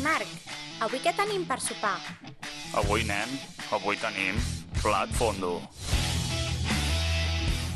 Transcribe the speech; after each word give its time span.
Marc, 0.00 0.28
avui 0.80 1.00
què 1.04 1.12
tenim 1.16 1.42
per 1.44 1.58
sopar? 1.60 1.98
Avui, 2.80 3.02
nen, 3.04 3.32
avui 3.74 3.98
tenim 4.00 4.38
plat 4.80 5.10
fondo. 5.18 5.58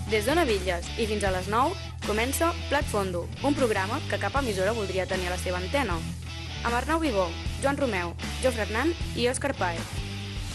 Des 0.08 0.24
de 0.28 0.36
Navilles 0.36 0.88
i 1.00 1.08
fins 1.10 1.24
a 1.24 1.32
les 1.34 1.50
9 1.52 1.76
comença 2.06 2.52
Plat 2.68 2.84
Fondo, 2.88 3.24
un 3.42 3.56
programa 3.56 4.00
que 4.10 4.20
cap 4.20 4.36
emissora 4.40 4.74
voldria 4.76 5.08
tenir 5.08 5.28
a 5.28 5.34
la 5.34 5.40
seva 5.40 5.60
antena. 5.60 5.96
Amb 6.64 6.76
Arnau 6.76 7.00
Vivó, 7.00 7.28
Joan 7.62 7.80
Romeu, 7.80 8.12
Jofre 8.42 8.66
Hernán 8.66 8.92
i 9.16 9.28
Òscar 9.32 9.54
Paez. 9.56 9.84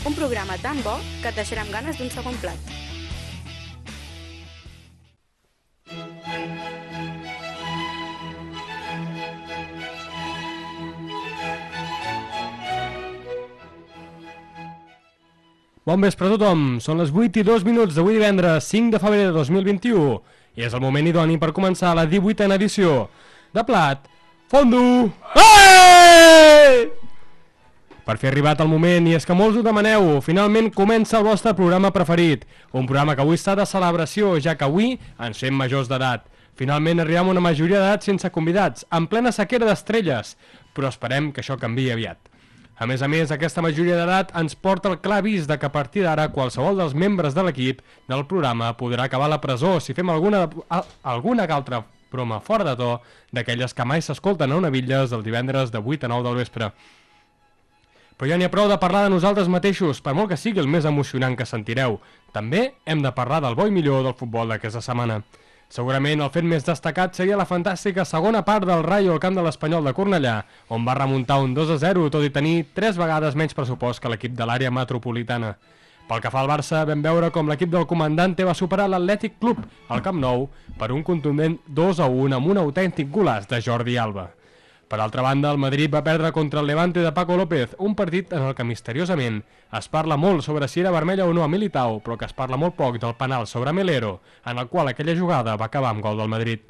Un 0.05 0.15
programa 0.17 0.57
tan 0.61 0.81
bo 0.85 0.97
que 1.21 1.29
et 1.33 1.37
deixarà 1.37 1.65
amb 1.65 1.73
ganes 1.75 1.97
d'un 1.97 2.13
segon 2.13 2.37
plat. 2.41 2.68
Bon 15.89 16.03
vespre 16.05 16.27
a 16.27 16.35
tothom, 16.35 16.75
són 16.85 16.99
les 17.01 17.09
8 17.09 17.39
i 17.41 17.43
2 17.47 17.63
minuts 17.65 17.95
d'avui 17.97 18.13
divendres 18.13 18.67
5 18.69 18.91
de 18.93 18.99
febrer 19.01 19.23
de 19.23 19.31
2021 19.33 20.19
i 20.61 20.67
és 20.67 20.75
el 20.77 20.83
moment 20.83 21.07
idoni 21.09 21.39
per 21.41 21.49
començar 21.49 21.95
la 21.97 22.03
18a 22.11 22.45
edició 22.59 23.07
de 23.57 23.63
Plat 23.65 24.05
Fondo! 24.53 24.83
Ei! 25.33 26.85
Per 28.05 28.17
fer 28.21 28.29
arribat 28.29 28.61
el 28.61 28.69
moment, 28.69 29.09
i 29.09 29.17
és 29.17 29.25
que 29.25 29.33
molts 29.33 29.57
ho 29.57 29.65
demaneu, 29.65 30.11
finalment 30.21 30.69
comença 30.77 31.17
el 31.17 31.25
vostre 31.25 31.55
programa 31.57 31.89
preferit, 31.95 32.45
un 32.69 32.85
programa 32.85 33.17
que 33.17 33.25
avui 33.25 33.41
està 33.41 33.57
de 33.57 33.65
celebració, 33.65 34.35
ja 34.37 34.53
que 34.53 34.69
avui 34.69 34.93
ens 35.17 35.41
fem 35.41 35.57
majors 35.57 35.89
d'edat. 35.89 36.29
Finalment 36.53 37.01
arribem 37.01 37.33
a 37.33 37.39
una 37.39 37.47
majoria 37.49 37.81
d'edat 37.81 38.05
sense 38.05 38.29
convidats, 38.29 38.85
en 38.93 39.09
plena 39.09 39.33
sequera 39.33 39.65
d'estrelles, 39.65 40.35
però 40.69 40.93
esperem 40.93 41.33
que 41.33 41.41
això 41.41 41.57
canvi 41.57 41.89
aviat. 41.89 42.28
A 42.79 42.85
més 42.87 43.01
a 43.03 43.09
més, 43.11 43.27
aquesta 43.27 43.59
majoria 43.59 43.97
d'edat 43.99 44.29
ens 44.39 44.53
porta 44.55 44.87
el 44.87 45.01
clar 45.03 45.17
avís 45.19 45.47
de 45.49 45.57
que 45.59 45.67
a 45.67 45.71
partir 45.73 46.05
d'ara 46.05 46.29
qualsevol 46.31 46.77
dels 46.79 46.93
membres 46.95 47.35
de 47.35 47.43
l'equip 47.43 47.81
del 48.07 48.23
programa 48.29 48.69
podrà 48.79 49.03
acabar 49.09 49.27
a 49.27 49.33
la 49.33 49.41
presó 49.43 49.81
si 49.83 49.93
fem 49.93 50.09
alguna, 50.09 50.45
alguna 51.03 51.43
altra 51.43 51.81
broma 52.09 52.39
fora 52.39 52.63
de 52.63 52.77
to 52.79 53.01
d'aquelles 53.35 53.75
que 53.75 53.85
mai 53.85 54.01
s'escolten 54.01 54.51
a 54.51 54.55
una 54.55 54.71
bitlles 54.71 55.11
del 55.11 55.25
divendres 55.27 55.75
de 55.75 55.83
8 55.83 56.07
a 56.07 56.13
9 56.13 56.27
del 56.29 56.39
vespre. 56.39 56.71
Però 58.15 58.31
ja 58.31 58.39
n'hi 58.39 58.47
ha 58.47 58.51
prou 58.51 58.71
de 58.71 58.79
parlar 58.79 59.03
de 59.05 59.11
nosaltres 59.11 59.51
mateixos, 59.51 59.99
per 59.99 60.15
molt 60.15 60.31
que 60.31 60.39
sigui 60.39 60.63
el 60.63 60.71
més 60.71 60.87
emocionant 60.87 61.35
que 61.35 61.47
sentireu. 61.47 61.99
També 62.31 62.79
hem 62.85 63.03
de 63.03 63.11
parlar 63.11 63.43
del 63.43 63.59
bo 63.59 63.67
i 63.67 63.75
millor 63.75 64.07
del 64.07 64.15
futbol 64.15 64.47
d'aquesta 64.47 64.81
setmana. 64.83 65.21
Segurament 65.69 66.17
el 66.25 66.31
fet 66.33 66.45
més 66.49 66.63
destacat 66.65 67.13
seria 67.13 67.35
la 67.37 67.45
fantàstica 67.45 68.01
segona 68.01 68.39
part 68.41 68.65
del 68.65 68.81
Rayo 68.81 69.11
al 69.13 69.19
camp 69.21 69.35
de 69.37 69.43
l'Espanyol 69.45 69.85
de 69.85 69.91
Cornellà, 69.93 70.39
on 70.73 70.81
va 70.87 70.95
remuntar 70.97 71.37
un 71.43 71.53
2 71.53 71.75
a 71.75 71.77
0, 71.83 72.07
tot 72.09 72.25
i 72.25 72.31
tenir 72.33 72.63
tres 72.73 72.97
vegades 72.97 73.37
menys 73.37 73.53
pressupost 73.53 74.01
que 74.01 74.09
l'equip 74.09 74.33
de 74.33 74.47
l'àrea 74.49 74.71
metropolitana. 74.73 75.53
Pel 76.09 76.23
que 76.23 76.31
fa 76.33 76.41
al 76.41 76.49
Barça, 76.49 76.81
vam 76.89 77.05
veure 77.05 77.29
com 77.29 77.53
l'equip 77.53 77.69
del 77.69 77.85
comandante 77.85 78.47
va 78.49 78.57
superar 78.57 78.89
l'Atlètic 78.89 79.37
Club 79.37 79.61
al 79.93 80.01
Camp 80.01 80.17
Nou 80.17 80.47
per 80.79 80.89
un 80.89 81.05
contundent 81.05 81.59
2 81.69 82.01
a 82.01 82.09
1 82.09 82.39
amb 82.39 82.49
un 82.49 82.63
autèntic 82.65 83.13
golaç 83.13 83.45
de 83.53 83.61
Jordi 83.61 84.01
Alba. 84.01 84.25
Per 84.89 84.99
altra 84.99 85.21
banda, 85.21 85.51
el 85.51 85.59
Madrid 85.61 85.91
va 85.93 86.01
perdre 86.03 86.31
contra 86.31 86.61
el 86.61 86.65
Levante 86.65 87.01
de 87.01 87.11
Paco 87.11 87.35
López, 87.37 87.75
un 87.77 87.93
partit 87.93 88.31
en 88.33 88.41
el 88.41 88.55
que 88.57 88.65
misteriosament 88.65 89.43
es 89.77 89.87
parla 89.87 90.17
molt 90.17 90.41
sobre 90.41 90.67
si 90.67 90.81
era 90.81 90.89
vermella 90.89 91.27
o 91.29 91.33
no 91.37 91.43
a 91.45 91.47
Militao, 91.47 91.99
però 92.01 92.17
que 92.17 92.25
es 92.25 92.33
parla 92.33 92.57
molt 92.57 92.73
poc 92.73 92.97
del 92.97 93.13
penal 93.13 93.45
sobre 93.45 93.69
Melero, 93.71 94.15
en 94.49 94.57
el 94.57 94.65
qual 94.67 94.89
aquella 94.89 95.13
jugada 95.13 95.55
va 95.61 95.67
acabar 95.69 95.91
amb 95.93 96.01
gol 96.01 96.17
del 96.17 96.33
Madrid. 96.33 96.65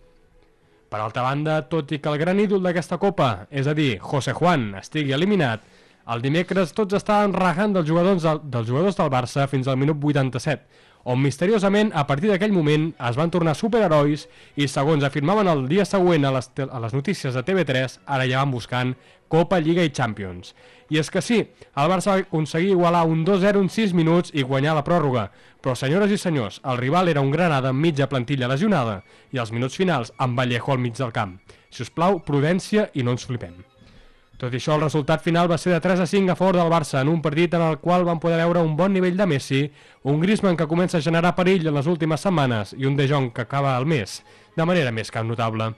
Per 0.92 1.00
altra 1.00 1.24
banda, 1.24 1.62
tot 1.72 1.94
i 1.96 2.02
que 2.04 2.12
el 2.12 2.20
gran 2.20 2.44
ídol 2.44 2.60
d'aquesta 2.68 3.00
copa, 3.00 3.48
és 3.50 3.72
a 3.72 3.78
dir, 3.78 4.02
José 4.04 4.36
Juan, 4.36 4.74
estigui 4.82 5.16
eliminat, 5.16 5.64
el 6.12 6.20
dimecres 6.20 6.76
tots 6.76 7.00
estaven 7.00 7.32
rajant 7.38 7.78
dels 7.78 7.88
jugadors, 7.88 8.24
del, 8.28 8.44
dels 8.44 8.68
jugadors 8.68 9.00
del 9.00 9.12
Barça 9.16 9.48
fins 9.48 9.70
al 9.70 9.80
minut 9.80 10.04
87, 10.04 10.68
on 11.04 11.22
misteriosament, 11.22 11.92
a 11.96 12.06
partir 12.08 12.32
d'aquell 12.32 12.54
moment, 12.54 12.90
es 13.08 13.20
van 13.20 13.32
tornar 13.32 13.56
superherois 13.56 14.26
i, 14.56 14.68
segons 14.68 15.06
afirmaven 15.06 15.48
el 15.48 15.68
dia 15.70 15.86
següent 15.88 16.28
a 16.28 16.34
les, 16.36 16.52
a 16.66 16.82
les 16.84 16.96
notícies 16.98 17.34
de 17.34 17.44
TV3, 17.46 18.02
ara 18.06 18.28
ja 18.28 18.44
van 18.44 18.52
buscant 18.52 18.96
Copa, 19.30 19.60
Lliga 19.62 19.86
i 19.86 19.94
Champions. 19.94 20.56
I 20.90 20.98
és 21.00 21.12
que 21.14 21.22
sí, 21.22 21.38
el 21.78 21.92
Barça 21.92 22.16
va 22.16 22.26
aconseguir 22.26 22.74
igualar 22.74 23.06
un 23.06 23.22
2-0 23.26 23.62
en 23.62 23.70
6 23.70 23.94
minuts 23.94 24.34
i 24.34 24.44
guanyar 24.44 24.74
la 24.76 24.84
pròrroga, 24.84 25.30
però 25.62 25.78
senyores 25.78 26.12
i 26.12 26.18
senyors, 26.18 26.60
el 26.66 26.82
rival 26.82 27.14
era 27.14 27.22
un 27.22 27.32
Granada 27.32 27.70
amb 27.70 27.86
mitja 27.86 28.10
plantilla 28.10 28.50
lesionada 28.50 29.04
i 29.32 29.38
els 29.38 29.54
minuts 29.54 29.78
finals 29.78 30.14
amb 30.18 30.38
Vallejo 30.40 30.74
al 30.74 30.82
mig 30.82 30.98
del 30.98 31.14
camp. 31.14 31.38
Si 31.70 31.86
us 31.86 31.94
plau, 31.94 32.24
prudència 32.26 32.90
i 32.98 33.06
no 33.06 33.14
ens 33.14 33.30
flipem. 33.30 33.69
Tot 34.40 34.54
i 34.56 34.56
això, 34.56 34.78
el 34.78 34.86
resultat 34.86 35.20
final 35.20 35.50
va 35.52 35.58
ser 35.60 35.74
de 35.74 35.82
3 35.84 36.00
a 36.00 36.06
5 36.08 36.32
a 36.32 36.36
favor 36.40 36.56
del 36.56 36.70
Barça, 36.72 37.02
en 37.02 37.10
un 37.12 37.20
partit 37.22 37.58
en 37.58 37.66
el 37.66 37.76
qual 37.84 38.06
van 38.08 38.22
poder 38.24 38.38
veure 38.40 38.62
un 38.64 38.78
bon 38.78 38.94
nivell 38.96 39.18
de 39.20 39.26
Messi, 39.28 39.66
un 40.08 40.22
Griezmann 40.22 40.56
que 40.56 40.68
comença 40.68 40.96
a 40.98 41.04
generar 41.04 41.34
perill 41.36 41.68
en 41.68 41.76
les 41.76 41.90
últimes 41.92 42.24
setmanes 42.24 42.72
i 42.78 42.88
un 42.88 42.96
De 42.96 43.10
Jong 43.10 43.34
que 43.36 43.44
acaba 43.44 43.76
al 43.76 43.86
mes, 43.86 44.22
de 44.56 44.66
manera 44.66 44.94
més 44.96 45.12
que 45.12 45.24
notable. 45.28 45.74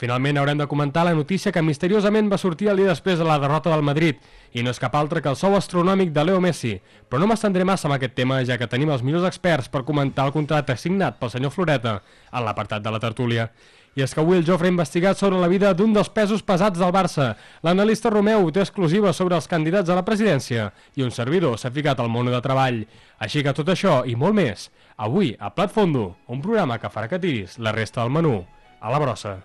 Finalment 0.00 0.40
haurem 0.40 0.62
de 0.62 0.66
comentar 0.66 1.04
la 1.04 1.12
notícia 1.12 1.52
que 1.52 1.60
misteriosament 1.62 2.32
va 2.32 2.38
sortir 2.40 2.70
el 2.72 2.80
dia 2.80 2.88
després 2.88 3.20
de 3.20 3.26
la 3.28 3.36
derrota 3.38 3.68
del 3.70 3.84
Madrid, 3.84 4.16
i 4.56 4.64
no 4.64 4.72
és 4.72 4.80
cap 4.80 4.96
altre 4.96 5.20
que 5.20 5.28
el 5.28 5.36
sou 5.36 5.52
astronòmic 5.54 6.10
de 6.16 6.24
Leo 6.24 6.40
Messi, 6.40 6.72
però 7.06 7.20
no 7.20 7.28
m'estendré 7.28 7.68
massa 7.68 7.86
amb 7.86 7.98
aquest 7.98 8.16
tema, 8.16 8.40
ja 8.48 8.56
que 8.56 8.66
tenim 8.66 8.90
els 8.96 9.04
millors 9.04 9.28
experts 9.28 9.68
per 9.68 9.84
comentar 9.84 10.24
el 10.24 10.32
contracte 10.32 10.78
signat 10.80 11.20
pel 11.20 11.36
senyor 11.36 11.52
Floreta 11.52 11.98
en 12.32 12.48
l'apartat 12.48 12.80
de 12.80 12.96
la 12.96 13.04
tertúlia. 13.04 13.50
I 13.92 14.00
és 14.00 14.14
que 14.14 14.22
avui 14.22 14.38
el 14.38 14.46
Jofre 14.48 14.70
ha 14.70 14.72
investigat 14.72 15.18
sobre 15.20 15.36
la 15.36 15.50
vida 15.52 15.74
d'un 15.76 15.92
dels 15.92 16.08
pesos 16.08 16.40
pesats 16.40 16.80
del 16.80 16.94
Barça. 16.94 17.34
L'analista 17.60 18.08
Romeu 18.08 18.48
té 18.48 18.62
exclusiva 18.62 19.12
sobre 19.12 19.36
els 19.36 19.48
candidats 19.50 19.92
a 19.92 19.98
la 19.98 20.04
presidència 20.06 20.70
i 20.96 21.04
un 21.04 21.12
servidor 21.12 21.58
s'ha 21.60 21.70
ficat 21.74 22.00
al 22.00 22.08
món 22.08 22.30
de 22.32 22.40
treball. 22.40 22.86
Així 23.20 23.44
que 23.44 23.52
tot 23.52 23.68
això 23.68 24.00
i 24.08 24.16
molt 24.16 24.38
més, 24.38 24.70
avui 24.96 25.34
a 25.38 25.52
Plat 25.52 25.76
Fondo, 25.76 26.14
un 26.32 26.40
programa 26.40 26.80
que 26.80 26.88
farà 26.88 27.10
que 27.10 27.20
tiris 27.20 27.58
la 27.60 27.76
resta 27.76 28.00
del 28.00 28.16
menú 28.16 28.38
a 28.80 28.90
la 28.90 29.02
brossa. 29.02 29.42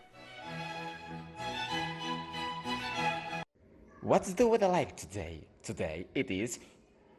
What's 4.02 4.34
the 4.34 4.48
weather 4.48 4.72
like 4.72 4.96
today? 4.96 5.44
Today 5.62 6.08
it 6.16 6.32
is 6.32 6.62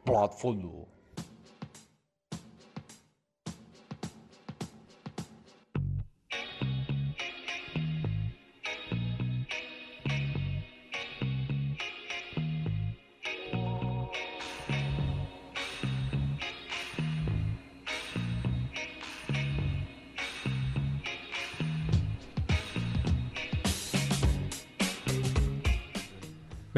Plat 0.03 0.33
Fondo. 0.33 0.87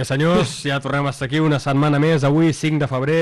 Bé 0.02 0.06
senyors, 0.10 0.50
ja 0.66 0.80
tornem 0.82 1.06
a 1.06 1.12
estar 1.14 1.28
aquí 1.28 1.38
una 1.46 1.60
setmana 1.62 2.00
més, 2.02 2.24
avui 2.26 2.48
5 2.58 2.80
de 2.82 2.88
febrer, 2.90 3.18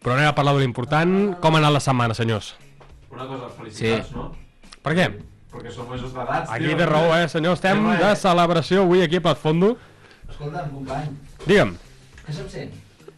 però 0.00 0.14
anem 0.14 0.30
a 0.30 0.32
parlar 0.32 0.54
de 0.56 0.62
l'important. 0.62 1.10
Com 1.42 1.52
ha 1.52 1.60
anat 1.60 1.74
la 1.74 1.82
setmana, 1.84 2.14
senyors? 2.16 2.54
Una 3.12 3.26
cosa, 3.28 3.50
felicitats, 3.58 4.08
sí. 4.08 4.16
no? 4.16 4.30
Per 4.80 4.94
què? 4.96 5.04
Perquè 5.52 5.74
som 5.74 5.90
majors 5.92 6.14
d'edat. 6.14 6.48
Aquí 6.54 6.72
té 6.78 6.86
raó, 6.88 7.10
eh, 7.18 7.26
senyor? 7.28 7.58
Estem 7.60 7.84
de 8.00 8.14
celebració 8.16 8.86
avui 8.86 9.04
aquí 9.04 9.20
a 9.20 9.24
Plat 9.26 9.42
Fondo. 9.42 9.74
Escolta'm, 10.30 10.72
company, 10.72 11.12
Digue'm. 11.44 11.76
que 12.24 12.38
se'm 12.38 12.48
sent? 12.54 12.72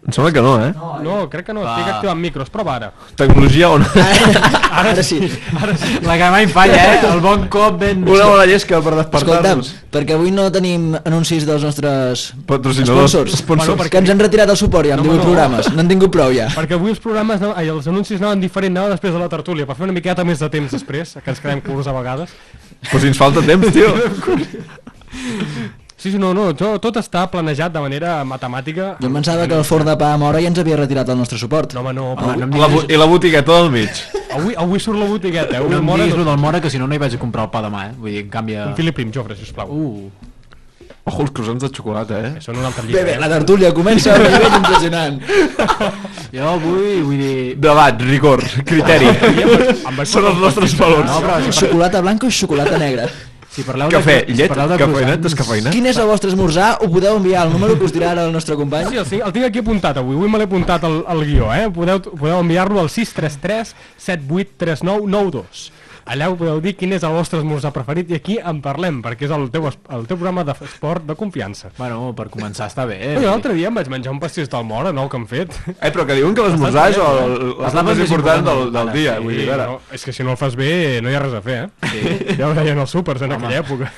Em 0.07 0.13
sembla 0.15 0.31
que 0.31 0.43
no, 0.45 0.53
eh? 0.65 0.69
No, 0.77 0.91
No, 1.03 1.15
crec 1.29 1.47
que 1.49 1.53
no, 1.57 1.65
estic 1.67 1.89
activant 1.97 2.21
micros, 2.23 2.51
prova 2.55 2.77
ara. 2.77 2.93
Tecnologia 3.19 3.71
on? 3.75 3.83
ara 4.81 5.03
sí. 5.03 5.17
Ara 5.59 5.75
sí. 5.77 5.97
La 6.07 6.15
que 6.21 6.29
mai 6.31 6.47
falla, 6.47 6.77
eh? 6.93 7.01
El 7.09 7.19
bon 7.25 7.49
cop 7.51 7.81
ben... 7.81 8.05
Una 8.07 8.29
bona 8.31 8.45
llesca 8.47 8.79
per 8.85 8.93
Escolta'm, 9.01 9.09
despertar-nos. 9.27 9.73
perquè 9.97 10.15
avui 10.15 10.31
no 10.31 10.45
tenim 10.55 10.93
anuncis 11.01 11.43
dels 11.49 11.65
nostres 11.67 12.29
Patrocinadors. 12.47 13.11
sponsors, 13.17 13.35
Sponsors. 13.41 13.67
Bueno, 13.73 13.83
perquè 13.83 13.99
ens 14.05 14.13
han 14.15 14.23
retirat 14.23 14.53
el 14.55 14.61
suport 14.61 14.87
ja 14.87 14.95
amb 14.95 15.03
No, 15.03 15.17
18 15.17 15.19
no. 15.19 15.27
programes, 15.33 15.73
n'han 15.75 15.91
tingut 15.91 16.15
prou 16.15 16.31
ja. 16.39 16.47
Perquè 16.55 16.79
avui 16.79 16.95
els 16.95 17.03
programes, 17.03 17.43
no, 17.43 17.51
ai, 17.59 17.67
els 17.75 17.91
anuncis 17.91 18.23
anaven 18.23 18.41
diferent, 18.47 18.77
anaven 18.79 18.95
després 18.95 19.13
de 19.17 19.25
la 19.25 19.29
tertúlia, 19.33 19.67
per 19.67 19.75
fer 19.75 19.89
una 19.91 19.97
miqueta 19.97 20.23
més 20.25 20.39
de 20.39 20.49
temps 20.55 20.71
després, 20.79 21.17
que 21.19 21.35
ens 21.35 21.43
quedem 21.43 21.61
curts 21.67 21.91
a 21.91 21.97
vegades. 21.99 22.31
Però 22.93 23.03
si 23.03 23.11
ens 23.11 23.19
falta 23.19 23.43
temps, 23.43 23.73
tio. 23.75 23.91
Sí, 26.07 26.13
sí, 26.13 26.19
no, 26.23 26.29
no, 26.39 26.43
tot, 26.55 26.77
tot 26.85 26.99
està 27.01 27.25
planejat 27.33 27.73
de 27.75 27.81
manera 27.83 28.21
matemàtica. 28.23 28.93
Jo 29.03 29.09
em 29.09 29.17
pensava 29.19 29.49
que 29.51 29.57
el 29.59 29.65
forn 29.67 29.89
de 29.89 29.97
pa 29.99 30.13
a 30.15 30.19
Mora 30.23 30.39
ja 30.39 30.47
ens 30.53 30.61
havia 30.63 30.77
retirat 30.79 31.09
el 31.11 31.19
nostre 31.19 31.35
suport. 31.41 31.75
No, 31.75 31.81
home, 31.83 31.95
no, 31.97 32.13
Home, 32.13 32.21
però 32.21 32.37
no 32.39 32.47
em 32.47 32.61
La, 32.63 32.69
bu- 32.71 32.85
I 32.87 33.01
la 33.01 33.09
botigueta 33.11 33.57
del 33.59 33.73
mig. 33.75 33.91
avui, 34.37 34.55
avui 34.55 34.79
surt 34.85 35.01
la 35.01 35.09
botigueta, 35.11 35.57
eh? 35.57 35.65
Avui 35.65 35.71
No 35.75 35.81
el 35.81 35.83
em 35.83 35.91
Mora 35.91 36.05
diguis 36.07 36.23
no... 36.23 36.29
del 36.31 36.39
Mora, 36.45 36.61
que 36.63 36.71
si 36.71 36.79
no 36.79 36.87
no 36.87 36.95
hi 36.95 37.03
vaig 37.03 37.17
a 37.17 37.19
comprar 37.19 37.49
el 37.49 37.51
pa 37.51 37.65
demà, 37.67 37.89
eh? 37.89 37.93
Vull 37.99 38.13
dir, 38.15 38.23
en 38.23 38.31
canvi... 38.31 38.55
Un 38.69 38.77
fili 38.79 38.93
prim, 38.95 39.11
Jofre, 39.11 39.35
sisplau. 39.35 39.67
Uh, 39.67 40.11
Ojo, 41.07 41.23
els 41.23 41.31
croissants 41.35 41.63
de 41.67 41.69
xocolata, 41.75 42.17
eh? 42.23 42.33
Són 42.43 42.57
un 42.59 42.65
altre 42.67 42.83
Bé, 42.87 42.89
llibre. 42.93 43.05
bé, 43.11 43.19
la 43.23 43.29
tertúlia 43.31 43.73
comença 43.75 44.15
a 44.15 44.21
un 44.23 44.27
nivell 44.31 44.57
impressionant. 44.63 45.21
jo 46.35 46.55
vull, 46.63 47.03
vull 47.07 47.21
dir... 47.21 47.37
Debat, 47.63 48.01
rigor, 48.03 48.43
criteri. 48.67 49.11
Amb 49.87 50.03
això 50.03 50.21
Són 50.21 50.27
els 50.33 50.39
nostres 50.43 50.75
valors. 50.79 51.07
No, 51.11 51.21
però 51.23 51.37
això 51.41 51.51
per... 51.51 51.61
Xocolata 51.67 52.03
blanca 52.07 52.27
o 52.27 52.31
xocolata 52.31 52.79
negra? 52.83 53.07
Si 53.57 53.63
parleu 53.65 53.89
Cafè, 53.89 54.19
de, 54.21 54.35
si 54.35 54.37
llet, 54.37 54.51
parleu 54.53 54.69
de 54.69 54.77
cafeïnat, 54.83 55.21
descafeïnat. 55.25 55.73
Quin 55.73 55.87
és 55.89 55.97
el 55.97 56.11
vostre 56.11 56.29
esmorzar? 56.29 56.75
Ho 56.85 56.91
podeu 56.93 57.17
enviar 57.17 57.47
al 57.47 57.55
número 57.55 57.79
que 57.81 57.87
us 57.89 57.95
dirà 57.95 58.11
ara 58.13 58.27
el 58.29 58.35
nostre 58.35 58.53
company? 58.61 58.91
Sí, 58.93 59.01
sí, 59.09 59.21
el 59.25 59.33
tinc 59.33 59.47
aquí 59.49 59.63
apuntat 59.65 59.97
avui, 60.03 60.13
avui 60.19 60.29
me 60.29 60.43
l'he 60.43 60.45
apuntat 60.45 60.85
al, 60.85 60.99
al 61.09 61.25
guió, 61.25 61.49
eh? 61.57 61.71
Podeu, 61.73 62.03
podeu 62.11 62.37
enviar-lo 62.43 62.83
al 62.83 62.93
633 62.93 63.73
783992. 64.11 65.65
Allà 66.07 66.29
ho 66.31 66.37
podeu 66.39 66.61
dir 66.63 66.77
quin 66.79 66.93
és 66.95 67.03
el 67.03 67.11
vostre 67.17 67.41
esmorzar 67.41 67.73
preferit 67.75 68.11
i 68.13 68.15
aquí 68.15 68.37
en 68.39 68.61
parlem, 68.63 69.01
perquè 69.03 69.27
és 69.27 69.33
el 69.35 69.49
teu, 69.51 69.65
el 69.67 70.05
teu 70.07 70.15
programa 70.17 70.45
d'esport 70.47 71.03
de 71.09 71.17
confiança. 71.19 71.73
Bueno, 71.79 72.13
per 72.15 72.29
començar 72.31 72.69
està 72.71 72.85
bé. 72.87 73.01
Eh, 73.17 73.25
L'altre 73.25 73.57
dia 73.59 73.73
em 73.73 73.75
vaig 73.75 73.91
menjar 73.91 74.13
un 74.15 74.21
pastís 74.23 74.47
del 74.53 74.63
Mora, 74.69 74.93
nou, 74.95 75.09
que 75.11 75.19
han 75.19 75.27
fet. 75.27 75.51
Eh, 75.81 75.91
però 75.91 76.07
que 76.07 76.15
diuen 76.15 76.35
que 76.39 76.47
l'esmorzar 76.47 76.91
és 76.93 77.01
el- 77.03 77.23
el- 77.25 77.49
Les 77.49 77.59
l'estat 77.67 77.85
més 77.91 77.99
important 78.07 78.47
del, 78.47 78.63
del 78.71 78.87
del- 78.87 78.93
dia. 78.95 79.17
sí, 79.17 79.23
Vull 79.25 79.35
dir, 79.43 79.49
no, 79.67 79.81
és 79.93 80.05
que 80.05 80.13
si 80.13 80.23
no 80.23 80.31
el 80.31 80.37
fas 80.39 80.55
bé 80.55 81.01
no 81.03 81.11
hi 81.11 81.15
ha 81.19 81.25
res 81.27 81.35
a 81.35 81.43
fer, 81.43 81.59
eh? 81.65 81.91
Sí. 81.91 82.37
Ja 82.39 82.49
ho 82.49 82.55
deien 82.55 82.79
els 82.79 82.91
súpers 82.91 83.23
en 83.27 83.33
aquella 83.33 83.59
època. 83.65 83.91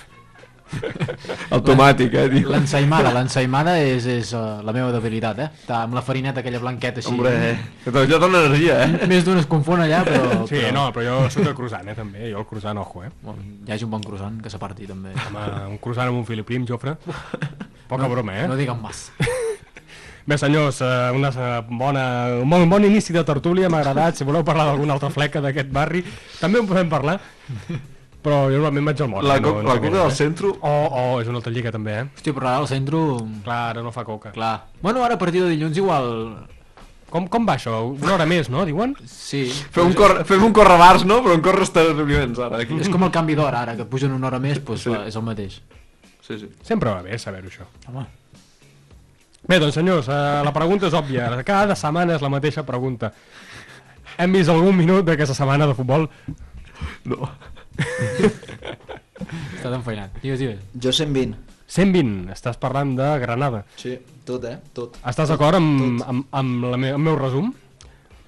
Automàtic, 1.56 2.14
eh, 2.14 2.26
tio. 2.32 2.50
L'ensaïmada, 2.52 3.12
l'ensaïmada 3.14 3.76
és, 3.82 4.06
és 4.10 4.32
uh, 4.36 4.60
la 4.64 4.74
meva 4.76 4.90
debilitat, 4.94 5.40
eh? 5.44 5.48
Amb 5.74 5.96
la 5.96 6.02
farineta 6.04 6.42
aquella 6.42 6.60
blanqueta 6.62 7.02
així. 7.02 7.12
Hombre, 7.12 7.32
eh, 7.50 7.56
que 7.84 7.94
allò 8.04 8.20
dona 8.22 8.44
energia, 8.46 8.80
eh? 8.84 9.08
Més 9.10 9.26
d'un 9.26 9.40
es 9.40 9.48
confon 9.50 9.82
allà, 9.84 10.02
però... 10.06 10.44
Sí, 10.50 10.58
però... 10.58 10.74
no, 10.76 10.84
però 10.94 11.06
jo 11.06 11.18
soc 11.34 11.48
de 11.48 11.56
croissant, 11.58 11.88
eh, 11.88 11.96
també. 11.98 12.30
Jo 12.32 12.44
el 12.44 12.48
croissant, 12.50 12.80
ojo, 12.84 13.04
eh? 13.06 13.12
Bueno, 13.24 13.44
hi 13.66 13.74
hagi 13.76 13.88
un 13.88 13.94
bon 13.96 14.04
croissant 14.04 14.38
que 14.44 14.52
s'aparti, 14.52 14.88
també. 14.90 15.14
Home, 15.28 15.48
un 15.74 15.82
croissant 15.82 16.12
amb 16.12 16.20
un 16.20 16.28
filiprim, 16.28 16.68
Jofre. 16.68 16.98
Poca 17.88 18.08
broma, 18.10 18.36
eh? 18.42 18.48
No 18.50 18.56
diguem 18.58 18.80
mas. 18.84 19.08
Bé, 20.28 20.36
senyors, 20.36 20.82
eh, 20.84 21.10
una 21.16 21.30
bona, 21.70 22.02
un 22.42 22.50
bon, 22.50 22.66
bon 22.68 22.84
inici 22.84 23.14
de 23.16 23.22
tertúlia, 23.24 23.70
m'ha 23.72 23.80
agradat. 23.80 24.18
Si 24.18 24.28
voleu 24.28 24.44
parlar 24.44 24.68
d'alguna 24.68 24.98
altra 24.98 25.08
fleca 25.08 25.40
d'aquest 25.40 25.72
barri, 25.72 26.04
també 26.36 26.60
en 26.60 26.68
podem 26.68 26.90
parlar. 26.92 27.16
Però 28.22 28.38
jo 28.50 28.58
normalment 28.58 28.88
vaig 28.90 29.00
al 29.04 29.10
mort. 29.12 29.26
La, 29.28 29.36
eh, 29.38 29.42
co 29.44 29.52
la 29.62 29.76
coca 29.78 29.90
del 29.94 30.12
centre... 30.16 30.50
Oh, 30.60 30.86
oh, 30.90 31.20
és 31.22 31.28
una 31.30 31.38
altra 31.38 31.52
lliga 31.54 31.70
també, 31.74 31.94
eh? 32.00 32.04
Hòstia, 32.16 32.34
però 32.34 32.48
ara 32.50 32.62
al 32.64 32.68
centre... 32.70 33.02
Clar, 33.44 33.58
ara 33.72 33.84
no 33.84 33.92
fa 33.94 34.02
coca. 34.08 34.32
Clar. 34.34 34.54
Bueno, 34.82 35.04
ara 35.06 35.14
a 35.14 35.20
partir 35.20 35.44
de 35.44 35.52
dilluns 35.54 35.78
igual... 35.78 36.08
Com, 37.08 37.24
com 37.32 37.46
va 37.48 37.54
això? 37.56 37.72
Una 37.94 38.16
hora 38.18 38.26
més, 38.28 38.50
no, 38.52 38.66
diuen? 38.68 38.92
Sí. 39.08 39.46
Fem 39.72 39.86
un, 39.88 39.94
cor 39.96 40.18
fem 40.28 40.42
un 40.44 40.52
correbars, 40.52 41.06
no? 41.08 41.22
Però 41.24 41.38
un 41.38 41.44
correestabliments, 41.46 42.42
ara, 42.44 42.58
aquí. 42.66 42.76
És 42.84 42.90
com 42.92 43.06
el 43.06 43.14
canvi 43.14 43.38
d'hora, 43.38 43.62
ara, 43.64 43.76
que 43.78 43.86
pugen 43.88 44.12
una 44.12 44.28
hora 44.28 44.40
més, 44.42 44.60
doncs 44.60 44.82
Sí. 44.84 44.90
sí. 44.92 44.98
és 45.08 45.16
el 45.16 45.24
mateix. 45.24 45.60
Sí, 46.26 46.36
sí. 46.42 46.50
Sempre 46.68 46.92
va 46.92 47.00
bé 47.06 47.16
saber-ho, 47.16 47.48
això. 47.48 47.64
Home. 47.88 48.04
Bé, 49.48 49.56
doncs 49.62 49.78
senyors, 49.78 50.10
eh, 50.12 50.42
la 50.44 50.52
pregunta 50.52 50.90
és 50.90 50.98
òbvia. 50.98 51.30
Cada 51.48 51.78
setmana 51.78 52.18
és 52.18 52.20
la 52.20 52.28
mateixa 52.34 52.66
pregunta. 52.68 53.14
Hem 54.18 54.34
vist 54.36 54.50
algun 54.52 54.76
minut 54.76 55.06
d'aquesta 55.08 55.32
setmana 55.38 55.70
de 55.70 55.78
futbol? 55.78 56.10
No. 57.08 57.30
Està 57.78 59.70
tan 59.70 59.84
feinat. 59.86 60.18
Digues, 60.22 60.40
digues. 60.42 60.60
Jo 60.74 60.92
120. 60.94 61.36
120, 61.68 62.32
estàs 62.32 62.56
parlant 62.60 62.94
de 62.96 63.08
Granada. 63.20 63.62
Sí, 63.76 63.98
tot, 64.24 64.44
eh? 64.48 64.56
Tot. 64.76 64.96
Estàs 65.06 65.28
d'acord 65.28 65.58
amb, 65.58 66.00
amb, 66.00 66.28
amb 66.32 66.68
la 66.70 66.78
me 66.80 66.94
el 66.96 67.02
meu 67.02 67.18
resum? 67.18 67.50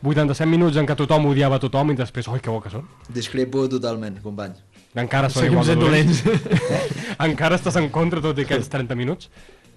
87 0.05 0.49
minuts 0.49 0.79
en 0.81 0.87
què 0.89 0.97
tothom 0.97 1.27
odiava 1.29 1.59
a 1.61 1.63
tothom 1.63 1.93
i 1.93 1.97
després, 1.97 2.29
oi, 2.33 2.41
que 2.41 2.53
bo 2.53 2.61
que 2.65 2.73
són. 2.73 2.87
Discrepo 3.13 3.67
totalment, 3.69 4.19
company. 4.25 4.57
Encara 5.01 5.29
són 5.31 5.45
Seguim 5.45 5.61
igual 5.61 5.69
de 5.69 5.77
dolents. 5.79 6.23
Encara 7.29 7.61
estàs 7.61 7.77
en 7.81 7.91
contra 7.95 8.23
tot 8.25 8.39
i 8.41 8.47
aquests 8.47 8.73
30 8.73 8.97
minuts? 8.99 9.31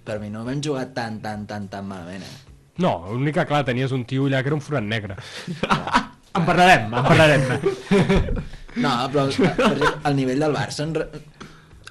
Per 0.03 0.17
mi 0.19 0.31
no 0.31 0.43
vam 0.47 0.63
jugar 0.63 0.87
tan, 0.95 1.19
tan, 1.23 1.45
tan, 1.47 1.67
tan 1.71 1.87
malament, 1.87 2.23
eh? 2.23 2.33
No, 2.81 2.95
l'únic 3.11 3.37
que, 3.37 3.45
clar, 3.47 3.61
tenies 3.67 3.93
un 3.93 4.07
tio 4.09 4.25
allà 4.25 4.41
que 4.41 4.49
era 4.51 4.57
un 4.57 4.65
forat 4.65 4.83
negre. 4.83 5.19
En 6.33 6.47
parlarem, 6.47 6.87
en 6.89 7.03
parlarem. 7.05 7.43
No, 8.75 8.93
però 9.13 9.27
per 9.29 9.29
exemple, 9.29 9.93
el 10.09 10.15
nivell 10.17 10.41
del 10.41 10.55
Barça 10.55 10.87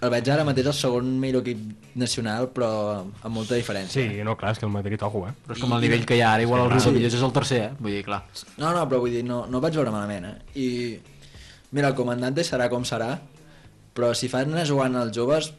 el 0.02 0.10
veig 0.10 0.28
ara 0.34 0.42
mateix 0.42 0.66
el 0.66 0.74
segon 0.74 1.10
millor 1.22 1.44
equip 1.44 1.94
nacional, 1.98 2.48
però 2.50 2.68
amb 3.04 3.36
molta 3.36 3.54
diferència. 3.54 4.02
Sí, 4.02 4.24
no, 4.26 4.34
clar, 4.38 4.50
és 4.56 4.58
que 4.58 4.66
el 4.66 4.72
Madrid, 4.74 5.02
ojo, 5.06 5.22
eh? 5.28 5.34
Però 5.46 5.54
és 5.54 5.62
com 5.62 5.74
el 5.76 5.84
nivell 5.84 6.02
que 6.08 6.16
hi 6.18 6.22
ha 6.24 6.32
ara, 6.34 6.42
igual 6.42 6.64
el 6.64 6.72
Riu 6.72 6.94
Millors 6.96 7.14
és 7.18 7.22
el 7.22 7.34
tercer, 7.36 7.60
eh? 7.68 7.72
Vull 7.78 7.94
dir, 7.94 8.02
clar. 8.08 8.24
No, 8.56 8.72
no, 8.74 8.82
però 8.90 8.98
vull 9.04 9.14
dir, 9.14 9.22
no, 9.28 9.44
no 9.50 9.60
vaig 9.62 9.78
veure 9.78 9.92
malament, 9.94 10.26
eh? 10.26 10.58
I, 10.58 10.68
mira, 11.70 11.92
el 11.92 11.98
comandante 11.98 12.42
serà 12.46 12.66
com 12.72 12.86
serà, 12.88 13.12
però 13.94 14.10
si 14.18 14.30
fan 14.32 14.50
anar 14.50 14.64
jugant 14.66 14.98
els 14.98 15.14
joves, 15.14 15.52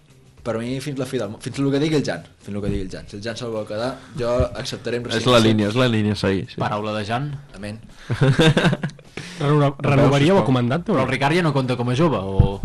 per 0.44 0.58
mi 0.60 0.74
fins 0.84 1.00
la 1.00 1.08
fi 1.08 1.22
del 1.22 1.32
món, 1.32 1.40
fins 1.40 1.62
el 1.64 1.70
que 1.72 1.80
digui 1.80 2.02
el 2.02 2.04
Jan, 2.04 2.26
fins 2.44 2.58
el 2.58 2.66
que 2.66 2.74
digui 2.74 2.84
el 2.84 2.92
Jan. 2.92 3.08
Si 3.08 3.16
el 3.16 3.24
Jan 3.24 3.40
se'l 3.40 3.54
vol 3.54 3.70
quedar, 3.70 3.94
jo 4.20 4.34
acceptaré 4.60 5.00
amb 5.00 5.08
És 5.16 5.30
la 5.30 5.40
línia, 5.40 5.72
és 5.72 5.80
la 5.80 5.88
línia 5.88 6.20
seguir. 6.20 6.50
Sí. 6.52 6.60
Paraula 6.60 6.98
de 6.98 7.06
Jan. 7.08 7.32
Amén. 7.56 7.80
Renova, 9.44 9.74
renovaríeu 9.84 10.38
el 10.38 10.40
sisplau. 10.40 10.46
comandant? 10.48 10.86
Però 10.88 11.04
el 11.04 11.12
Ricard 11.12 11.36
ja 11.38 11.44
no 11.46 11.52
compta 11.56 11.76
com 11.80 11.90
a 11.92 11.96
jove, 12.00 12.18
o... 12.24 12.62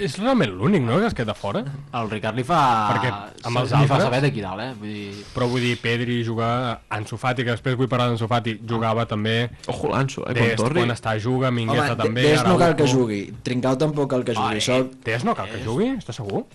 És 0.00 0.14
realment 0.16 0.48
l'únic, 0.56 0.80
no?, 0.82 0.96
que 0.98 1.06
es 1.10 1.14
queda 1.14 1.34
fora. 1.36 1.60
El 1.94 2.08
Ricard 2.10 2.38
li 2.38 2.42
fa... 2.48 2.56
Perquè 2.88 3.10
amb 3.46 3.60
els 3.60 3.68
li 3.68 3.84
fa 3.84 3.98
altres- 3.98 4.06
saber 4.08 4.20
d'aquí 4.24 4.40
dalt, 4.42 4.62
eh? 4.64 4.70
Vull 4.80 4.94
dir... 4.96 5.24
Però 5.34 5.46
vull 5.52 5.60
dir, 5.62 5.74
Pedri 5.82 6.16
jugar, 6.24 6.80
Ansu 6.96 7.18
Fati, 7.20 7.44
que 7.44 7.52
després 7.52 7.76
vull 7.76 7.90
parlar 7.92 8.06
d'Ansu 8.08 8.26
Fati, 8.30 8.54
jugava 8.66 9.04
també, 9.10 9.34
Ojo, 9.68 9.90
l'Anso, 9.92 10.24
eh? 10.24 10.32
Quan 10.32 10.48
Dest, 10.48 10.62
torni. 10.62 10.80
quan 10.80 10.94
està 10.96 11.12
juga, 11.20 11.50
Home, 11.52 11.60
Mingueta 11.60 11.98
també, 12.00 12.24
Des 12.30 12.42
no 12.48 12.56
cal 12.58 12.74
que 12.80 12.88
jugui, 12.88 13.20
Trincao 13.44 13.76
tampoc 13.84 14.08
cal 14.16 14.24
que 14.24 14.34
jugui, 14.40 14.62
això... 14.64 14.80
Des 15.04 15.22
no 15.28 15.36
cal 15.36 15.52
que 15.52 15.60
jugui, 15.68 15.90
estàs 16.00 16.16
segur? 16.22 16.46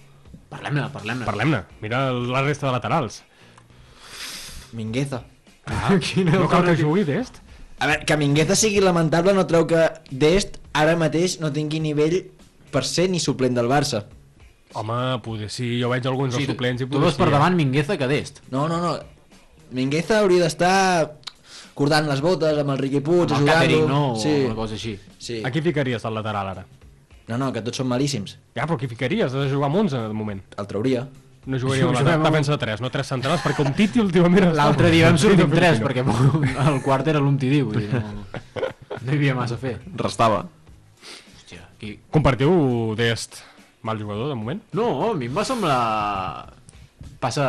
Parlem-ne, 0.50 0.88
parlem-ne. 0.98 1.30
Parlem-ne, 1.30 1.62
mira 1.86 2.08
la 2.12 2.42
resta 2.42 2.66
de 2.68 2.74
laterals. 2.80 3.22
Mingueza. 4.74 5.22
Quina 6.02 6.34
No 6.42 6.50
cal 6.50 6.66
que 6.66 6.76
jugui 6.82 7.06
Dest? 7.06 7.40
A 7.80 7.88
veure, 7.88 8.06
que 8.06 8.18
Mingueza 8.20 8.56
sigui 8.60 8.82
lamentable 8.84 9.34
no 9.34 9.46
treu 9.48 9.66
que 9.68 9.86
Dest 10.12 10.58
ara 10.76 10.96
mateix 11.00 11.38
no 11.40 11.52
tingui 11.56 11.80
nivell 11.80 12.18
per 12.74 12.84
ser 12.86 13.08
ni 13.10 13.20
suplent 13.24 13.56
del 13.56 13.70
Barça. 13.72 14.04
Home, 14.78 14.98
poder 15.26 15.48
sí, 15.50 15.80
jo 15.82 15.90
veig 15.90 16.06
alguns 16.06 16.36
Sí, 16.36 16.44
dels 16.44 16.52
suplents 16.54 16.82
i 16.84 16.86
tu 16.86 16.92
poder 16.92 17.08
veus 17.08 17.16
per 17.18 17.30
davant 17.32 17.56
Mingueza 17.58 17.96
que 17.98 18.08
Dest. 18.12 18.44
No, 18.52 18.68
no, 18.70 18.78
no. 18.84 18.98
Mingueza 19.72 20.20
hauria 20.20 20.44
d'estar 20.44 21.16
cordant 21.74 22.06
les 22.10 22.20
botes 22.22 22.58
amb 22.60 22.74
el 22.76 22.78
Riqui 22.84 23.00
Puig, 23.06 23.32
Amb 23.32 23.42
el 23.42 23.48
catering, 23.48 23.86
ajudant-lo. 23.86 23.96
no? 23.96 24.14
O 24.14 24.20
Sí, 24.20 24.36
una 24.46 24.56
cosa 24.56 24.76
així. 24.76 24.98
sí. 25.18 25.40
A 25.46 25.50
qui 25.52 25.62
ficaries 25.62 26.04
al 26.06 26.14
lateral 26.20 26.48
ara? 26.52 26.66
No, 27.30 27.38
no, 27.38 27.52
que 27.54 27.62
tots 27.62 27.78
són 27.78 27.88
malíssims. 27.88 28.38
Ja, 28.58 28.66
però 28.68 28.76
qui 28.78 28.88
ficaries? 28.90 29.30
Has 29.32 29.34
de 29.46 29.50
jugar 29.50 29.68
amb 29.70 29.76
11 29.86 29.98
de 30.10 30.14
moment. 30.14 30.42
El 30.58 30.68
trauria. 30.68 31.08
No 31.50 31.58
jugaria 31.58 31.88
amb 31.90 31.98
la 31.98 32.30
defensa 32.30 32.54
de 32.54 32.60
3, 32.62 32.82
no 32.86 32.92
3 32.94 33.08
centrals, 33.16 33.42
perquè 33.42 33.64
un 33.66 33.74
Titi 33.74 34.02
últimament... 34.04 34.52
L'altre 34.54 34.92
dia 34.94 35.08
vam 35.10 35.18
sortir 35.18 35.48
amb 35.48 35.54
Titi 35.56 35.64
3, 35.64 35.80
Filipino. 35.82 36.14
perquè 36.46 36.68
el 36.74 36.82
quart 36.86 37.08
era 37.10 37.22
l'Umtidi, 37.24 37.62
vull 37.66 37.80
dir, 37.82 37.90
no, 37.90 38.30
no 39.00 39.12
hi 39.12 39.16
havia 39.18 39.34
massa 39.38 39.58
a 39.58 39.62
fer. 39.62 39.80
Restava. 39.98 40.44
Hòstia, 41.40 41.64
aquí... 41.74 41.96
Compartiu 42.14 42.94
Dest 43.00 43.40
mal 43.82 43.98
jugador, 43.98 44.30
de 44.30 44.36
moment? 44.38 44.62
No, 44.78 44.90
a 45.10 45.14
mi 45.18 45.26
em 45.32 45.38
va 45.40 45.46
semblar... 45.48 45.80
Passa... 47.20 47.48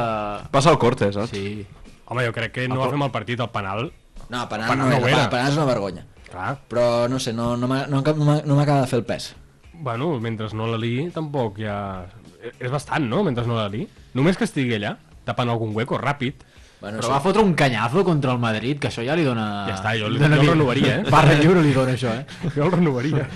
Passa 0.50 0.73
el 0.73 0.78
corte, 0.83 1.11
saps? 1.14 1.30
Sí. 1.35 1.66
Home, 2.11 2.25
jo 2.26 2.33
crec 2.35 2.54
que 2.57 2.64
no 2.71 2.80
va 2.80 2.88
fer 2.90 2.99
mal 2.99 3.12
partit 3.14 3.38
al 3.45 3.50
penal. 3.54 3.90
No, 4.30 4.47
penal, 4.49 4.71
Penal 4.71 4.78
no, 4.88 4.88
no 4.97 4.97
era, 5.11 5.11
era. 5.26 5.28
penal 5.30 5.50
és 5.52 5.59
una 5.59 5.66
vergonya. 5.69 6.07
Clar, 6.30 6.54
Però 6.71 6.87
no 7.11 7.19
sé, 7.23 7.33
no, 7.35 7.52
no 7.59 7.69
m'ha- 7.71 7.85
no, 7.90 8.00
no, 8.07 8.25
m'ha- 8.25 8.42
no 8.47 8.57
m'acaba 8.59 8.85
de 8.87 8.90
fer 8.90 9.00
el 9.02 9.07
pes. 9.07 9.33
bueno, 9.80 10.09
mentre 10.21 10.47
no 10.54 10.66
la 10.71 10.78
li, 10.78 11.09
tampoc 11.14 11.59
ja... 11.59 11.76
És 12.59 12.70
bastant, 12.73 13.04
no?, 13.09 13.23
mentre 13.26 13.44
no 13.47 13.56
la 13.59 13.68
li. 13.68 13.87
Només 14.14 14.37
que 14.40 14.44
estigui 14.49 14.75
allà, 14.78 14.94
tapant 15.28 15.49
algun 15.52 15.75
hueco, 15.76 15.99
ràpid. 16.00 16.47
Bueno, 16.80 16.97
Però 17.02 17.11
sí. 17.11 17.12
va 17.12 17.20
fotre 17.20 17.42
un 17.44 17.52
canyazo 17.54 18.02
contra 18.04 18.32
el 18.32 18.38
Madrid, 18.40 18.78
que 18.80 18.88
això 18.88 19.04
ja 19.04 19.12
li 19.14 19.25
dona... 19.26 19.66
Ja 19.68 19.75
està, 19.76 19.92
jo 20.00 20.09
li- 20.09 20.18
dona 20.18 20.37
jo 20.40 20.47
el 20.47 20.54
renovaria, 20.54 20.94
eh? 21.02 21.11
Barra 21.12 21.35
lliure 21.37 21.61
li 21.62 21.75
dona 21.76 21.92
això, 21.92 22.14
eh? 22.16 22.25
Jo 22.56 22.64
el 22.64 22.73
renovaria. 22.73 23.26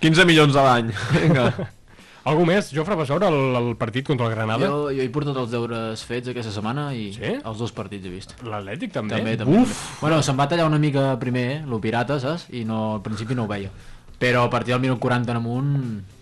15 0.00 0.24
milions 0.26 0.56
a 0.56 0.62
l'any. 0.66 0.92
Vinga. 1.18 1.48
Algú 2.30 2.44
més? 2.46 2.68
Jofre, 2.70 2.94
vas 2.94 3.10
veure 3.10 3.26
el, 3.26 3.56
el 3.58 3.72
partit 3.80 4.06
contra 4.06 4.28
el 4.28 4.34
Granada? 4.36 4.68
Jo, 4.70 4.84
jo 4.94 5.02
he 5.02 5.08
portat 5.10 5.34
els 5.42 5.50
deures 5.50 6.04
fets 6.06 6.30
aquesta 6.30 6.52
setmana 6.54 6.84
i 6.94 7.08
Sí? 7.16 7.32
els 7.42 7.58
dos 7.58 7.72
partits 7.74 8.06
he 8.06 8.12
vist. 8.12 8.36
L'Atlètic 8.46 8.92
també? 8.94 9.16
També, 9.18 9.32
també. 9.40 9.56
Uf! 9.64 9.72
també. 9.74 9.98
Bueno, 10.04 10.20
se'm 10.22 10.38
va 10.38 10.46
tallar 10.46 10.68
una 10.70 10.78
mica 10.78 11.08
primer, 11.18 11.44
eh, 11.56 11.58
lo 11.66 11.80
pirata, 11.82 12.20
saps? 12.22 12.46
I 12.54 12.62
no, 12.68 12.92
al 13.00 13.02
principi 13.02 13.34
no 13.34 13.48
ho 13.48 13.50
veia. 13.50 13.72
Però 14.22 14.44
a 14.46 14.50
partir 14.50 14.70
del 14.76 14.82
minut 14.84 15.00
40 15.02 15.32
en 15.34 15.40
amunt, 15.40 15.70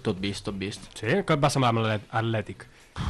tot 0.03 0.21
vist, 0.23 0.47
tot 0.47 0.57
vist. 0.57 0.87
Sí? 0.97 1.21
Què 1.21 1.37
et 1.37 1.43
va 1.43 1.51
semblar 1.53 1.75
amb 1.75 1.85
l'Atlètic? 1.85 2.65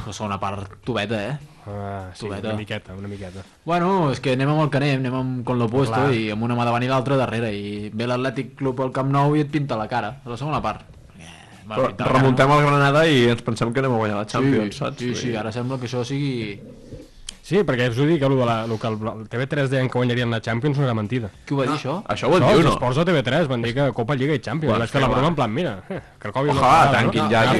La 0.07 0.13
segona 0.13 0.37
part, 0.43 0.81
tubeta, 0.87 1.19
eh? 1.29 1.37
Ah, 1.67 2.11
sí, 2.15 2.25
Tubeta. 2.27 2.49
una 2.49 2.57
miqueta, 2.59 2.95
una 2.99 3.09
miqueta. 3.09 3.43
Bueno, 3.65 4.11
és 4.13 4.21
que 4.23 4.35
anem 4.35 4.51
amb 4.51 4.65
el 4.65 4.71
que 4.73 4.79
anem, 4.81 5.01
anem 5.01 5.17
amb 5.19 5.45
con 5.47 5.59
l'opuesto 5.61 5.95
Clar. 5.95 6.15
i 6.15 6.31
amb 6.35 6.43
una 6.47 6.57
mà 6.59 6.67
davant 6.67 6.85
i 6.85 6.89
l'altra 6.91 7.19
darrere 7.21 7.51
i 7.55 7.91
ve 7.93 8.07
l'Atlètic 8.09 8.55
Club 8.59 8.81
al 8.85 8.93
Camp 8.97 9.11
Nou 9.13 9.37
i 9.37 9.45
et 9.45 9.51
pinta 9.53 9.79
la 9.79 9.87
cara, 9.91 10.15
a 10.25 10.33
la 10.35 10.39
segona 10.41 10.61
part. 10.65 10.83
Eh, 11.19 11.29
Però 11.71 11.91
remuntem 12.11 12.51
al 12.51 12.65
Granada 12.67 13.05
i 13.07 13.29
ens 13.31 13.43
pensem 13.47 13.73
que 13.73 13.83
anem 13.83 13.95
a 13.95 14.01
guanyar 14.03 14.21
la? 14.23 14.27
Champions, 14.27 14.75
sí, 14.75 14.79
saps? 14.83 14.99
Sí, 15.05 15.15
sí, 15.15 15.35
ara 15.37 15.53
sembla 15.55 15.79
que 15.79 15.87
això 15.91 16.03
sigui... 16.07 16.59
Sí, 17.51 17.65
perquè 17.67 17.89
us 17.91 17.97
ho 17.99 18.05
dic, 18.07 18.23
el, 18.23 18.37
de 18.39 18.45
la, 18.47 18.57
el 18.65 18.77
que 18.79 18.87
el, 18.87 18.97
el 19.11 19.25
TV3 19.29 19.67
deien 19.73 19.89
que 19.91 19.99
guanyarien 19.99 20.31
la 20.31 20.39
Champions 20.41 20.79
no 20.79 20.85
era 20.87 20.95
mentida. 20.95 21.33
Qui 21.49 21.57
ho 21.57 21.59
va 21.59 21.65
dir, 21.67 21.73
això? 21.75 21.97
Això 22.15 22.29
ho 22.31 22.37
diu, 22.39 22.47
els 22.61 22.65
no? 22.69 22.75
esports 22.77 23.01
de 23.01 23.05
TV3 23.09 23.49
van 23.51 23.65
dir 23.67 23.73
que 23.75 23.89
Copa, 23.97 24.15
Lliga 24.15 24.37
i 24.39 24.43
Champions. 24.45 24.77
Vaig 24.79 24.93
fer 24.93 25.01
que 25.01 25.07
la 25.09 25.11
broma 25.17 25.33
en 25.33 25.39
plan, 25.41 25.51
mira, 25.57 25.73
eh, 25.91 25.99
Cracòvia 26.23 26.55
Ojalà, 26.55 26.93
tanquin 26.95 27.27
ja, 27.33 27.41
Ah, 27.43 27.57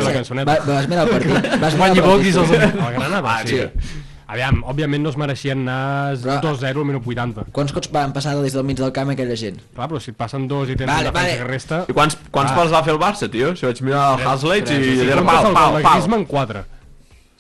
vas 0.63 0.87
mirar 0.87 1.09
el 1.09 1.11
partit? 1.17 1.59
Vas 1.61 1.75
el 1.75 1.99
i 1.99 2.01
partit? 2.07 2.33
se'ls... 2.39 2.55
El 2.55 2.95
Granada, 3.01 3.35
Ah, 3.35 3.43
sí. 3.45 3.59
sí. 3.59 4.07
Aviam, 4.31 4.61
òbviament 4.71 5.03
no 5.03 5.11
es 5.11 5.17
mereixien 5.19 5.65
anar 5.67 6.15
Però- 6.23 6.39
2-0 6.55 6.79
al 6.79 6.87
minut 6.87 7.03
80. 7.03 7.49
Quants 7.51 7.73
cops 7.75 7.91
van 7.91 8.13
passar 8.15 8.37
des 8.39 8.55
del 8.55 8.63
mig 8.63 8.79
del 8.79 8.93
camp 8.95 9.11
aquella 9.11 9.35
gent? 9.35 9.59
Clar, 9.75 9.89
però 9.91 9.99
si 9.99 10.13
et 10.13 10.17
passen 10.17 10.47
dos 10.47 10.71
i 10.71 10.77
tens 10.79 10.87
Vale, 10.87 11.11
vale. 11.11 11.33
que 11.41 11.49
resta... 11.49 11.81
I 11.91 11.93
quants, 11.99 12.15
quants 12.31 12.53
Ah. 12.53 12.61
pals 12.61 12.71
va 12.73 12.85
fer 12.87 12.95
el 12.95 13.01
Barça, 13.03 13.27
tio? 13.29 13.57
Si 13.59 13.67
vaig 13.67 13.83
mirar 13.83 14.21
el 14.21 14.27
Haslett 14.31 14.71
i... 14.71 14.79
Si 14.85 15.09
era 15.09 15.17
comptes 15.19 15.35
pal, 15.35 15.47
el 15.51 15.59
pal, 15.59 15.83
pal. 15.83 15.93
Griezmann, 15.97 16.25
4. 16.31 16.63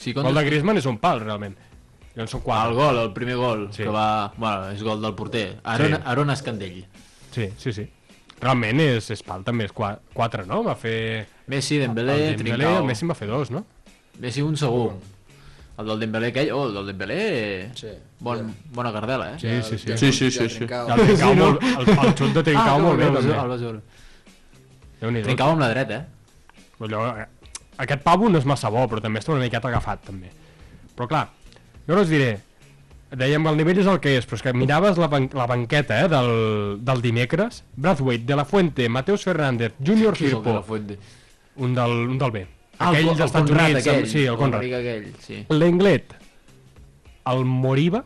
Sí, 0.03 0.15
El 0.19 0.35
de 0.35 0.45
Griezmann 0.51 0.79
és 0.83 0.87
un 0.91 0.99
pal, 0.99 1.21
realment. 1.23 1.55
Llavors 2.21 2.35
són 2.37 2.43
4. 2.45 2.69
El 2.69 2.75
gol, 2.77 2.99
el 3.07 3.13
primer 3.17 3.37
gol, 3.41 3.63
Sí. 3.73 3.83
que 3.87 3.89
va... 3.89 4.31
Bueno, 4.37 4.69
és 4.75 4.83
gol 4.85 5.01
del 5.01 5.15
porter. 5.17 5.47
Aaron, 5.65 5.95
Sí. 5.97 6.03
Aaron 6.05 6.31
Escandell. 6.35 6.83
Sí, 7.33 7.47
sí, 7.57 7.73
sí. 7.73 7.87
Realment 8.41 8.81
és, 8.81 9.09
és 9.15 9.23
pal, 9.25 9.41
també 9.45 9.65
és 9.65 9.73
4, 9.73 10.45
no? 10.49 10.63
Va 10.65 10.75
fer... 10.77 11.27
Messi, 11.49 11.79
Dembélé, 11.81 12.19
el 12.33 12.37
Dembélé, 12.37 12.59
Trincao. 12.65 12.83
el 12.83 12.85
Messi 12.91 13.05
en 13.07 13.11
va 13.11 13.17
fer 13.17 13.29
dos, 13.29 13.51
no? 13.51 13.65
Messi 14.21 14.43
un 14.45 14.57
segur. 14.61 14.93
El 15.81 15.87
del 15.87 16.01
Dembélé 16.01 16.29
aquell... 16.29 16.51
Oh, 16.53 16.67
el 16.69 16.75
del 16.75 16.87
Dembélé... 16.93 17.71
Sí. 17.75 17.89
Bon, 18.21 18.55
bona 18.77 18.93
cardela, 18.93 19.31
eh? 19.35 19.39
Sí, 19.41 19.49
sí, 19.63 19.79
sí. 19.79 19.97
Sí, 19.97 20.13
sí, 20.13 20.31
sí, 20.31 20.49
sí. 20.49 20.65
El, 20.65 20.69
Trincao, 20.69 20.89
Sí, 21.17 21.23
no? 21.25 21.47
molt, 21.47 21.63
el, 21.65 21.89
el 21.89 22.15
xut 22.19 22.35
de 22.37 22.43
Trincao 22.45 22.77
Ah, 22.77 22.79
molt 22.85 22.99
bé, 23.01 23.07
també. 23.17 23.67
el. 23.71 23.81
Déu-n'hi-do. 25.01 25.25
Trincao 25.31 25.55
amb 25.55 25.61
la 25.65 25.69
dreta, 25.73 25.95
eh? 26.03 26.07
Allò, 26.85 27.01
eh, 27.17 27.27
aquest 27.81 28.03
pavo 28.05 28.29
no 28.29 28.39
és 28.41 28.45
massa 28.49 28.69
bo, 28.73 28.85
però 28.89 29.01
també 29.05 29.21
està 29.23 29.33
una 29.33 29.41
miqueta 29.45 29.69
agafat, 29.69 30.03
també. 30.11 30.29
Però 30.97 31.09
clar, 31.09 31.27
jo 31.91 31.97
no 31.99 32.05
us 32.07 32.11
diré, 32.13 32.29
dèiem 33.11 33.43
que 33.43 33.51
el 33.51 33.57
nivell 33.59 33.81
és 33.83 33.89
el 33.91 33.99
que 33.99 34.13
és, 34.21 34.27
però 34.31 34.39
és 34.39 34.45
que 34.47 34.53
miraves 34.55 34.99
la, 35.03 35.09
ban 35.11 35.27
la 35.35 35.49
banqueta 35.51 35.97
eh, 36.05 36.09
del, 36.13 36.29
del 36.87 37.03
dimecres, 37.03 37.65
Brathwaite, 37.75 38.29
De 38.29 38.37
La 38.39 38.45
Fuente, 38.47 38.87
Mateus 38.89 39.25
Fernández, 39.27 39.75
Júnior 39.83 40.15
de 40.17 40.31
la 40.31 40.31
Firpo, 40.31 40.63
Fuente? 40.63 40.99
un 41.57 41.75
del, 41.75 41.97
un 42.15 42.19
del 42.19 42.31
B. 42.31 42.47
Ah, 42.79 42.93
aquell 42.93 43.09
el, 43.09 43.09
dels 43.09 43.19
el 43.21 43.27
Estats 43.27 43.51
Conrad 43.51 43.71
Units, 43.73 43.87
aquell. 43.89 44.07
sí, 44.09 44.25
el 44.25 44.37
Conrad. 44.39 44.63
aquell, 44.63 45.09
sí. 45.21 45.41
L'Englet, 45.51 46.15
el 47.35 47.45
Moriba, 47.45 48.05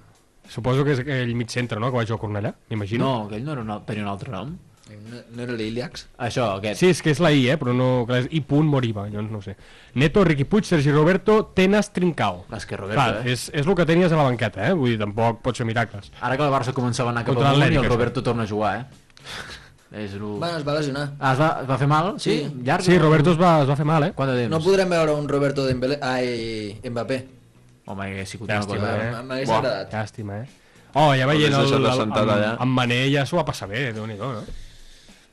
suposo 0.49 0.83
que 0.85 0.97
és 0.97 1.05
aquell 1.05 1.35
mig 1.37 1.53
centre, 1.53 1.79
no?, 1.79 1.93
que 1.93 2.01
va 2.01 2.07
jugar 2.09 2.17
a 2.19 2.23
Cornellà, 2.25 2.55
m'imagino. 2.73 3.05
No, 3.05 3.27
aquell 3.29 3.45
no 3.45 3.53
era 3.53 3.63
un, 3.63 3.75
tenia 3.85 4.09
un 4.09 4.11
altre 4.17 4.33
nom. 4.33 4.57
No, 4.85 5.21
no 5.33 5.43
era 5.47 5.55
l'Iliax? 5.57 6.03
Això, 6.21 6.51
aquest. 6.59 6.77
Sí, 6.83 6.91
és 6.93 6.99
que 7.01 7.09
és 7.15 7.21
la 7.25 7.31
I, 7.33 7.47
eh, 7.49 7.57
però 7.57 7.73
no... 7.73 8.05
clar, 8.05 8.19
És 8.21 8.27
I 8.37 8.43
punt 8.45 8.67
Moriba, 8.69 9.07
llavors 9.09 9.31
no 9.33 9.39
ho 9.41 9.45
sé. 9.45 9.55
Neto, 9.97 10.25
Riqui 10.29 10.45
Puig, 10.45 10.67
Sergi 10.69 10.93
Roberto, 10.93 11.39
Tenas, 11.57 11.89
Trincao. 11.97 12.43
És 12.53 12.67
que 12.69 12.77
Roberto, 12.77 12.99
Clar, 13.01 13.23
eh? 13.23 13.33
és, 13.33 13.47
és 13.55 13.65
el 13.65 13.75
que 13.79 13.87
tenies 13.89 14.13
a 14.13 14.19
la 14.21 14.27
banqueta, 14.29 14.61
eh? 14.69 14.75
Vull 14.77 14.93
dir, 14.93 14.99
tampoc 15.01 15.41
pots 15.47 15.63
fer 15.63 15.67
miracles. 15.67 16.11
Ara 16.21 16.37
que 16.37 16.45
el 16.45 16.53
Barça 16.53 16.75
començava 16.77 17.09
a 17.09 17.15
anar 17.17 17.23
cap 17.25 17.33
Contra 17.39 17.55
amunt 17.55 17.65
i 17.65 17.79
el 17.79 17.85
això. 17.87 17.93
Roberto 17.95 18.23
torna 18.27 18.45
a 18.45 18.51
jugar, 18.51 18.75
eh? 18.83 19.23
És 20.05 20.19
el... 20.19 20.27
Bueno, 20.43 20.59
es 20.59 20.67
va 20.67 20.75
lesionar. 20.77 21.07
Ah, 21.19 21.33
es 21.33 21.41
va, 21.41 21.49
es 21.63 21.71
va 21.71 21.79
fer 21.81 21.89
mal? 21.89 22.11
Sí? 22.19 22.35
Sí. 22.43 22.63
Llarg? 22.67 22.85
Sí, 22.85 22.99
Roberto 22.99 23.33
es 23.33 23.41
va, 23.41 23.55
es 23.63 23.71
va 23.71 23.77
fer 23.79 23.87
mal, 23.89 24.05
eh? 24.11 24.13
Quant 24.19 24.29
de 24.33 24.37
temps? 24.43 24.51
No 24.53 24.61
podrem 24.65 24.91
veure 24.93 25.15
un 25.17 25.29
Roberto 25.31 25.65
Dembélé... 25.65 25.97
Ai, 26.03 26.77
Mbappé. 26.91 27.19
Home, 27.87 28.11
hagués 28.11 28.35
sigut 28.37 28.51
una 28.51 28.61
cosa... 28.67 28.93
eh? 28.99 29.09
M'hagués 29.23 29.49
Buah. 29.49 29.63
agradat. 29.63 29.95
Llàstima, 29.97 30.43
eh? 30.43 30.61
Oh, 30.95 31.09
ja 31.17 31.25
veient 31.31 31.49
el, 31.53 31.55
Hauries 31.55 31.55
el, 31.55 31.63
deixat 31.63 31.79
el, 31.81 31.87
assentat 31.91 32.29
allà. 32.37 32.51
amb, 32.53 32.61
amb 32.67 32.79
Mané 32.83 33.01
ja 33.15 33.25
s'ho 33.27 33.39
va 33.41 33.47
passar 33.49 33.67
bé, 33.71 33.89
déu 33.97 34.05
nhi 34.07 34.15
no? 34.19 34.29
Va, 34.35 34.43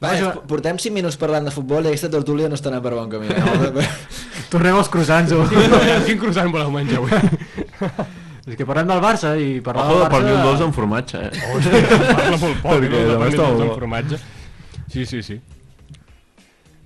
jo- 0.01 0.31
jo... 0.33 0.41
portem 0.49 0.79
5 0.81 0.93
minuts 0.95 1.17
parlant 1.21 1.45
de 1.45 1.51
futbol 1.53 1.85
i 1.85 1.91
aquesta 1.91 2.09
tertúlia 2.09 2.49
no 2.49 2.57
està 2.57 2.71
anant 2.71 2.81
per 2.85 2.95
bon 2.97 3.09
camí. 3.11 3.27
Eh? 3.81 3.87
Tornem 4.49 4.75
als 4.75 4.89
croissants. 4.91 5.31
o- 5.37 5.45
Quin 6.07 6.17
croissant 6.19 6.49
voleu 6.51 6.71
menjar 6.73 6.97
avui? 6.97 7.11
És 8.49 8.55
que 8.57 8.65
parlem 8.65 8.87
del 8.89 8.99
Barça 9.03 9.35
i 9.37 9.59
parlar 9.61 9.85
Ojo 9.85 9.99
del 9.99 10.01
de 10.01 10.09
Barça... 10.09 10.17
per 10.17 10.21
mi 10.25 10.31
un 10.33 10.41
dos 10.47 10.61
amb 10.65 10.73
formatge, 10.75 11.19
eh? 11.21 11.31
Parla 12.09 12.37
molt 12.41 12.61
poc, 12.63 12.81
no? 12.81 12.81
De 12.81 13.17
pernil 13.21 13.27
està 13.35 13.49
amb 13.51 13.75
formatge. 13.77 14.17
Sí, 14.91 15.05
sí, 15.05 15.21
sí. 15.23 15.37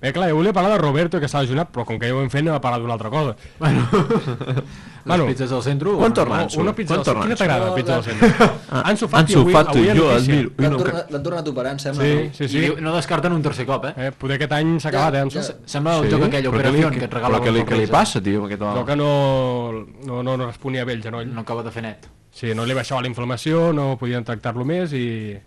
Bé, 0.00 0.12
clar, 0.12 0.28
jo 0.28 0.36
volia 0.36 0.52
parlar 0.52 0.72
de 0.72 0.78
Roberto, 0.78 1.18
que 1.18 1.28
s'ha 1.28 1.40
lesionat, 1.40 1.70
però 1.72 1.86
com 1.88 1.98
que 1.98 2.06
ja 2.10 2.14
ho 2.14 2.20
hem 2.20 2.28
fet, 2.28 2.42
anem 2.44 2.54
a 2.54 2.60
parlar 2.60 2.80
d'una 2.82 2.92
altra 2.98 3.08
cosa. 3.10 3.36
Bueno, 3.58 3.86
Bueno, 5.06 5.24
les 5.26 5.34
pizzas 5.36 5.52
al 5.52 5.62
centre... 5.62 5.90
Quan 5.94 6.12
torna? 6.12 6.36
No, 6.36 6.42
Ansu? 6.42 6.60
una 6.60 6.72
pizza 6.74 6.94
Quan 6.96 6.98
del 6.98 7.04
torna 7.06 7.22
Quina 7.22 7.32
Ansu? 7.34 7.44
t'agrada, 7.44 7.66
No, 7.68 7.74
pizza 7.76 7.96
del 8.00 8.18
la- 8.18 8.36
centre? 8.36 8.82
Ansu 8.90 9.08
Fati, 9.08 9.22
Ansu 9.32 9.40
avui, 9.40 9.52
Fati, 9.54 9.78
avui 9.78 9.98
jo 10.00 10.08
admiro. 10.10 10.48
Ui, 10.50 10.64
L'han 10.64 10.72
no, 10.72 10.78
que... 10.78 10.84
tornat, 10.84 11.46
em 11.70 11.78
sembla. 11.78 12.02
Sí, 12.04 12.14
no? 12.16 12.34
sí, 12.34 12.44
I 12.44 12.48
sí. 12.48 12.58
diu- 12.64 12.80
no 12.82 12.94
descarten 12.96 13.32
un 13.32 13.42
tercer 13.42 13.66
cop, 13.66 13.84
eh? 13.86 13.92
Eh, 13.96 14.10
poder 14.18 14.34
aquest 14.40 14.52
any 14.58 14.72
s'ha 14.82 14.88
acabat, 14.90 15.14
eh, 15.14 15.20
Ansu? 15.20 15.38
ja. 15.38 15.54
Sembla 15.64 15.94
el 16.00 16.08
Sí? 16.08 16.10
joc 16.10 16.24
aquell, 16.26 16.44
Però 16.44 16.50
què 16.50 16.58
Operació, 16.58 16.90
li- 16.90 16.98
que 16.98 17.04
et 17.06 17.14
regala 17.14 17.38
Però 17.38 17.46
què 17.46 17.52
li, 17.54 17.62
què 17.70 17.78
li 17.78 17.86
passa, 17.86 18.20
tio, 18.20 18.44
aquest 18.46 18.60
Jo 18.60 18.66
home? 18.72 18.84
que 18.84 18.96
no, 18.96 19.86
no, 20.10 20.22
no, 20.24 20.36
no 20.36 20.46
responia 20.46 20.84
bé 20.84 20.92
el 20.98 21.02
genoll. 21.04 21.32
No 21.32 21.40
acaba 21.46 21.62
de 21.62 21.70
fer 21.70 21.82
net. 21.86 22.08
Sí, 22.32 22.50
no 22.52 22.66
li 22.66 22.74
baixava 22.74 23.00
la 23.00 23.06
inflamació, 23.08 23.72
no 23.72 23.96
podien 23.96 24.24
tractar-lo 24.24 24.64
més 24.66 24.92
i... 24.92 25.38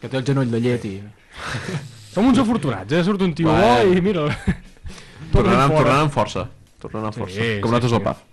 Que 0.00 0.08
té 0.12 0.16
el 0.20 0.24
genoll 0.28 0.50
de 0.50 0.60
llet 0.60 0.84
i... 0.84 1.00
Som 2.10 2.26
uns 2.30 2.38
afortunats, 2.42 2.90
eh? 2.92 3.02
Surt 3.06 3.22
un 3.22 3.34
tio 3.38 3.52
bo 3.54 3.74
i 3.94 4.00
mira... 4.02 4.26
Tornant, 5.34 5.68
fora. 5.70 5.76
tornant 5.84 6.00
amb 6.06 6.14
força. 6.14 6.46
Tornant 6.82 7.04
amb 7.10 7.14
Sí, 7.14 7.20
força. 7.22 7.36
sí, 7.38 7.50
Com 7.62 7.70
nosaltres 7.70 7.92
sí. 7.92 7.98
al 8.00 8.02
PAF. 8.02 8.24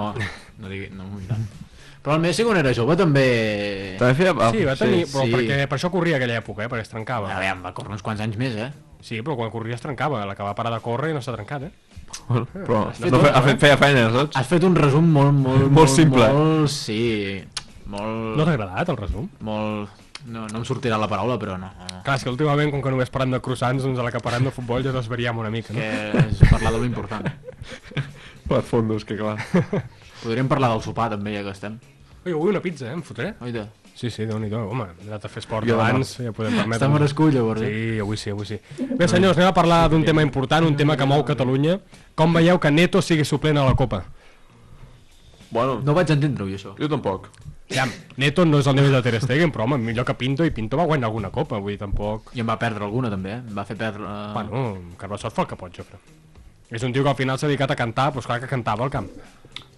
Home, 0.00 0.28
no 0.62 0.70
digui... 0.72 0.86
No, 0.96 1.04
i 1.20 1.26
tant. 1.28 1.42
Però 2.04 2.14
el 2.16 2.22
Messi 2.24 2.46
quan 2.46 2.56
era 2.56 2.72
jove 2.72 2.94
també... 2.96 3.24
També 4.00 4.14
feia... 4.16 4.32
ah, 4.40 4.48
Sí, 4.54 4.62
va 4.64 4.72
tenir... 4.80 5.02
però 5.10 5.26
sí. 5.26 5.34
perquè 5.34 5.58
per 5.68 5.76
això 5.76 5.90
corria 5.92 6.16
aquella 6.16 6.38
època, 6.40 6.64
eh? 6.64 6.70
Perquè 6.72 6.86
es 6.86 6.88
trencava. 6.88 7.28
Aviam, 7.36 7.60
va 7.66 7.74
córrer 7.76 7.92
uns 7.92 8.00
quants 8.06 8.22
anys 8.24 8.38
més, 8.40 8.56
eh? 8.56 8.70
Sí, 9.04 9.18
però 9.20 9.36
quan 9.36 9.52
corria 9.52 9.76
es 9.76 9.84
trencava. 9.84 10.22
La 10.24 10.32
que 10.38 10.46
va 10.46 10.54
parar 10.56 10.72
de 10.72 10.80
córrer 10.80 11.10
i 11.12 11.16
no 11.18 11.20
s'ha 11.20 11.34
trencat, 11.36 11.66
eh? 11.68 11.72
Bueno, 12.30 12.46
però 12.54 12.78
fet 12.96 13.12
no 13.12 13.20
fe, 13.20 13.28
ha 13.36 13.42
fet, 13.44 13.60
feia 13.60 13.76
feina, 13.78 14.06
saps? 14.16 14.38
Has 14.40 14.48
fet 14.48 14.64
un 14.64 14.78
resum 14.80 15.12
molt... 15.12 15.36
Molt, 15.44 15.68
Molt 15.76 15.92
simple. 15.92 16.30
Molt, 16.32 16.72
sí, 16.72 17.02
molt... 17.92 18.32
No 18.40 18.46
t'ha 18.48 18.56
agradat, 18.56 18.94
el 18.96 18.98
resum? 19.04 19.28
molt... 19.44 19.92
No, 20.26 20.46
no 20.50 20.60
em 20.60 20.64
sortirà 20.68 20.98
la 21.00 21.08
paraula, 21.08 21.38
però 21.40 21.56
no. 21.58 21.70
no. 21.72 22.00
Clar, 22.04 22.16
és 22.18 22.24
que 22.26 22.32
últimament, 22.32 22.70
com 22.74 22.82
que 22.84 22.92
només 22.92 23.10
parlem 23.12 23.32
de 23.36 23.40
croissants, 23.44 23.84
doncs 23.86 24.00
a 24.00 24.04
la 24.04 24.12
que 24.12 24.20
parlem 24.20 24.48
de 24.48 24.52
futbol 24.52 24.84
ja 24.84 24.92
desvaríem 24.92 25.38
una 25.40 25.50
mica, 25.52 25.72
no? 25.72 25.80
Que 25.80 26.26
és 26.26 26.42
parlar 26.50 26.74
de 26.74 26.78
lo 26.82 26.88
important. 26.88 27.28
Plat 28.50 28.66
fondos, 28.68 29.06
que 29.08 29.16
clar. 29.16 29.38
Podríem 30.20 30.48
parlar 30.50 30.72
del 30.74 30.82
sopar, 30.84 31.08
també, 31.14 31.36
ja 31.38 31.44
que 31.46 31.54
estem. 31.54 31.78
Ui, 32.26 32.32
avui 32.34 32.50
una 32.52 32.60
pizza, 32.60 32.90
eh? 32.90 32.96
Em 32.98 33.02
fotré. 33.06 33.32
Oita. 33.40 33.68
Sí, 33.96 34.08
sí, 34.08 34.24
déu-n'hi-do. 34.28 34.60
Home, 34.70 34.86
hem 34.92 35.08
anat 35.08 35.24
a 35.24 35.28
fer 35.28 35.42
esport 35.42 35.66
Jo 35.68 35.74
demà. 35.76 35.90
abans, 35.90 36.14
ja 36.20 36.32
podem 36.36 36.54
permetre. 36.56 36.78
Està 36.78 36.88
merescut, 36.92 37.32
llavors, 37.34 37.64
eh? 37.64 37.68
Sí, 37.72 37.98
avui 38.04 38.20
sí, 38.20 38.30
avui 38.32 38.48
sí. 38.48 38.56
Bé, 38.96 39.08
senyors, 39.08 39.36
anem 39.36 39.50
a 39.50 39.56
parlar 39.56 39.80
d'un 39.92 40.04
tema 40.06 40.24
important, 40.24 40.64
un 40.68 40.76
tema 40.76 40.96
que 40.96 41.08
mou 41.08 41.24
Catalunya. 41.28 41.78
Com 42.16 42.32
veieu 42.36 42.60
que 42.60 42.70
Neto 42.72 43.02
sigui 43.04 43.24
suplent 43.28 43.60
a 43.60 43.66
la 43.66 43.74
Copa? 43.76 44.04
Bueno, 45.50 45.80
No 45.84 45.94
vaig 45.94 46.10
entendre-ho, 46.10 46.48
jo, 46.48 46.56
això. 46.58 46.74
jo 46.78 46.88
tampoc. 46.88 47.28
Ja, 47.70 47.84
Neto 48.18 48.44
no 48.44 48.58
és 48.58 48.66
el 48.66 48.74
nivell 48.74 48.96
de 48.96 49.02
Ter 49.02 49.20
Stegen, 49.22 49.52
però 49.54 49.62
home, 49.64 49.78
millor 49.78 50.04
que 50.06 50.14
Pinto, 50.18 50.44
i 50.44 50.50
Pinto 50.50 50.76
va 50.76 50.86
guanyar 50.90 51.06
alguna 51.06 51.30
Copa, 51.30 51.58
vull 51.58 51.76
dir, 51.76 51.78
tampoc... 51.78 52.32
I 52.34 52.42
em 52.42 52.48
va 52.50 52.58
perdre 52.58 52.82
alguna, 52.84 53.10
també, 53.10 53.36
eh? 53.36 53.42
Em 53.46 53.54
va 53.54 53.64
fer 53.68 53.76
perdre... 53.78 54.02
Uh... 54.02 54.32
Bueno, 54.34 54.94
Carbassot 54.98 55.34
fa 55.36 55.44
el 55.44 55.50
que 55.52 55.58
pot, 55.60 55.76
jo 55.76 55.84
crec. 55.86 56.16
És 56.70 56.82
un 56.86 56.92
tio 56.94 57.04
que 57.06 57.12
al 57.12 57.18
final 57.18 57.38
s'ha 57.38 57.46
dedicat 57.50 57.70
a 57.70 57.78
cantar, 57.78 58.08
doncs 58.14 58.26
clar 58.26 58.40
que 58.42 58.50
cantava 58.50 58.86
al 58.86 58.90
camp. 58.90 59.06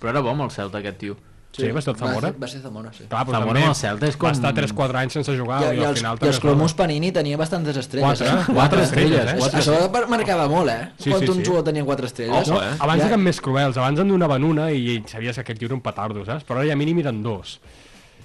Però 0.00 0.12
era 0.12 0.20
bo 0.24 0.32
amb 0.32 0.44
el 0.46 0.50
Celta, 0.52 0.80
aquest 0.80 0.98
tio. 1.04 1.18
Sí, 1.52 1.68
va 1.70 1.82
ser 1.84 1.90
el 1.92 1.96
Zamora. 2.00 2.20
Va, 2.20 2.32
ser- 2.32 2.42
va 2.42 2.48
ser 2.48 2.60
Zamora, 2.62 2.90
sí. 2.96 3.04
Clar, 3.08 3.26
però 3.26 3.32
Zamora 3.38 3.46
també 3.52 3.62
amb 3.62 3.68
el 3.68 3.74
Celta 3.76 4.06
és 4.08 4.16
com- 4.16 4.28
Va 4.28 4.32
estar 4.32 4.52
3-4 4.54 4.96
anys 5.02 5.12
sense 5.12 5.34
jugar 5.36 5.58
I, 5.60 5.76
i, 5.76 5.80
i, 5.80 5.84
al 5.84 5.96
final 5.96 6.16
i 6.16 6.24
els 6.24 6.38
també... 6.38 6.40
cromos 6.40 6.74
Panini 6.74 7.10
tenia 7.12 7.36
bastantes 7.36 7.76
estrelles, 7.76 8.22
Quatre, 8.22 8.40
eh? 8.40 8.54
quatre 8.54 8.82
estrelles, 8.82 9.32
eh? 9.32 9.36
Quatre 9.38 9.60
Això 9.60 9.90
mar- 9.92 10.08
marcava 10.08 10.48
molt, 10.48 10.70
eh? 10.70 10.88
Sí, 10.98 11.10
Quan 11.10 11.20
sí, 11.20 11.28
un 11.28 11.36
sí. 11.36 11.44
jugador 11.44 11.64
tenia 11.68 11.84
quatre 11.84 12.06
estrelles. 12.06 12.48
No, 12.48 12.62
eh? 12.62 12.70
abans 12.78 13.02
Ja- 13.02 13.08
eren 13.10 13.20
més 13.20 13.40
cruels, 13.40 13.76
abans 13.76 14.00
en 14.00 14.08
donaven 14.08 14.44
una 14.44 14.70
i 14.72 15.02
sabies 15.06 15.34
que 15.36 15.40
aquest 15.42 15.58
tio 15.60 15.66
era 15.68 15.74
un 15.74 15.82
petardo, 15.84 16.24
saps? 16.24 16.44
Però 16.48 16.56
ara 16.62 16.66
ja 16.72 16.74
mínim 16.76 16.98
eren 17.04 17.22
dos. 17.22 17.60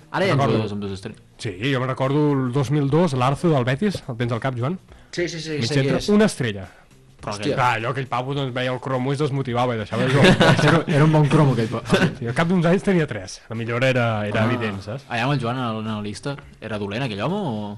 Ara 0.09 0.25
hi 0.25 0.29
ha 0.29 0.33
Recordo. 0.33 0.53
jugadors 0.53 0.71
amb 0.71 0.81
dos 0.87 0.91
estrelles. 0.95 1.21
Sí, 1.37 1.51
jo 1.73 1.79
me 1.81 1.87
recordo 1.87 2.31
el 2.31 2.51
2002, 2.53 3.13
l'Arzo 3.19 3.49
del 3.49 3.65
Betis, 3.65 4.03
el 4.07 4.15
tens 4.15 4.31
al 4.31 4.39
cap, 4.39 4.55
Joan? 4.57 4.79
Sí, 5.11 5.27
sí, 5.27 5.41
sí, 5.41 5.59
Mig 5.59 5.67
sí, 5.67 6.11
una 6.11 6.25
estrella. 6.31 6.69
Però 7.17 7.33
Hòstia. 7.33 7.43
aquell... 7.43 7.55
Clar, 7.57 7.69
allò, 7.79 7.91
aquell 7.95 8.07
pavo 8.11 8.33
doncs, 8.37 8.53
veia 8.53 8.71
el 8.71 8.79
cromo 8.79 9.11
i 9.11 9.17
es 9.17 9.21
desmotivava 9.23 9.73
i 9.75 9.81
deixava 9.81 10.03
de 10.07 10.13
jugar. 10.13 10.33
Era, 10.63 10.81
era 10.99 11.03
un 11.07 11.11
bon 11.15 11.27
cromo, 11.31 11.55
aquell... 11.57 11.67
pa- 11.73 11.83
Sí, 12.19 12.27
al 12.29 12.35
cap 12.37 12.47
d'uns 12.51 12.65
anys 12.69 12.85
tenia 12.85 13.07
tres. 13.09 13.39
La 13.49 13.57
millora 13.59 13.89
era, 13.89 14.07
era 14.29 14.43
ah. 14.43 14.49
evident, 14.51 14.81
saps? 14.85 15.07
Allà 15.09 15.25
amb 15.25 15.33
el 15.37 15.41
Joan, 15.41 15.61
l'analista, 15.79 16.35
era 16.61 16.77
dolent 16.81 17.07
aquell 17.07 17.23
home 17.25 17.41
o...? 17.41 17.77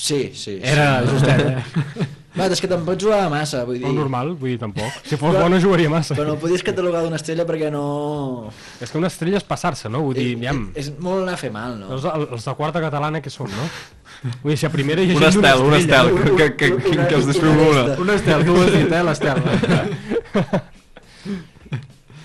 Sí, 0.00 0.30
sí. 0.34 0.56
sí. 0.56 0.60
Era 0.64 1.02
justet, 1.06 1.46
eh? 1.46 2.08
Va, 2.30 2.46
és 2.46 2.60
que 2.62 2.68
tampoc 2.70 2.94
jugava 3.02 3.26
massa, 3.32 3.64
vull 3.66 3.80
dir... 3.80 3.86
No 3.88 3.90
normal, 3.96 4.28
vull 4.38 4.52
dir, 4.52 4.58
tampoc. 4.60 5.00
Si 5.02 5.16
fos 5.18 5.34
bo 5.34 5.48
no 5.50 5.58
jugaria 5.58 5.90
massa. 5.90 6.14
Però 6.14 6.28
no 6.28 6.36
podies 6.38 6.62
catalogar 6.62 7.00
d'una 7.02 7.18
estrella 7.18 7.42
perquè 7.48 7.72
no... 7.74 7.82
És 8.78 8.92
que 8.92 9.00
una 9.00 9.10
estrella 9.10 9.40
és 9.40 9.46
passar-se, 9.48 9.90
no? 9.90 10.04
Vull 10.06 10.14
dir, 10.14 10.28
aviam, 10.38 10.60
És 10.78 10.92
molt 11.02 11.24
anar 11.24 11.34
a 11.34 11.40
fer 11.40 11.50
mal, 11.50 11.74
no? 11.80 11.90
els, 11.96 12.06
els 12.06 12.46
de 12.46 12.54
quarta 12.60 12.82
catalana 12.84 13.18
que 13.24 13.32
són, 13.34 13.50
no? 13.50 13.66
Vull 14.44 14.52
dir, 14.52 14.58
si 14.62 14.68
a 14.68 14.70
primera 14.70 15.02
hi 15.02 15.10
ha 15.10 15.18
Un 15.18 15.24
gent 15.26 15.40
d'una 15.40 15.50
estel, 15.50 15.66
un 15.66 15.74
estel. 15.80 16.12
Que, 16.14 16.30
que, 16.36 16.50
que, 16.54 16.70
que, 16.86 16.98
que 17.00 17.18
els 17.18 17.26
descriu 17.32 17.50
una. 17.66 17.84
Un 18.06 18.14
estel, 18.14 18.46
tu 18.46 18.54
ho 18.54 18.62
has 18.62 18.72
dit, 18.78 18.94
eh, 18.94 19.02
l'estel. 19.10 19.42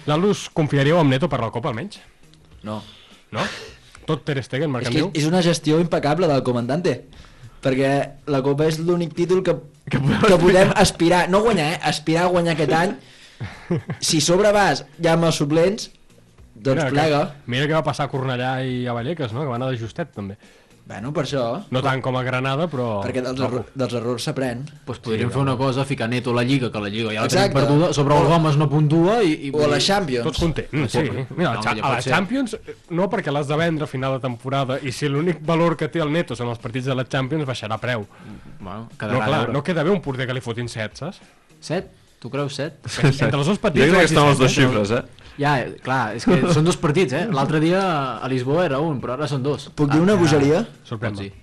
L'Alus 0.05 0.45
confiaríeu 0.53 0.99
amb 1.01 1.15
Neto 1.15 1.29
per 1.31 1.41
la 1.41 1.49
Copa, 1.53 1.71
almenys? 1.73 1.97
No. 2.65 2.77
No? 3.33 3.45
Tot 4.05 4.21
Ter 4.27 4.37
Stegen, 4.45 4.69
És 4.69 4.73
marcant 4.75 4.93
que 4.93 5.01
diu? 5.01 5.09
és 5.17 5.25
una 5.25 5.41
gestió 5.41 5.79
impecable 5.81 6.29
del 6.29 6.43
comandante. 6.45 6.99
Perquè 7.65 7.91
la 8.29 8.43
Copa 8.45 8.67
és 8.69 8.77
l'únic 8.77 9.15
títol 9.17 9.41
que, 9.45 9.55
que, 9.89 9.97
que 9.97 10.37
podem 10.37 10.71
aspirar, 10.77 11.25
no 11.33 11.41
guanyar, 11.45 11.71
eh? 11.73 11.79
aspirar 11.89 12.27
a 12.27 12.33
guanyar 12.35 12.53
aquest 12.53 12.75
any. 12.77 12.95
Si 13.99 14.21
sobre 14.21 14.51
vas 14.55 14.85
ja 15.01 15.15
amb 15.15 15.27
els 15.27 15.39
suplents, 15.41 15.89
doncs 16.55 16.85
Mira, 16.85 16.91
plega. 16.93 17.23
Que, 17.25 17.51
mira 17.51 17.65
què 17.67 17.75
va 17.75 17.83
passar 17.83 18.05
a 18.05 18.11
Cornellà 18.11 18.51
i 18.63 18.85
a 18.87 18.93
Vallecas, 18.95 19.33
no? 19.35 19.43
Que 19.43 19.51
van 19.51 19.59
anar 19.59 19.73
de 19.73 19.81
justet, 19.81 20.13
també. 20.15 20.37
Bueno, 20.85 21.09
per 21.09 21.23
això. 21.25 21.43
No 21.73 21.81
tant 21.81 21.97
com 22.05 22.13
a 22.13 22.21
Granada, 22.21 22.67
però... 22.69 22.99
Perquè 23.01 23.23
dels, 23.25 23.39
erro 23.41 23.63
dels 23.73 23.93
errors 23.97 24.27
s'aprèn. 24.27 24.59
Pues 24.85 24.99
podríem 25.01 25.31
fer 25.33 25.39
una 25.41 25.55
cosa, 25.57 25.81
ficar 25.89 26.05
neto 26.11 26.29
a 26.29 26.35
la 26.37 26.43
Lliga, 26.45 26.69
que 26.69 26.81
la 26.83 26.91
Lliga 26.93 27.09
ja 27.09 27.23
la 27.23 27.31
tenim 27.31 27.47
Exacte. 27.47 27.55
perduda, 27.57 27.87
sobre 27.97 28.13
el 28.19 28.27
Gomes 28.29 28.59
no 28.61 28.67
puntua 28.69 29.15
i... 29.25 29.31
i 29.47 29.51
O 29.51 29.63
a 29.65 29.69
la 29.71 29.79
Champions. 29.81 30.27
Tots 30.27 30.43
contents, 30.43 30.91
sí. 30.93 31.01
Mira, 31.09 31.55
No, 31.55 31.57
a, 31.57 31.63
ja 31.63 31.71
a 31.73 31.75
pot 31.79 31.89
la 31.95 32.03
ser. 32.05 32.13
Champions, 32.13 32.53
no 32.93 33.09
perquè 33.09 33.33
l'has 33.33 33.49
de 33.49 33.57
vendre 33.57 33.87
a 33.87 33.89
final 33.89 34.19
de 34.19 34.21
temporada 34.27 34.77
i 34.85 34.93
si 34.93 35.09
l'únic 35.09 35.41
valor 35.41 35.73
que 35.79 35.89
té 35.89 36.03
el 36.05 36.13
neto 36.13 36.37
són 36.37 36.53
els 36.53 36.61
partits 36.61 36.85
de 36.85 36.93
la 37.01 37.07
Champions, 37.09 37.49
baixarà 37.49 37.81
preu. 37.81 38.05
Bueno, 38.59 38.85
No, 38.85 38.87
quedarà 39.01 39.25
clar, 39.25 39.43
no 39.57 39.63
queda 39.65 39.81
bé 39.83 39.89
un 39.89 40.01
porter 40.05 40.29
que 40.29 40.37
li 40.37 40.45
fotin 40.45 40.69
set, 40.69 41.01
saps? 41.01 41.17
Set? 41.65 41.89
Tu 42.21 42.29
creus 42.29 42.55
set? 42.61 42.77
Entre 43.03 43.33
els 43.41 43.47
dos 43.49 43.57
Jo 43.57 43.61
partits... 43.65 43.89
crec 43.89 44.05
que 44.05 44.11
estan 44.13 44.29
les 44.29 44.37
dues 44.37 44.51
eh? 44.53 44.55
xifres, 44.61 44.91
eh? 45.01 45.24
Ja, 45.37 45.55
eh, 45.59 45.73
clar, 45.83 46.15
és 46.15 46.23
que 46.27 46.37
són 46.55 46.67
dos 46.67 46.77
partits, 46.79 47.15
eh? 47.15 47.25
L'altre 47.35 47.59
dia 47.63 47.81
a 48.23 48.29
Lisboa 48.31 48.65
era 48.67 48.79
un, 48.83 49.01
però 49.03 49.17
ara 49.17 49.27
són 49.27 49.43
dos. 49.43 49.69
Puc 49.75 49.91
dir 49.91 49.99
una 50.03 50.15
bogeria? 50.19 50.63
Sorprèn-me. 50.87 51.17
Doncs 51.17 51.27
sí. 51.27 51.41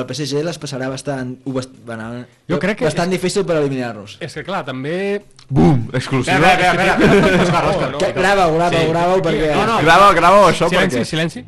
El 0.00 0.06
PSG 0.06 0.44
les 0.46 0.58
passarà 0.62 0.86
bastant... 0.90 1.32
ho 1.44 1.52
Bast 1.52 1.72
bueno, 1.86 2.24
Jo 2.48 2.60
crec 2.62 2.78
que 2.78 2.86
bastant 2.86 3.10
difícil 3.10 3.42
per 3.46 3.56
eliminar-nos. 3.58 4.18
És 4.22 4.36
que 4.38 4.44
clar, 4.46 4.62
també... 4.66 5.20
Bum! 5.50 5.88
Exclusiva. 5.92 6.38
Espera, 6.38 6.70
espera, 6.70 7.38
espera. 7.42 7.90
No, 7.90 7.98
Que, 7.98 8.12
grava-ho, 8.14 8.54
grava-ho, 8.54 8.90
grava-ho, 8.94 9.22
perquè... 9.26 9.50
No, 9.56 9.66
no, 9.66 9.80
Grava, 9.86 10.12
grava 10.14 10.44
això 10.52 10.70
Silenci, 10.70 11.02
perquè... 11.02 11.08
silenci. 11.10 11.46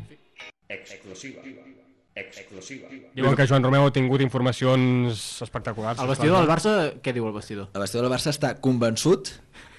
Diuen 2.13 3.35
que 3.35 3.45
Joan 3.49 3.63
Romeu 3.65 3.87
ha 3.87 3.93
tingut 3.93 4.21
informacions 4.21 5.41
espectaculars. 5.41 5.99
El 6.01 6.09
vestidor 6.11 6.37
del 6.43 6.49
Barça, 6.49 6.73
què 7.01 7.13
diu 7.15 7.25
el 7.27 7.33
vestidor? 7.33 7.69
El 7.73 7.81
vestidor 7.81 8.05
del 8.07 8.13
Barça 8.13 8.29
està 8.33 8.51
convençut, 8.61 9.31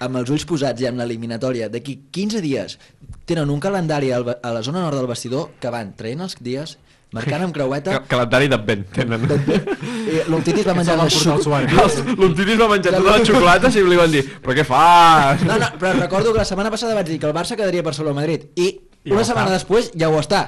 amb 0.03 0.19
els 0.19 0.31
ulls 0.33 0.43
posats 0.49 0.81
ja 0.83 0.91
en 0.91 0.99
l'eliminatòria, 0.99 1.69
d'aquí 1.71 1.95
15 2.11 2.41
dies 2.43 2.77
tenen 3.25 3.49
un 3.49 3.61
calendari 3.63 4.11
a 4.11 4.19
la 4.25 4.61
zona 4.63 4.81
nord 4.83 4.99
del 4.99 5.07
vestidor 5.07 5.53
que 5.63 5.71
van 5.71 5.93
traient 5.95 6.21
els 6.27 6.35
dies, 6.43 6.75
marcant 7.15 7.45
amb 7.47 7.55
creueta... 7.55 7.95
Ca- 8.01 8.03
Calendari 8.15 8.49
d'advent 8.51 8.83
tenen. 8.99 9.23
Eh, 9.31 10.23
L'Umtitis 10.27 10.67
va 10.69 10.75
menjar 10.75 10.97
les 10.99 11.15
suari. 11.23 11.71
Els- 11.71 12.01
L'Umtitis 12.19 12.59
va 12.59 12.67
menjar 12.75 12.97
totes 12.99 13.11
les 13.21 13.29
xocolates 13.31 13.79
i 13.79 13.85
li 13.87 13.99
van 14.03 14.11
dir 14.11 14.25
però 14.43 14.57
què 14.59 14.65
fas? 14.67 15.45
No, 15.47 15.55
no, 15.61 15.71
però 15.79 15.95
recordo 16.01 16.33
que 16.35 16.43
la 16.43 16.49
setmana 16.51 16.73
passada 16.73 16.95
vaig 16.99 17.07
dir 17.15 17.19
que 17.23 17.31
el 17.31 17.37
Barça 17.37 17.55
quedaria 17.55 17.83
per 17.87 17.95
sobre 17.95 18.11
el 18.11 18.19
Madrid 18.19 18.49
i 18.59 18.73
una 19.11 19.23
setmana 19.23 19.53
està. 19.53 19.61
després 19.61 19.93
ja 19.95 20.09
ho 20.11 20.19
està. 20.19 20.43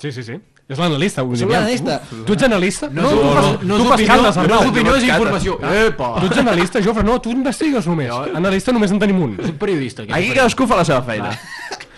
Sí, 0.00 0.12
sí, 0.14 0.22
sí. 0.24 0.38
És 0.68 0.76
l'analista, 0.76 1.22
ho 1.24 1.32
diem. 1.32 1.48
l'analista. 1.48 1.94
Tu 2.26 2.32
ets 2.34 2.42
analista? 2.44 2.88
No, 2.92 3.08
tu 3.08 3.16
no, 3.16 3.30
fas- 3.32 3.46
no, 3.46 3.58
tu 3.58 3.66
no 3.68 3.76
és 3.76 3.82
fas 3.88 3.94
opinió, 3.94 4.12
caldes, 4.12 4.36
no 4.36 4.42
Arnau. 4.42 4.60
és 4.62 4.68
opinió, 4.68 4.96
és 4.98 5.04
informació. 5.04 5.54
Epa! 5.86 6.08
Tu 6.20 6.26
ets 6.26 6.38
analista, 6.42 6.82
Jofre? 6.84 7.04
No, 7.08 7.14
tu 7.24 7.30
investigues 7.32 7.86
només. 7.88 8.10
Analista 8.34 8.72
només 8.76 8.92
en 8.92 8.98
tenim 9.00 9.22
un. 9.22 9.36
Soc 9.40 9.56
periodista. 9.56 10.02
Aquí, 10.04 10.12
Aquí 10.12 10.34
cadascú 10.36 10.66
fa 10.68 10.76
la 10.76 10.84
seva 10.84 11.00
feina. 11.02 11.30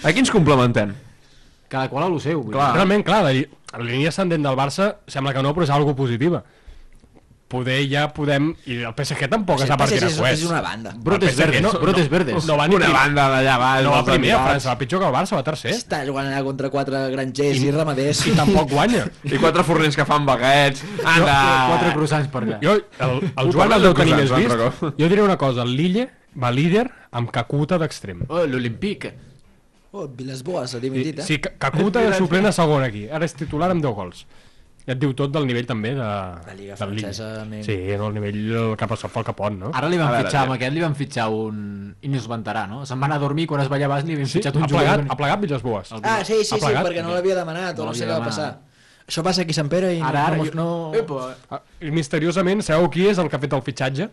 Aquí 0.04 0.20
ens 0.22 0.30
complementem. 0.30 0.94
Cada 1.68 1.88
qual 1.88 2.04
a 2.04 2.08
lo 2.08 2.20
seu. 2.20 2.44
Clar. 2.50 2.72
Realment, 2.74 3.02
clar, 3.06 3.24
la, 3.26 3.32
la 3.34 3.84
línia 3.84 4.08
ascendent 4.14 4.42
del 4.46 4.56
Barça 4.58 4.96
sembla 5.06 5.34
que 5.34 5.42
no, 5.42 5.52
però 5.54 5.66
és 5.66 5.70
algo 5.74 5.96
positiva. 5.98 6.44
Poder 7.50 7.80
ja 7.90 8.04
podem... 8.14 8.52
I 8.70 8.76
el 8.86 8.92
PSG 8.94 9.26
tampoc 9.26 9.58
Sí, 9.58 9.64
està 9.66 9.74
per 9.74 9.88
el 9.88 9.90
PSG 9.90 9.98
tirar 9.98 10.10
és, 10.12 10.18
coets. 10.20 10.38
és 10.38 10.46
una 10.46 10.60
banda. 10.62 10.92
Brotes 11.02 11.34
verdes, 11.34 11.62
no- 11.64 11.72
brotes 11.82 12.04
no- 12.06 12.10
verdes. 12.12 12.44
No 12.46 12.56
va 12.60 12.68
ni 12.70 12.76
Una 12.76 12.86
primer. 12.86 13.00
banda 13.00 13.24
d'allà 13.32 13.56
baix. 13.58 13.82
No 13.82 13.90
va 13.96 14.04
primer 14.06 14.30
a. 14.36 14.42
França, 14.44 14.68
va 14.70 14.76
pitjor 14.78 15.00
que 15.02 15.06
el 15.08 15.14
Barça, 15.16 15.34
va 15.34 15.42
tercer. 15.48 15.72
Està 15.74 16.04
jugant 16.06 16.28
allà 16.30 16.44
contra 16.46 16.70
quatre 16.70 17.00
grangers 17.10 17.58
i, 17.64 17.72
ramaders. 17.74 18.20
I 18.30 18.36
tampoc 18.38 18.70
guanya. 18.70 19.02
I 19.26 19.40
quatre 19.42 19.64
forners 19.66 19.98
que 19.98 20.06
fan 20.06 20.24
baguets. 20.28 20.84
Anda! 21.02 21.34
Quatre 21.72 21.90
croissants 21.96 22.28
per 22.30 22.44
allà. 22.46 22.60
Jo, 22.62 22.76
el, 22.78 23.16
el 23.34 23.50
Joan 23.56 23.74
el 23.80 23.82
deu 23.88 23.96
tenir 23.98 24.14
de 24.14 24.22
més 24.22 24.30
vist. 24.30 24.84
Jo 25.02 25.08
diré 25.10 25.22
una 25.26 25.36
cosa, 25.36 25.66
el 25.66 25.74
Lille 25.74 26.06
va 26.38 26.52
líder 26.54 26.86
amb 27.10 27.32
Kakuta 27.34 27.80
d'extrem. 27.82 28.22
Oh, 28.28 28.44
l'Olimpic. 28.46 29.08
Oh, 29.90 30.06
Villas-Boas, 30.06 30.76
ha 30.76 30.78
dimitit, 30.78 31.18
eh? 31.18 31.24
Sí, 31.26 31.40
Ka- 31.42 31.50
Kakuta 31.58 31.98
de 32.06 32.14
suplent 32.14 32.46
a 32.46 32.52
segon 32.54 32.84
aquí. 32.86 33.08
Ara 33.10 33.26
és 33.26 33.34
titular 33.34 33.72
amb 33.74 33.82
10 33.82 33.90
gols. 33.98 34.22
Ja 34.90 34.94
et 34.96 34.98
diu 34.98 35.12
tot 35.14 35.30
del 35.30 35.44
nivell 35.46 35.66
també 35.68 35.92
de... 35.94 36.02
La 36.02 36.54
Lliga 36.58 36.74
Lille. 36.74 36.76
francesa, 36.80 37.26
amic. 37.44 37.62
Sí, 37.62 37.76
no, 38.00 38.08
el 38.10 38.14
nivell 38.16 38.38
el 38.58 38.72
cap 38.80 38.90
al 38.90 38.98
sol 38.98 39.12
capot, 39.22 39.54
no? 39.54 39.68
Ara 39.78 39.86
li 39.92 40.00
van 40.00 40.08
A 40.08 40.16
veure, 40.16 40.24
fitxar, 40.26 40.40
ja. 40.40 40.46
amb 40.48 40.56
aquest 40.56 40.74
li 40.74 40.82
van 40.82 40.96
fitxar 40.98 41.28
un... 41.30 41.60
Ines 42.08 42.26
Ventarà, 42.26 42.64
no? 42.66 42.80
Se'n 42.88 42.98
va 42.98 43.06
anar 43.06 43.20
a 43.20 43.22
dormir, 43.22 43.44
quan 43.46 43.62
es 43.62 43.70
va 43.70 43.78
llevar 43.78 44.00
li 44.02 44.16
havien 44.16 44.26
Sí, 44.26 44.40
fitxat 44.40 44.56
ha 44.58 44.58
un 44.58 44.66
plegat, 44.66 44.96
jugador. 45.04 45.12
ha 45.14 45.16
plegat 45.20 45.44
Villas-Boas. 45.44 45.92
El- 45.94 46.00
Ah, 46.02 46.24
sí, 46.24 46.40
sí, 46.42 46.56
sí, 46.56 46.58
plegat? 46.64 46.88
perquè 46.88 47.04
no 47.06 47.14
l'havia 47.14 47.36
demanat 47.38 47.78
o 47.78 47.86
No 47.86 47.92
no, 47.92 47.94
sé 47.94 48.08
què 48.08 48.16
va 48.18 48.24
passar. 48.26 48.48
Això 49.06 49.22
passa 49.26 49.42
aquí 49.46 49.54
a 49.54 49.58
Sant 49.60 49.70
Pere 49.70 49.92
i 49.94 50.00
Ara, 50.00 50.24
ara, 50.32 50.36
no... 50.40 50.44
jo... 50.48 50.56
no... 50.58 50.66
Epa. 50.98 51.28
Ah, 51.54 51.60
I 51.86 51.90
misteriosament, 51.94 52.62
sabeu 52.66 52.90
qui 52.90 53.06
és 53.10 53.18
el 53.22 53.30
que 53.30 53.38
ha 53.38 53.42
fet 53.46 53.54
el 53.54 53.62
fitxatge? 53.62 54.08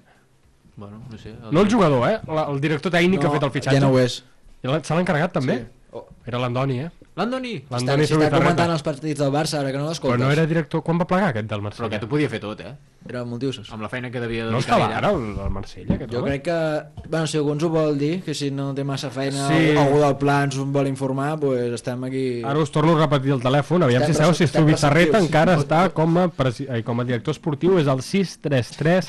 Bueno, 0.75 1.01
no 1.09 1.18
sé. 1.18 1.33
No 1.51 1.61
el 1.66 1.72
jugador, 1.74 2.05
eh? 2.11 2.20
La, 2.29 2.46
el 2.53 2.61
director 2.61 2.92
tècnic 2.94 3.22
que 3.22 3.27
ha 3.27 3.33
fet 3.33 3.44
el 3.50 3.51
fitxatge. 3.57 3.79
Ja 3.79 3.85
no 3.87 3.94
ho 3.96 4.00
és. 4.03 4.20
I 4.61 4.70
Se 4.83 4.94
l'ha 4.94 5.01
encarregat 5.01 5.33
també? 5.33 5.57
Sí. 5.57 5.74
Oh. 5.94 6.06
Era 6.28 6.38
l'Andoni, 6.38 6.80
eh? 6.84 6.90
L'Andoni. 7.16 7.54
Està, 7.64 7.76
L'Andoni 7.78 8.06
si 8.06 8.14
està 8.14 8.30
comentant 8.30 8.70
els 8.74 8.84
partits 8.84 9.20
del 9.22 9.32
Barça, 9.32 9.60
ara 9.62 9.72
que 9.72 9.78
no 9.80 9.86
Però 9.86 9.90
l'escoltes. 9.90 10.20
no 10.20 10.30
era 10.32 10.46
director... 10.46 10.84
Quan 10.84 11.00
va 11.00 11.06
plegar 11.08 11.30
aquest 11.32 11.48
del 11.48 11.60
Però 11.60 11.64
Marsella? 11.64 11.88
aquest 11.88 12.04
ho 12.04 12.10
podia 12.12 12.30
fer 12.30 12.40
tot, 12.44 12.60
eh? 12.62 12.74
Era 13.08 13.24
multiusos. 13.24 13.70
Amb 13.72 13.82
la 13.82 13.90
feina 13.90 14.12
que 14.12 14.20
devia 14.20 14.44
No 14.44 14.58
dedicar 14.60 14.76
estava 14.76 14.86
ella. 14.90 14.98
ara 15.00 15.12
el, 15.16 15.24
el 15.46 15.50
Marsella, 15.56 15.96
aquest 15.96 16.12
Jo 16.12 16.20
home? 16.20 16.28
crec 16.30 16.44
que, 16.44 17.08
bueno, 17.08 17.26
si 17.32 17.38
algú 17.40 17.54
ens 17.56 17.64
ho 17.64 17.70
vol 17.70 17.98
dir, 17.98 18.22
que 18.22 18.34
si 18.36 18.52
no 18.52 18.74
té 18.76 18.84
massa 18.84 19.10
feina 19.10 19.48
Sí. 19.48 19.72
o 19.78 19.80
algú 19.86 20.00
del 20.04 20.18
pla 20.18 20.44
ens 20.44 20.58
ho 20.60 20.66
vol 20.66 20.88
informar, 20.92 21.40
pues 21.40 21.72
estem 21.80 22.04
aquí... 22.04 22.26
Ara 22.44 22.60
us 22.60 22.70
torno 22.76 22.98
a 22.98 23.00
repetir 23.08 23.32
el 23.32 23.42
telèfon, 23.42 23.84
aviam 23.88 24.02
Estem 24.04 24.14
si 24.14 24.20
sabeu 24.20 24.34
si 24.36 24.44
receptius. 24.46 25.24
encara 25.24 25.56
està 25.58 25.90
com 25.96 26.18
a, 26.20 26.28
presi- 26.28 26.68
ai, 26.70 26.84
com 26.84 27.00
a 27.00 27.06
director 27.08 27.32
esportiu, 27.34 27.80
és 27.80 27.88
el 27.88 28.02
633 28.04 29.08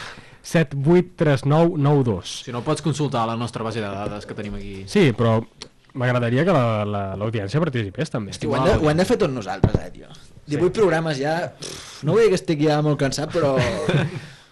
783992. 0.49 2.45
Si 2.47 2.53
no, 2.55 2.63
pots 2.65 2.81
consultar 2.81 3.27
la 3.27 3.37
nostra 3.37 3.63
base 3.67 3.81
de 3.83 3.87
dades 3.89 4.25
que 4.25 4.35
tenim 4.35 4.55
aquí. 4.55 4.85
Sí, 4.87 5.11
però 5.13 5.43
m'agradaria 5.99 6.45
que 6.47 6.55
la- 6.55 6.85
la- 6.87 7.05
l'audiència 7.19 7.61
participés 7.61 8.11
també. 8.15 8.31
Hosti, 8.37 8.47
ho, 8.47 8.57
hem 8.57 8.65
de, 8.71 8.79
ho 8.79 8.91
hem 8.95 9.03
de 9.03 9.09
fer 9.09 9.19
tots 9.21 9.35
nosaltres, 9.35 9.75
eh, 9.83 9.91
tio. 9.99 10.09
18 10.49 10.73
programes 10.73 11.19
ja... 11.21 11.37
Pff, 11.59 12.03
no 12.09 12.15
vull 12.17 12.23
dir 12.25 12.31
que 12.33 12.39
estic 12.41 12.63
ja 12.65 12.81
molt 12.83 12.97
cansat, 13.03 13.29
però 13.35 13.57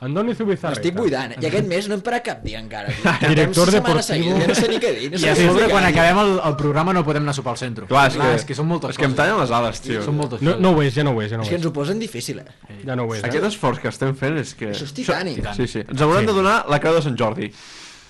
Andoni 0.06 0.34
Zubizarreta. 0.36 0.76
estic 0.82 0.92
buidant. 0.94 1.32
Eh? 1.32 1.38
I 1.40 1.46
aquest 1.48 1.64
mes 1.70 1.86
no 1.88 1.94
hem 1.96 2.02
parat 2.04 2.22
cap 2.26 2.42
dia 2.44 2.58
encara. 2.60 2.90
tio. 2.92 3.12
Director 3.30 3.70
seguides, 4.04 4.42
Ja 4.42 4.48
no 4.50 4.54
sé 4.58 4.68
ni 4.68 4.76
què 4.82 4.90
dir. 4.98 5.08
No 5.14 5.16
I 5.22 5.30
a 5.30 5.34
sobre, 5.38 5.62
dir. 5.64 5.70
quan 5.72 5.86
acabem 5.88 6.18
el, 6.20 6.32
el 6.50 6.56
programa, 6.60 6.92
no 6.92 7.02
podem 7.06 7.24
anar 7.24 7.32
a 7.32 7.38
sopar 7.38 7.54
al 7.54 7.60
centre. 7.62 7.88
Clar, 7.88 8.02
és, 8.10 8.18
que, 8.20 8.28
és 8.42 8.44
que 8.50 8.58
són 8.58 8.68
moltes 8.68 8.92
és 8.92 8.98
que 9.00 9.06
em 9.08 9.14
coses. 9.14 9.22
tallen 9.22 9.40
les 9.40 9.54
ales, 9.56 9.80
tio. 9.86 10.02
Són 10.04 10.18
moltes 10.20 10.42
No, 10.44 10.50
coses. 10.52 10.62
no 10.66 10.74
ho 10.76 10.82
és, 10.84 10.92
ja 10.98 11.06
no 11.08 11.14
ho 11.16 11.22
és, 11.24 11.30
ja 11.32 11.40
no 11.40 11.46
És 11.46 11.48
que 11.48 11.56
és. 11.56 11.62
ens 11.62 11.70
ho 11.70 11.72
posen 11.72 11.98
difícil, 11.98 12.42
eh? 12.44 12.76
Ja 12.84 12.94
no 13.00 13.08
ho 13.08 13.14
és, 13.16 13.24
Aquest 13.24 13.42
eh? 13.48 13.48
esforç 13.48 13.80
que 13.80 13.88
estem 13.88 14.12
fent 14.20 14.36
és 14.44 14.52
que... 14.54 14.68
Això 14.76 14.84
és 14.84 14.92
titànic. 15.00 15.40
Sí, 15.56 15.66
sí. 15.66 15.80
Ens 15.88 16.04
hauran 16.04 16.26
Sí. 16.26 16.28
de 16.28 16.36
donar 16.42 16.58
la 16.68 16.78
creu 16.84 16.94
de 17.00 17.02
Sant 17.08 17.16
Jordi. 17.16 17.48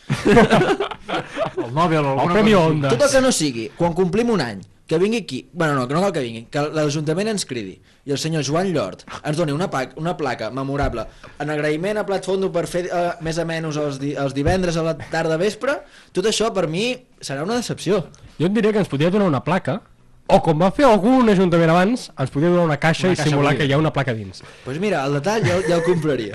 El 1.65 1.75
Nobel 1.75 2.05
o 2.05 2.13
El 2.13 2.19
alguna 2.19 2.35
Premi. 2.35 2.55
Onda. 2.55 2.95
Tot 2.95 3.07
el 3.09 3.13
que 3.13 3.23
no 3.25 3.33
sigui, 3.35 3.69
quan 3.77 3.95
complim 3.97 4.31
un 4.35 4.43
any, 4.45 4.63
que 4.87 4.99
vingui 4.99 5.19
aquí, 5.19 5.49
bueno, 5.53 5.75
no, 5.75 5.89
que 5.89 5.95
no 5.95 6.01
cal 6.01 6.13
que 6.15 6.23
vingui, 6.23 6.45
que 6.51 6.63
l'Ajuntament 6.75 7.33
ens 7.33 7.47
cridi 7.49 7.75
i 8.07 8.15
el 8.15 8.21
senyor 8.23 8.45
Joan 8.47 8.71
Llort 8.71 9.03
ens 9.27 9.39
doni 9.39 9.55
una, 9.55 9.67
pa 9.71 9.83
una 9.99 10.15
placa 10.19 10.53
memorable 10.55 11.07
en 11.43 11.51
agraïment 11.51 11.99
a 11.99 12.07
Plat 12.07 12.27
Fondo 12.27 12.53
per 12.55 12.67
fer 12.71 12.85
eh, 12.87 13.09
més 13.27 13.41
o 13.43 13.47
menys 13.49 13.81
els, 13.83 13.99
di 14.03 14.15
els 14.15 14.37
divendres 14.37 14.79
a 14.79 14.87
la 14.87 14.95
tarda 15.01 15.39
vespre, 15.41 15.81
tot 16.15 16.31
això 16.31 16.53
per 16.55 16.69
mi 16.71 16.93
serà 17.19 17.43
una 17.43 17.59
decepció. 17.59 18.05
Jo 18.39 18.47
et 18.47 18.55
diria 18.55 18.73
que 18.73 18.85
ens 18.85 18.93
podria 18.93 19.11
donar 19.11 19.27
una 19.27 19.43
placa, 19.43 19.81
o 20.29 20.41
com 20.43 20.59
va 20.59 20.73
fer 20.75 20.85
algun 20.89 21.29
ajuntament 21.31 21.71
abans, 21.71 22.09
ens 22.19 22.31
podria 22.35 22.51
donar 22.51 22.65
una 22.67 22.77
caixa 22.83 23.07
Una 23.07 23.15
i 23.15 23.17
caixa 23.17 23.31
simular 23.31 23.53
buida. 23.53 23.59
que 23.63 23.69
hi 23.69 23.73
ha 23.75 23.79
una 23.79 23.93
placa 23.95 24.13
dins. 24.15 24.41
Doncs 24.43 24.65
pues 24.65 24.81
mira, 24.83 25.05
el 25.07 25.15
detall 25.21 25.45
ja, 25.47 25.61
ja 25.69 25.77
el 25.77 25.85
compraria. 25.87 26.35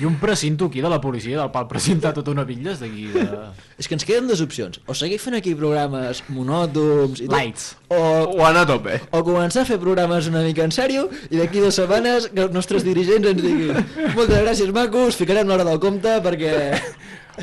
I 0.00 0.04
un 0.08 0.16
precinto 0.18 0.66
aquí 0.70 0.80
de 0.80 0.88
la 0.88 1.00
policia, 1.00 1.36
del 1.38 1.50
pal 1.52 1.68
precintar 1.68 2.14
tota 2.16 2.32
una 2.32 2.44
bitlles 2.48 2.80
d'aquí 2.80 3.06
de... 3.12 3.26
És 3.78 3.86
que 3.86 3.94
ens 3.94 4.06
queden 4.08 4.26
dues 4.26 4.40
opcions, 4.40 4.80
o 4.88 4.94
seguir 4.96 5.18
fent 5.20 5.36
aquí 5.36 5.52
programes 5.54 6.22
monòtoms 6.32 7.20
i 7.20 7.28
tot, 7.28 7.36
Lights. 7.36 7.66
o, 7.88 8.00
O 8.40 8.46
anar 8.46 8.64
a 8.64 8.70
tope. 8.72 9.00
o 9.12 9.20
començar 9.22 9.62
a 9.62 9.68
fer 9.68 9.78
programes 9.78 10.26
una 10.32 10.40
mica 10.42 10.64
en 10.64 10.72
sèrio 10.72 11.06
i 11.30 11.36
d'aquí 11.36 11.60
dues 11.60 11.76
setmanes 11.76 12.30
que 12.32 12.46
els 12.48 12.56
nostres 12.56 12.82
dirigents 12.88 13.28
ens 13.34 13.42
diguin 13.44 13.76
moltes 14.16 14.40
gràcies 14.42 14.72
macos, 14.72 15.14
ficarem 15.20 15.46
l'hora 15.46 15.64
del 15.68 15.78
compte 15.78 16.16
perquè 16.24 16.56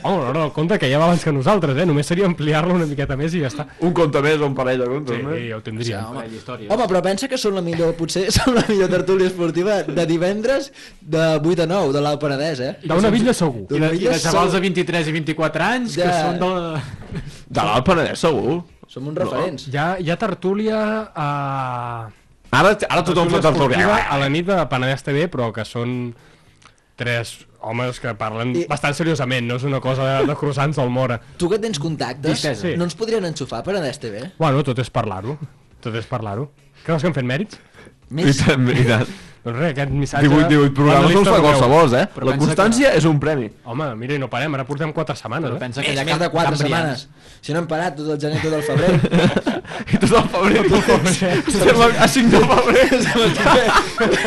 Home, 0.01 0.23
l'hora 0.23 0.39
del 0.41 0.51
compte 0.55 0.79
que 0.81 0.89
ja 0.89 0.97
va 0.97 1.05
abans 1.05 1.21
que 1.23 1.31
nosaltres, 1.31 1.77
eh? 1.77 1.85
Només 1.85 2.07
seria 2.09 2.25
ampliar-lo 2.25 2.73
una 2.73 2.87
miqueta 2.89 3.15
més 3.19 3.33
i 3.37 3.41
ja 3.43 3.51
està. 3.51 3.65
Un 3.85 3.93
compte 3.93 4.21
més 4.25 4.41
o 4.41 4.47
un 4.49 4.55
parell 4.57 4.79
de 4.81 4.87
comptes 4.89 5.19
Sí, 5.19 5.23
més. 5.27 5.43
ja 5.49 5.57
ho 5.57 5.61
tindríem. 5.61 6.05
home. 6.09 6.19
Aquella 6.23 6.37
història. 6.39 6.69
Home, 6.73 6.87
però 6.89 7.01
pensa 7.05 7.27
que 7.29 7.37
són 7.37 7.53
la 7.55 7.61
millor, 7.61 7.93
potser 7.99 8.25
són 8.37 8.55
la 8.57 8.63
millor 8.67 8.89
tertúlia 8.89 9.27
esportiva 9.29 9.83
de 9.83 10.05
divendres 10.09 10.71
de 10.99 11.25
8 11.37 11.63
a 11.63 11.67
9 11.69 11.93
de 11.93 12.01
l'Alt 12.01 12.19
Penedès, 12.25 12.59
eh? 12.59 12.73
D'una 12.89 13.11
villa 13.13 13.33
segur. 13.37 13.67
I 13.69 13.79
de, 13.85 13.91
i 14.01 14.07
de 14.09 14.17
xavals 14.19 14.53
de 14.57 14.63
23 14.65 15.07
i 15.13 15.15
24 15.19 15.63
anys 15.69 15.95
que 16.01 16.07
Ja. 16.09 16.17
són 16.25 16.39
de 16.41 16.49
la... 16.49 16.83
De 17.53 17.61
l'Alt 17.69 17.85
Penedès, 17.85 18.19
segur. 18.25 18.63
Som 18.89 19.07
uns 19.09 19.17
referents. 19.17 19.67
Hi 19.69 19.77
ha, 19.77 19.87
hi 20.01 20.09
ha 20.09 20.17
tertúlia 20.17 20.81
a... 21.13 21.29
Ara, 22.53 22.75
ara 22.89 23.01
tothom 23.05 23.29
fa 23.33 23.39
tertúlia. 23.41 23.87
a 24.09 24.17
la 24.21 24.27
nit 24.29 24.45
de 24.45 24.57
Penedès 24.69 25.01
TV, 25.05 25.27
però 25.29 25.51
que 25.53 25.63
són 25.65 26.13
tres 26.95 27.31
homes 27.63 27.99
que 28.03 28.13
parlen 28.19 28.53
I- 28.55 28.65
bastant 28.69 28.95
seriosament, 28.97 29.47
no 29.47 29.55
és 29.59 29.63
una 29.67 29.79
cosa 29.83 30.05
de, 30.09 30.27
de 30.29 30.35
croissants 30.39 30.77
al 30.83 30.89
Mora. 30.93 31.19
Tu 31.37 31.49
que 31.49 31.59
tens 31.63 31.79
contactes, 31.79 32.35
Distesa. 32.37 32.67
Sí. 32.69 32.75
no 32.77 32.85
ens 32.87 32.95
podrien 32.99 33.25
enxufar 33.25 33.63
per 33.63 33.73
Penedès 33.73 33.99
TV? 34.03 34.25
Bueno, 34.37 34.63
tot 34.67 34.79
és 34.83 34.89
parlar-ho. 34.93 35.37
Tot 35.83 35.95
és 35.95 36.05
parlar-ho. 36.07 36.49
Creus 36.83 37.01
que 37.03 37.07
hem 37.11 37.15
fet 37.15 37.25
mèrits? 37.27 37.59
I 38.13 38.33
tant, 38.37 38.67
i 38.69 38.83
tant. 38.85 39.07
Doncs 39.43 39.57
res, 39.59 39.71
aquest 39.73 39.89
missatge... 39.91 40.29
18, 40.31 40.47
18 40.47 40.73
programes 40.77 41.11
no 41.11 41.19
els 41.19 41.27
fa 41.27 41.39
qualsevol, 41.43 41.93
eh? 41.99 42.03
Però 42.15 42.27
La 42.29 42.35
constància 42.39 42.93
és 42.95 43.03
un 43.09 43.17
premi. 43.19 43.49
Home, 43.67 43.89
mira, 43.99 44.15
i 44.15 44.21
no 44.21 44.29
parem, 44.31 44.53
ara 44.55 44.63
portem 44.63 44.93
4 44.95 45.17
setmanes, 45.19 45.49
Però 45.49 45.57
eh? 45.57 45.59
pensa 45.65 45.83
que 45.83 45.91
allà 45.91 46.05
més 46.07 46.15
de 46.21 46.29
Camp- 46.29 46.37
4 46.37 46.53
Cambrians. 46.61 47.03
setmanes. 47.03 47.41
Si 47.43 47.51
no 47.51 47.59
hem 47.59 47.67
parat 47.67 47.97
tot 47.97 48.07
el 48.13 48.21
gener, 48.23 48.39
tot 48.39 48.53
el 48.55 48.63
febrer. 48.63 48.93
I 49.93 49.99
tot 49.99 50.15
el 50.15 50.29
febrer. 50.31 50.63
Estem 51.43 51.81
a 51.83 51.89
a 52.05 52.07
5 52.07 52.31
de 52.31 52.41
febrer. 52.53 52.87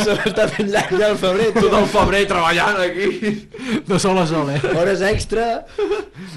Se 0.05 0.16
m'està 0.20 0.46
fent 0.52 0.70
llarg 0.74 0.92
ja 1.00 1.09
el 1.14 1.18
febrer. 1.24 1.48
Tot 1.57 1.76
el 1.81 1.88
febrer 1.96 2.22
treballant 2.29 2.81
aquí. 2.85 3.33
De 3.88 3.98
sol 4.02 4.20
a 4.20 4.26
sol, 4.29 4.50
eh? 4.52 4.61
Hores 4.76 5.00
extra. 5.09 5.48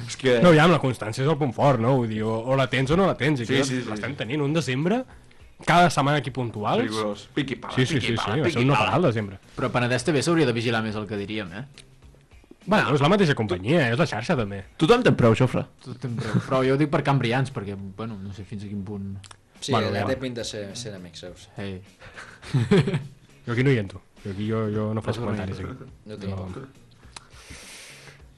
És 0.07 0.15
que... 0.19 0.39
No, 0.43 0.53
ja, 0.55 0.63
amb 0.69 0.77
la 0.77 0.81
constància 0.83 1.25
és 1.25 1.29
el 1.29 1.35
punt 1.39 1.51
fort, 1.57 1.83
no? 1.83 1.97
Vull 1.99 2.07
dir, 2.15 2.23
o, 2.23 2.39
o 2.47 2.55
la 2.59 2.69
tens 2.71 2.95
o 2.95 2.99
no 2.99 3.11
la 3.11 3.17
tens. 3.19 3.43
I 3.43 3.49
Sí, 3.49 3.59
sí, 3.63 3.81
sí, 3.83 3.89
l'estem 3.91 4.15
sí. 4.15 4.21
tenint 4.23 4.43
un 4.45 4.55
desembre, 4.55 5.03
cada 5.65 5.89
setmana 5.89 6.17
aquí 6.23 6.31
puntuals. 6.31 6.83
Rigorós. 6.83 7.27
Piqui 7.35 7.55
pala, 7.55 7.75
Sí, 7.75 7.85
sí, 7.85 7.93
sí, 7.95 7.99
piqui 7.99 8.07
sí, 8.13 8.15
pala, 8.17 8.37
va 8.37 8.43
ser 8.43 8.51
piqui 8.53 8.61
un 8.63 8.67
no 8.67 8.73
pala. 8.73 8.85
parar 8.85 8.97
el 9.01 9.07
desembre. 9.09 9.39
Però 9.57 9.69
Penedès 9.73 10.03
també 10.07 10.21
s'hauria 10.23 10.45
de 10.47 10.53
vigilar 10.53 10.81
més 10.83 10.95
el 10.95 11.07
que 11.07 11.17
diríem, 11.19 11.51
eh? 11.53 11.65
Bueno, 12.69 12.93
és 12.93 13.01
la 13.01 13.09
mateixa 13.09 13.33
companyia, 13.33 13.87
és 13.91 13.97
la 13.97 14.05
xarxa 14.05 14.35
també. 14.37 14.63
Tothom 14.77 15.01
té 15.03 15.11
prou, 15.17 15.33
Xofre. 15.35 15.63
Tot 15.83 16.03
en 16.05 16.15
prou. 16.19 16.41
Però 16.47 16.59
jo 16.67 16.75
ho 16.75 16.77
dic 16.77 16.89
per 16.93 17.01
cambrians, 17.03 17.49
perquè, 17.55 17.73
bueno, 17.97 18.17
no 18.21 18.33
sé 18.33 18.43
fins 18.45 18.63
a 18.63 18.67
quin 18.67 18.83
punt... 18.85 19.15
Sí, 19.59 19.73
Bueno, 19.73 19.89
ja 19.91 20.05
té 20.07 20.15
pinta 20.15 20.39
de 20.41 20.45
ser, 20.47 20.61
ser 20.77 20.93
amics 20.95 21.19
seus. 21.19 21.49
Hey. 21.57 21.81
Jo 23.45 23.53
aquí 23.53 23.63
no 23.63 23.71
hi 23.73 23.79
entro. 23.81 24.01
Jo 24.23 24.31
aquí 24.31 24.45
jo, 24.47 24.61
jo 24.71 24.93
no 24.93 25.01
faig 25.01 25.17
comentaris. 25.19 25.59
Aquí. 25.59 25.89
No 26.05 26.17
tinc 26.21 26.31
No. 26.35 26.67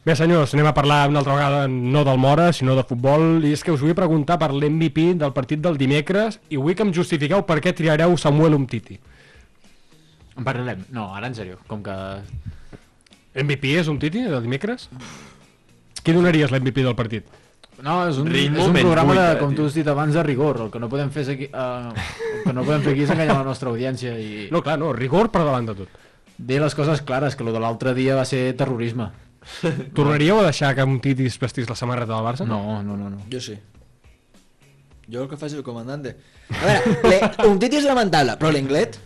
Bé, 0.01 0.15
senyors, 0.17 0.55
anem 0.55 0.65
a 0.65 0.73
parlar 0.73 1.03
una 1.11 1.19
altra 1.21 1.35
vegada 1.37 1.67
no 1.69 2.01
del 2.03 2.17
Mora, 2.17 2.47
sinó 2.57 2.73
de 2.73 2.81
futbol, 2.89 3.43
i 3.45 3.51
és 3.53 3.61
que 3.61 3.69
us 3.73 3.83
vull 3.85 3.93
preguntar 3.93 4.39
per 4.41 4.49
l'MVP 4.49 5.11
del 5.21 5.33
partit 5.35 5.61
del 5.61 5.77
dimecres 5.77 6.39
i 6.49 6.57
vull 6.57 6.73
que 6.73 6.81
em 6.87 6.93
justifiqueu 6.95 7.43
per 7.45 7.59
què 7.61 7.75
triareu 7.77 8.17
Samuel 8.17 8.57
Umtiti. 8.57 8.97
En 10.39 10.47
parlarem. 10.47 10.81
No, 10.89 11.11
ara 11.13 11.29
en 11.29 11.37
sèrio, 11.37 11.59
com 11.69 11.83
que... 11.85 11.93
MVP 13.37 13.75
és 13.77 13.91
Umtiti, 13.93 14.25
del 14.25 14.41
dimecres? 14.41 14.89
Qui 16.01 16.17
donaries 16.17 16.49
l'MVP 16.49 16.81
del 16.81 16.97
partit? 16.97 17.29
No, 17.81 18.01
és 18.09 18.17
un, 18.17 18.27
Ritmo 18.29 18.57
és 18.61 18.67
un 18.73 18.77
programa, 18.81 19.13
de, 19.17 19.39
com 19.39 19.53
tu 19.57 19.69
has 19.69 19.77
dit 19.77 19.87
abans, 19.89 20.17
de 20.17 20.23
rigor. 20.25 20.63
El 20.65 20.73
que 20.73 20.81
no 20.81 20.89
podem 20.89 21.13
fer 21.13 21.29
aquí, 21.29 21.47
uh, 21.53 21.93
el 21.93 22.43
que 22.47 22.53
no 22.57 22.65
podem 22.65 22.81
fer 22.85 22.95
aquí 22.95 23.05
és 23.05 23.13
enganyar 23.13 23.37
la 23.37 23.45
nostra 23.45 23.69
audiència 23.69 24.17
i 24.17 24.47
No, 24.53 24.61
clar, 24.65 24.79
no, 24.81 24.91
rigor 24.97 25.29
per 25.33 25.45
davant 25.45 25.69
de 25.69 25.77
tot. 25.83 25.99
dir 26.41 26.57
les 26.61 26.73
coses 26.73 27.01
clares, 27.05 27.37
que 27.37 27.45
el 27.45 27.53
de 27.53 27.61
l'altre 27.61 27.93
dia 27.93 28.17
va 28.17 28.25
ser 28.25 28.47
terrorisme. 28.57 29.11
Tornaríeu 29.97 30.39
a 30.39 30.43
deixar 30.47 30.73
que 30.77 30.83
Umtiti 30.85 31.25
es 31.25 31.37
vestís 31.41 31.69
la 31.69 31.75
samarreta 31.75 32.13
del 32.15 32.25
Barça? 32.25 32.45
No, 32.47 32.81
no, 32.83 32.95
no. 32.97 33.09
no. 33.09 33.17
Jo 33.31 33.39
sí. 33.41 33.57
Jo 35.11 35.23
el 35.23 35.29
que 35.29 35.37
faci 35.37 35.55
el 35.57 35.63
comandante. 35.63 36.15
A 36.51 36.65
veure, 36.65 36.99
le- 37.09 37.47
un 37.49 37.57
titi 37.59 37.79
és 37.81 37.87
lamentable, 37.87 38.37
però 38.39 38.51
l'inglet... 38.53 38.99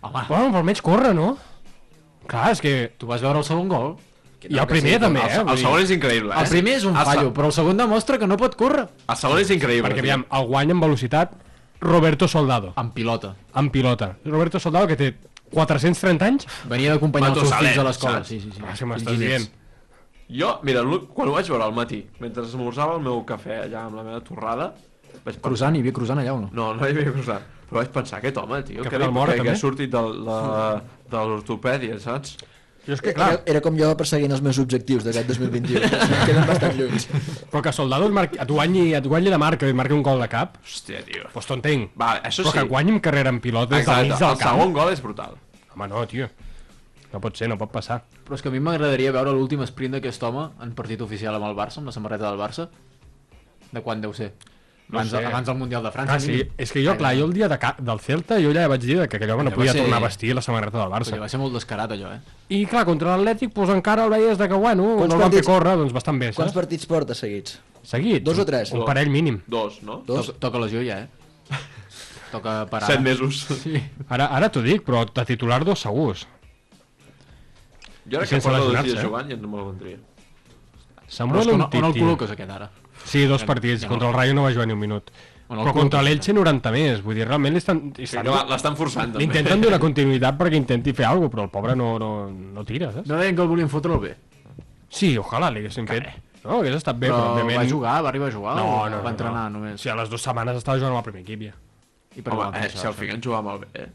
Home, 0.00 0.22
Bueno, 0.28 0.46
però 0.52 0.60
almenys 0.62 0.80
corre, 0.84 1.10
no? 1.16 1.32
Clar, 2.30 2.52
és 2.54 2.60
que... 2.62 2.72
tu 2.98 3.08
vas 3.10 3.20
veure 3.24 3.40
el 3.42 3.44
segon 3.44 3.68
gol? 3.68 3.96
I 4.48 4.56
el 4.56 4.66
primer 4.70 4.94
també, 5.02 5.20
eh? 5.20 5.40
El, 5.40 5.44
Vull 5.44 5.56
el 5.58 5.62
segon 5.64 5.82
és 5.82 5.90
increïble, 5.96 6.30
eh? 6.32 6.44
El 6.44 6.48
primer 6.54 6.76
és 6.78 6.86
un 6.88 6.96
El 6.96 7.04
fallo, 7.08 7.32
però 7.36 7.50
el 7.50 7.52
segon 7.56 7.76
demostra 7.82 8.16
que 8.20 8.28
no 8.30 8.38
pot 8.40 8.54
córrer. 8.56 8.86
El 9.10 9.18
segon 9.20 9.40
és 9.42 9.50
increïble. 9.52 9.88
Perquè, 9.90 10.00
aviam, 10.06 10.24
el 10.38 10.46
guany 10.48 10.72
en 10.76 10.80
velocitat, 10.80 11.34
Roberto 11.82 12.28
Soldado, 12.28 12.72
En 12.80 12.92
pilota. 12.96 13.34
en 13.56 13.68
pilota. 13.74 14.12
Roberto 14.24 14.60
Soldado, 14.60 14.86
que 14.88 14.96
té 14.96 15.10
430 15.52 16.24
anys? 16.30 16.46
Venia 16.70 16.94
d'acompanyar 16.94 17.32
els 17.34 17.42
seus 17.42 17.54
fills 17.58 17.78
a 17.82 17.84
l'escola. 17.90 18.22
Sí, 18.24 18.38
sí, 18.40 18.52
sí. 18.54 18.62
Ah, 18.64 18.76
si 18.76 18.86
m'estàs 18.88 19.18
dient. 19.20 19.48
Jo, 20.30 20.50
mira, 20.62 20.82
quan 21.14 21.28
ho 21.28 21.32
vaig 21.34 21.48
veure 21.50 21.64
al 21.66 21.72
matí, 21.74 22.04
mentre 22.22 22.44
esmorzava 22.46 22.94
el 22.98 23.02
meu 23.02 23.24
cafè 23.26 23.64
allà 23.64 23.86
amb 23.88 23.96
la 23.98 24.04
meva 24.06 24.20
torrada, 24.22 24.68
vaig 25.24 25.24
pensar... 25.34 25.42
Cruzant, 25.48 25.74
hi 25.76 25.82
havia 25.82 25.92
cruzant 25.96 26.20
allà 26.22 26.36
o 26.36 26.44
no? 26.44 26.50
No, 26.54 26.68
no 26.78 26.86
hi 26.86 26.92
havia 26.94 27.10
cruzant. 27.16 27.42
Però 27.70 27.80
vaig 27.80 27.90
pensar, 27.94 28.18
aquest 28.20 28.38
home, 28.38 28.62
tio, 28.66 28.82
Que 28.84 28.90
que, 28.90 28.96
el 29.00 29.02
li, 29.08 29.10
Mora, 29.14 29.34
que, 29.34 29.42
que 29.46 29.50
ha 29.54 29.58
sortit 29.58 29.90
del, 29.90 30.20
de, 30.26 31.02
de 31.10 31.24
l'ortopèdia, 31.32 31.98
saps? 32.02 32.36
Jo 32.86 32.94
és 32.96 33.02
que, 33.04 33.10
Era, 33.12 33.18
clar, 33.18 33.40
era 33.52 33.60
com 33.60 33.74
jo 33.76 33.90
perseguint 33.98 34.32
els 34.32 34.40
meus 34.42 34.58
objectius 34.62 35.04
d'aquest 35.04 35.28
2021. 35.34 35.82
Em 35.84 36.22
queden 36.30 36.46
bastant 36.48 36.78
lluny. 36.78 37.02
però 37.52 37.60
que 37.66 37.72
Soldado 37.76 38.06
et, 38.08 38.14
marqui, 38.16 38.38
et, 38.40 38.48
guanyi, 38.48 38.86
et 38.96 39.06
guanyi 39.06 39.30
de 39.34 39.38
marca 39.38 39.68
i 39.68 39.74
marqui 39.76 39.94
un 39.98 40.02
gol 40.06 40.22
de 40.24 40.28
cap, 40.32 40.56
Hòstia, 40.64 41.02
tio. 41.06 41.26
doncs 41.34 41.46
t'ho 41.50 41.58
entenc. 41.58 41.90
Va, 42.00 42.14
això 42.24 42.46
Però 42.46 42.54
sí. 42.54 42.58
que 42.62 42.64
guanyi 42.70 42.94
amb 42.96 43.02
carrera 43.04 43.34
en 43.34 43.42
pilota 43.44 43.74
des 43.76 43.84
del 43.84 44.06
Exacte, 44.06 44.08
mig 44.14 44.18
del 44.22 44.30
el 44.32 44.38
camp. 44.40 44.56
segon 44.56 44.72
gol 44.78 44.92
és 44.94 45.02
brutal. 45.04 45.36
Home, 45.74 45.90
no, 45.92 46.06
tio. 46.10 46.30
No 47.12 47.20
pot 47.20 47.36
ser, 47.36 47.48
no 47.50 47.56
pot 47.58 47.72
passar. 47.74 48.04
Però 48.24 48.36
és 48.36 48.42
que 48.42 48.48
a 48.48 48.52
mi 48.54 48.60
m'agradaria 48.62 49.10
veure 49.12 49.32
l'últim 49.34 49.62
sprint 49.66 49.96
d'aquest 49.96 50.22
home 50.22 50.48
en 50.62 50.72
partit 50.78 51.00
oficial 51.02 51.34
amb 51.34 51.48
el 51.48 51.56
Barça, 51.58 51.78
amb 51.82 51.86
la 51.90 51.92
samarreta 51.92 52.28
del 52.30 52.38
Barça. 52.38 52.68
De 53.72 53.82
quan 53.82 54.00
deu 54.00 54.12
ser? 54.14 54.32
No 54.90 54.98
Abans, 54.98 55.10
sé. 55.12 55.24
abans 55.24 55.46
del 55.46 55.54
Mundial 55.56 55.82
de 55.86 55.90
França. 55.94 56.14
Ah, 56.16 56.18
sí, 56.18 56.40
és 56.58 56.72
que 56.74 56.82
jo, 56.82 56.96
clar, 56.98 57.12
jo 57.14 57.24
el 57.28 57.32
dia 57.32 57.46
de 57.48 57.56
ca 57.62 57.76
del 57.78 58.00
Celta, 58.02 58.40
jo 58.42 58.50
ja 58.52 58.64
vaig 58.66 58.80
dir 58.82 58.96
que 59.08 59.18
aquell 59.20 59.30
home 59.30 59.44
no 59.44 59.50
Allò 59.52 59.56
podia 59.60 59.72
ser- 59.72 59.82
tornar 59.82 59.98
a 59.98 60.06
vestir 60.08 60.34
la 60.34 60.42
samarreta 60.42 60.78
del 60.80 60.90
Barça. 60.90 61.12
Perquè 61.12 61.20
va 61.22 61.28
ser 61.30 61.38
molt 61.38 61.54
descarat 61.54 61.92
allò, 61.94 62.10
eh? 62.16 62.20
I 62.48 62.64
clar, 62.66 62.84
contra 62.88 63.14
l'Atlètic, 63.16 63.52
doncs 63.54 63.70
encara 63.70 64.04
el 64.04 64.10
veies 64.10 64.36
de 64.38 64.48
que, 64.48 64.54
bueno, 64.54 64.82
Quants 64.96 65.14
no 65.14 65.14
el 65.14 65.20
van 65.22 65.30
fer 65.30 65.38
partits- 65.42 65.46
córrer, 65.46 65.76
doncs 65.78 65.92
bastant 65.92 66.18
bé, 66.18 66.32
Quants 66.32 66.50
saps? 66.50 66.58
partits 66.58 66.86
porta 66.86 67.14
seguits? 67.14 67.60
Seguit. 67.84 68.22
Dos 68.24 68.38
o 68.38 68.44
tres? 68.44 68.72
Un 68.72 68.84
parell 68.84 69.10
mínim. 69.10 69.40
Dos, 69.46 69.80
no? 69.82 70.02
Dos? 70.06 70.26
Toca, 70.26 70.38
toca 70.40 70.58
lesió 70.66 70.82
ja, 70.82 70.98
eh? 71.04 71.08
Toca 72.32 72.66
parar. 72.70 72.86
Set 72.90 73.00
mesos. 73.00 73.46
Sí. 73.62 73.80
Ara, 74.08 74.26
ara 74.26 74.50
t'ho 74.50 74.60
dic, 74.62 74.82
però 74.86 75.04
de 75.06 75.24
titular 75.24 75.64
dos 75.64 75.80
segurs. 75.86 76.26
Jo 78.10 78.18
ara 78.18 78.26
I 78.26 78.28
que 78.28 78.40
porto 78.42 78.64
dos 78.70 78.84
dies 78.84 78.98
eh? 78.98 79.02
jugant 79.04 79.28
ja 79.30 79.36
no 79.36 79.48
me'l 79.48 79.66
vendria. 79.72 79.98
Però 79.98 81.10
Samuel 81.10 81.40
és 81.42 81.46
que 81.46 81.54
on, 81.54 81.62
on 81.66 81.84
el 81.90 81.94
col·loques 81.98 82.30
aquest 82.36 82.50
ara? 82.54 82.70
Sí, 83.04 83.24
dos 83.26 83.42
partits. 83.44 83.86
Contra 83.90 84.08
el 84.10 84.14
Rayo 84.14 84.34
no 84.34 84.44
va 84.44 84.52
jugar 84.52 84.66
ni 84.68 84.74
un 84.76 84.78
minut. 84.80 85.10
El 85.50 85.58
Però 85.58 85.72
contra 85.74 86.00
l'Elche 86.06 86.32
90 86.32 86.70
més. 86.70 87.00
Vull 87.02 87.16
dir, 87.18 87.24
realment 87.26 87.56
li 87.56 87.58
estan... 87.58 87.80
li 87.96 88.04
Sí, 88.06 88.10
estan 88.12 88.28
que 88.28 88.30
va- 88.30 88.44
l'estan 88.46 88.76
forçant, 88.78 89.10
també. 89.16 89.24
intenten 89.24 89.60
donar 89.64 89.80
continuïtat 89.86 90.36
perquè 90.38 90.54
intenti 90.60 90.92
fer 90.94 91.08
alguna 91.08 91.26
cosa, 91.26 91.34
però 91.36 91.46
el 91.48 91.50
pobre 91.56 91.74
no, 91.74 91.88
no, 91.98 92.10
no 92.30 92.64
tira, 92.68 92.92
saps? 92.94 93.08
No 93.10 93.18
deien 93.18 93.34
que 93.34 93.42
el 93.42 93.48
volien 93.50 93.68
fotre 93.72 93.96
el 93.96 93.98
bé. 94.04 94.12
Sí, 94.90 95.16
ojalà 95.18 95.50
li 95.50 95.64
haguessin 95.64 95.88
fet. 95.90 96.06
No, 96.44 96.60
hagués 96.60 96.76
estat 96.78 96.96
bé, 96.96 97.08
però, 97.10 97.18
Però 97.18 97.32
òbviament... 97.34 97.58
va 97.64 97.66
jugar, 97.72 97.96
va 98.04 98.08
arribar 98.08 98.28
a 98.30 98.32
jugar 98.32 98.54
No, 98.56 98.68
no, 98.88 99.00
va 99.02 99.02
no, 99.02 99.10
entrenar 99.10 99.42
no. 99.50 99.58
només? 99.58 99.80
Sí, 99.82 99.90
a 99.90 99.96
les 99.98 100.08
dues 100.08 100.22
setmanes 100.22 100.56
estava 100.62 100.78
jugant 100.78 100.94
amb 100.94 101.02
el 101.02 101.08
primer 101.10 101.24
equip 101.26 101.42
ja. 101.50 101.56
I 102.16 102.22
per 102.26 102.32
Home, 102.32 102.62
eh, 102.62 102.70
si 102.72 102.86
el 102.86 102.94
fiquen 102.96 103.20
jugar 103.22 103.42
amb 103.42 103.50
el 103.56 103.58
bé, 103.66 103.68
eh? 103.74 103.88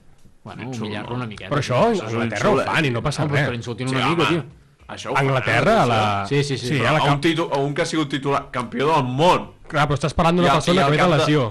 Bueno, 0.45 0.69
humillar-lo 0.69 1.09
no? 1.09 1.15
una 1.15 1.25
miqueta. 1.27 1.49
Però 1.49 1.59
això, 1.59 1.79
Això 1.91 2.05
a 2.05 2.09
Anglaterra 2.13 2.49
ho 2.53 2.57
fan 2.69 2.85
i 2.85 2.91
no 2.93 3.01
passa 3.01 3.23
No, 3.25 3.31
però 3.33 3.47
res. 3.49 3.57
insultin 3.57 3.89
Sí, 3.89 3.95
una 3.95 4.09
mica, 4.13 4.27
tio. 4.29 4.43
Això 4.87 5.11
ho 5.11 5.15
A 5.17 5.19
Anglaterra, 5.23 5.75
a 5.81 5.85
la... 5.89 5.99
Sí, 6.29 6.43
sí, 6.43 6.57
sí, 6.57 6.67
sí 6.67 6.73
però 6.77 6.89
a 6.89 6.91
la 6.93 6.99
a, 6.99 7.13
un 7.15 7.21
titu, 7.21 7.47
a 7.51 7.57
un 7.57 7.73
que 7.73 7.81
ha 7.81 7.85
sigut 7.89 8.09
titular 8.13 8.43
campió 8.53 8.91
del 8.93 9.03
món. 9.09 9.47
Clar, 9.67 9.87
però 9.89 9.97
estàs 9.97 10.13
parlant 10.13 10.37
d'una 10.37 10.53
persona 10.59 10.85
que 10.85 10.91
ve 10.93 10.97
de 11.01 11.07
lesió. 11.17 11.47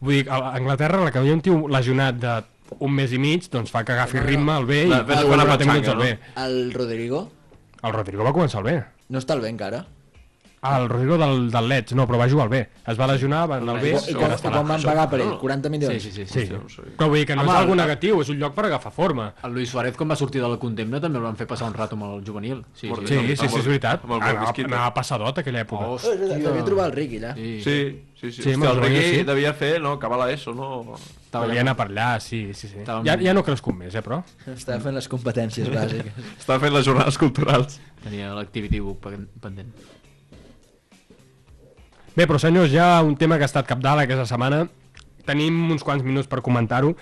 Vull 0.00 0.14
dir, 0.14 0.30
a 0.30 0.54
Anglaterra, 0.56 1.02
la 1.04 1.12
que 1.12 1.20
ve 1.20 1.32
un 1.34 1.42
tio 1.44 1.60
lesionat 1.68 2.14
de 2.22 2.38
un 2.80 2.92
mes 2.96 3.12
i 3.12 3.18
mig, 3.20 3.50
doncs 3.52 3.70
fa 3.74 3.84
que 3.84 3.92
agafi 3.92 4.20
ritme 4.24 4.52
al 4.52 4.64
bé 4.68 4.86
i 4.86 4.90
Va, 4.92 5.02
ves 5.02 5.18
a 5.18 5.22
juga 5.26 5.34
una 5.36 5.44
90 5.44 5.68
minuts 5.68 5.86
petxanga, 5.88 5.92
al 5.92 5.98
bé. 5.98 6.46
El 6.46 6.72
Rodrigo 6.72 7.20
El 7.82 7.92
Rodrigo 7.92 8.24
va 8.24 8.32
començar 8.32 8.58
al 8.62 8.64
bé. 8.64 8.78
no 9.08 9.18
està 9.18 9.32
al 9.36 9.40
bé 9.44 9.48
encara. 9.52 9.84
El 10.60 10.88
Rodrigo 10.88 11.16
del, 11.18 11.50
del 11.50 11.68
Leeds, 11.68 11.94
no, 11.94 12.06
però 12.08 12.18
va 12.18 12.28
jugar 12.28 12.44
al 12.46 12.50
bé. 12.50 12.60
Es 12.86 12.98
va 12.98 13.06
lesionar, 13.06 13.44
va 13.48 13.56
anar 13.58 13.76
al 13.76 13.80
bé 13.82 13.90
I, 13.90 13.92
va 13.94 14.00
i 14.00 14.14
allà. 14.14 14.62
van 14.68 14.82
pagar 14.82 15.04
per 15.10 15.20
ell? 15.20 15.28
no. 15.28 15.38
40 15.38 15.70
milions? 15.70 16.02
Sí, 16.02 16.10
sí, 16.10 16.24
sí. 16.24 16.26
Sí, 16.26 16.46
sí. 16.48 16.82
però 16.98 17.08
vull 17.08 17.18
dir 17.20 17.26
que 17.26 17.36
no 17.36 17.42
Home, 17.42 17.52
és 17.52 17.58
algo 17.58 17.72
el- 17.76 17.78
negatiu, 17.78 18.20
és 18.22 18.28
un 18.28 18.38
lloc 18.38 18.54
per 18.54 18.64
agafar 18.66 18.90
forma. 18.92 19.32
El 19.44 19.52
Luis 19.52 19.70
Suárez, 19.70 19.96
quan 19.96 20.10
va 20.10 20.16
sortir 20.16 20.40
de 20.42 20.48
la 20.48 20.56
condemna, 20.58 21.00
també 21.00 21.18
el 21.18 21.24
van 21.24 21.36
fer 21.36 21.46
passar 21.46 21.68
un 21.68 21.74
rato 21.74 21.94
amb 21.94 22.04
el 22.10 22.24
juvenil. 22.26 22.64
Sí, 22.74 22.88
sí. 22.88 23.06
Sí, 23.06 23.36
sí, 23.36 23.48
sí, 23.48 23.58
és 23.58 23.66
veritat. 23.66 24.02
Anava, 24.04 24.92
passadot 24.94 25.38
aquella 25.38 25.62
època. 25.64 25.86
Oh, 25.86 25.98
veritat, 25.98 26.42
devia 26.48 26.64
trobar 26.64 26.86
el 26.86 26.92
Riqui 26.92 27.18
allà. 27.22 27.34
Sí. 27.36 27.60
Sí, 27.62 27.78
sí, 28.18 28.32
sí. 28.32 28.42
Sí, 28.42 28.42
sí 28.42 28.52
amb 28.54 28.64
Hòstia, 28.64 28.74
el 28.74 28.82
Riqui 28.82 29.22
devia 29.24 29.52
fer, 29.54 29.80
no? 29.80 29.92
Acabar 29.92 30.18
l'ESO, 30.26 30.54
no? 30.54 30.96
Estava 31.28 31.46
Devia 31.46 31.60
anar 31.60 31.76
per 31.76 31.86
allà, 31.90 32.18
sí, 32.24 32.52
sí, 32.54 32.68
sí. 32.68 32.78
Ja, 33.04 33.16
ja 33.20 33.34
no 33.36 33.42
crescut 33.44 33.76
més, 33.76 33.94
eh, 33.94 34.00
però. 34.02 34.22
Estava 34.46 34.80
fent 34.80 34.94
les 34.96 35.06
competències 35.12 35.68
bàsiques. 35.68 36.12
Estava 36.38 36.58
fent 36.58 36.72
les 36.72 36.86
jornades 36.86 37.18
culturals. 37.20 37.78
Tenia 38.02 38.32
l'activity 38.34 38.80
book 38.80 39.00
pen- 39.04 39.28
pendent. 39.40 39.74
Bé, 42.18 42.24
però 42.26 42.38
senyors, 42.42 42.72
ja 42.74 42.98
un 43.06 43.14
tema 43.14 43.36
que 43.38 43.46
ha 43.46 43.50
estat 43.50 43.66
capdalt 43.68 44.02
aquesta 44.02 44.24
setmana. 44.26 44.64
Tenim 45.28 45.54
uns 45.70 45.84
quants 45.86 46.02
minuts 46.02 46.26
per 46.26 46.40
comentar-ho. 46.42 46.96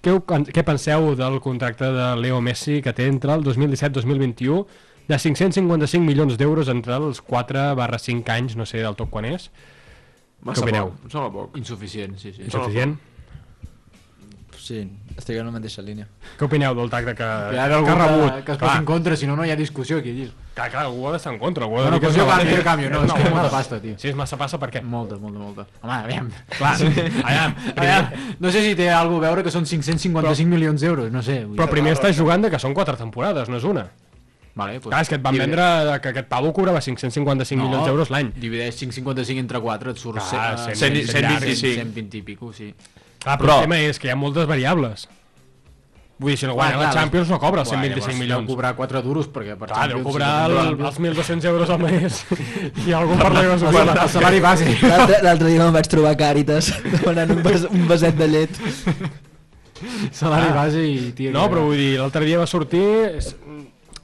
Què, 0.00 0.14
què 0.48 0.62
penseu 0.64 1.10
del 1.18 1.36
contracte 1.44 1.90
de 1.92 2.06
Leo 2.16 2.38
Messi 2.40 2.78
que 2.80 2.94
té 2.96 3.10
entre 3.10 3.34
el 3.36 3.44
2017-2021 3.44 4.62
de 5.10 5.18
555 5.18 6.00
milions 6.06 6.40
d'euros 6.40 6.70
entre 6.72 6.96
els 6.96 7.20
4 7.20 7.66
barra 7.76 8.00
5 8.00 8.32
anys, 8.32 8.56
no 8.56 8.64
sé 8.64 8.80
del 8.80 8.96
tot 8.96 9.12
quan 9.12 9.28
és. 9.28 9.50
Massa 10.40 10.64
opineu? 10.64 10.94
poc, 10.94 11.04
em 11.04 11.12
sembla 11.12 11.30
poc. 11.36 11.60
Insuficient, 11.60 12.16
sí, 12.16 12.32
sí. 12.32 12.46
Insuficient? 12.48 12.96
Sí, 14.60 14.76
estic 15.16 15.38
en 15.40 15.46
la 15.48 15.52
mateixa 15.54 15.80
línia. 15.82 16.04
Què 16.36 16.44
opineu 16.44 16.74
del 16.76 16.90
tracte 16.92 17.14
que, 17.16 17.26
Que 17.48 17.54
que 17.54 17.60
ha 17.60 17.68
rebut? 17.96 18.34
que, 18.34 18.44
que 18.44 18.52
es 18.52 18.58
posi 18.58 18.76
en 18.78 18.84
contra, 18.84 19.16
si 19.16 19.26
no, 19.26 19.34
no 19.34 19.44
hi 19.46 19.50
ha 19.50 19.56
discussió 19.56 19.96
aquí. 19.98 20.28
Clar, 20.54 20.66
clar, 20.70 20.82
algú 20.84 21.06
ha 21.08 21.12
d'estar 21.14 21.32
en 21.32 21.38
contra. 21.40 21.64
Algú 21.64 21.78
ha 21.80 21.84
de 21.86 21.90
que 21.98 22.00
pues 22.06 22.12
és 22.16 22.20
jo 22.20 22.26
banda. 22.28 22.56
jo 22.58 22.62
canvio, 22.62 22.90
no, 22.92 23.00
és 23.06 23.12
que 23.14 23.22
és 23.24 23.30
molta 23.32 23.50
pasta, 23.50 23.80
tio. 23.80 23.94
Si 23.98 24.08
és 24.12 24.14
massa 24.14 24.36
passa, 24.36 24.58
per 24.60 24.68
què? 24.70 24.82
Molta, 24.84 25.16
molta, 25.16 25.38
molta. 25.38 25.66
Home, 25.80 25.96
aviam. 25.96 26.28
Clar, 26.58 26.74
aviam, 27.24 27.56
aviam. 27.74 28.36
No 28.38 28.52
sé 28.52 28.62
si 28.68 28.74
té 28.76 28.90
alguna 28.90 29.28
a 29.28 29.30
veure 29.32 29.42
que 29.48 29.50
són 29.54 29.64
555 29.64 30.46
milions 30.52 30.80
d'euros, 30.84 31.10
no 31.10 31.22
sé. 31.24 31.40
Vull 31.46 31.56
però 31.56 31.70
primer 31.72 31.96
estàs 31.96 32.14
jugant 32.20 32.44
de 32.44 32.50
que 32.52 32.58
són 32.60 32.74
4 32.76 32.96
temporades, 33.00 33.48
no 33.48 33.56
és 33.56 33.64
una. 33.64 33.88
Vale, 34.52 34.78
pues, 34.80 34.90
Clar, 34.92 35.00
és 35.02 35.08
que 35.08 35.14
et 35.14 35.22
van 35.22 35.32
divide- 35.32 35.56
vendre 35.56 36.00
que 36.02 36.08
aquest 36.10 36.28
pavo 36.28 36.52
cobrava 36.52 36.80
555 36.82 37.62
milions 37.64 37.86
d'euros 37.86 38.10
l'any. 38.10 38.32
Divideix 38.36 38.76
555 38.76 39.38
entre 39.40 39.60
4, 39.60 39.92
et 39.92 39.96
surt 39.96 40.18
Clar, 40.18 40.58
cent- 40.58 40.74
cent- 40.76 40.96
cent- 40.96 41.06
cent 41.16 41.28
vint 41.30 41.48
i 41.48 41.56
cinc. 41.56 41.76
120 41.80 42.18
i 42.18 42.22
pico, 42.22 42.52
sí. 42.52 42.74
Clar, 43.20 43.36
però, 43.38 43.46
Però- 43.46 43.56
el 43.60 43.68
tema 43.68 43.78
és 43.84 43.98
que 44.00 44.08
hi 44.08 44.12
ha 44.12 44.16
moltes 44.16 44.46
variables. 44.48 45.08
Vull 46.20 46.34
dir, 46.34 46.36
si 46.36 46.44
no 46.44 46.52
guanya 46.52 46.76
la 46.76 46.90
Champions 46.92 47.30
no 47.32 47.38
cobra 47.40 47.62
els 47.62 47.70
125 47.72 48.18
milions. 48.18 48.42
Deu 48.44 48.50
cobrar 48.54 48.74
4 48.76 49.00
duros, 49.00 49.28
perquè 49.32 49.54
per 49.56 49.70
Clar, 49.70 49.86
deu 49.88 50.02
cobrar 50.04 50.50
el, 50.50 50.74
els 50.76 50.98
1.200 51.00 51.46
euros 51.48 51.70
al 51.72 51.78
mes 51.80 52.18
i 52.86 52.92
algun 52.92 53.16
per 53.16 53.30
la 53.32 53.44
el, 53.46 53.58
social. 53.62 53.92
el 53.94 54.08
salari 54.12 54.40
base. 54.44 54.66
L'altre 55.24 55.48
dia 55.48 55.62
me'n 55.64 55.72
vaig 55.72 55.88
trobar 55.88 56.12
a 56.12 56.18
Càritas 56.20 56.68
demanant 56.98 57.32
un, 57.38 57.40
vas, 57.46 57.64
un 57.72 57.86
vaset 57.88 58.20
de 58.20 58.28
llet. 58.28 58.60
salari 60.12 60.52
base 60.52 60.82
i... 60.84 61.12
Tia, 61.16 61.32
No, 61.32 61.46
però 61.48 61.64
vull 61.64 61.78
dir, 61.80 61.94
l'altre 62.00 62.26
dia 62.28 62.38
va 62.42 62.46
sortir... 62.46 62.84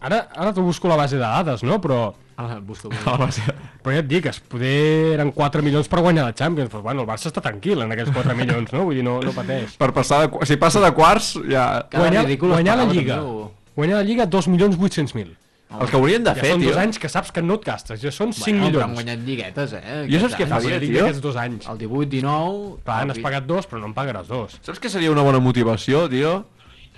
Ara, 0.06 0.20
ara 0.36 0.52
t'ho 0.54 0.62
busco 0.66 0.88
la 0.88 0.96
base 1.00 1.16
de 1.18 1.22
dades, 1.24 1.62
no? 1.66 1.80
Però, 1.82 2.14
Ah, 2.38 2.58
busca, 2.60 2.90
A 3.06 3.12
la 3.12 3.16
base. 3.16 3.40
però 3.82 3.94
ja 3.94 4.02
et 4.02 4.08
dic, 4.10 4.26
es 4.28 4.38
poder 4.44 5.14
eren 5.14 5.30
4 5.32 5.62
milions 5.64 5.88
per 5.88 6.02
guanyar 6.04 6.26
la 6.26 6.34
Champions. 6.36 6.68
Però 6.68 6.82
bueno, 6.84 7.00
el 7.06 7.08
Barça 7.08 7.30
està 7.30 7.40
tranquil 7.40 7.80
en 7.80 7.94
aquells 7.94 8.10
4 8.12 8.34
milions, 8.36 8.74
no? 8.76 8.82
Vull 8.84 8.98
dir, 8.98 9.04
no, 9.06 9.14
no 9.24 9.32
pateix. 9.32 9.78
Per 9.80 9.88
passar 9.96 10.18
de, 10.26 10.44
si 10.44 10.58
passa 10.60 10.82
de 10.84 10.90
quarts, 10.92 11.30
ja... 11.48 11.86
Cada 11.88 12.04
Guanyar, 12.10 12.26
guanyar 12.42 12.76
la 12.76 12.84
Lliga. 12.92 13.16
també, 13.22 13.30
o- 13.46 13.52
Guanyar 13.76 14.02
la 14.02 14.04
Lliga 14.04 14.26
2 14.28 14.48
milions 14.52 14.76
800 14.76 15.14
mil. 15.16 15.32
El 15.80 15.88
que 15.90 15.96
haurien 15.98 16.22
de 16.24 16.30
Ja 16.36 16.40
fer, 16.44 16.50
són 16.54 16.60
tio... 16.62 16.68
dos 16.70 16.78
anys 16.78 16.98
que 17.02 17.08
saps 17.10 17.32
que 17.34 17.42
no 17.42 17.56
et 17.58 17.64
gastes, 17.66 17.98
ja 18.04 18.12
són 18.14 18.30
5 18.36 18.44
Bueno, 18.44 18.68
però 18.68 18.84
han 18.84 18.92
milions. 18.92 19.00
guanyat 19.00 19.24
lliguetes, 19.26 19.72
eh? 19.80 19.96
Jo 20.12 20.20
saps 20.22 20.36
què 20.38 20.46
faria, 20.46 20.78
tio? 20.80 20.92
d'aquests 21.02 21.22
dos 21.24 21.36
anys. 21.40 21.66
El 21.72 21.80
18, 21.80 22.10
19... 22.20 22.76
Clar, 22.84 23.00
el 23.02 23.08
n'has 23.10 23.18
pagat 23.24 23.48
dos, 23.48 23.66
però 23.66 23.80
no 23.80 23.88
en 23.90 23.96
pagaràs 23.96 24.28
dos. 24.28 24.54
Saps 24.62 24.78
què 24.80 24.92
seria 24.92 25.10
una 25.10 25.24
bona 25.26 25.40
motivació, 25.42 26.04
tio? 26.12 26.36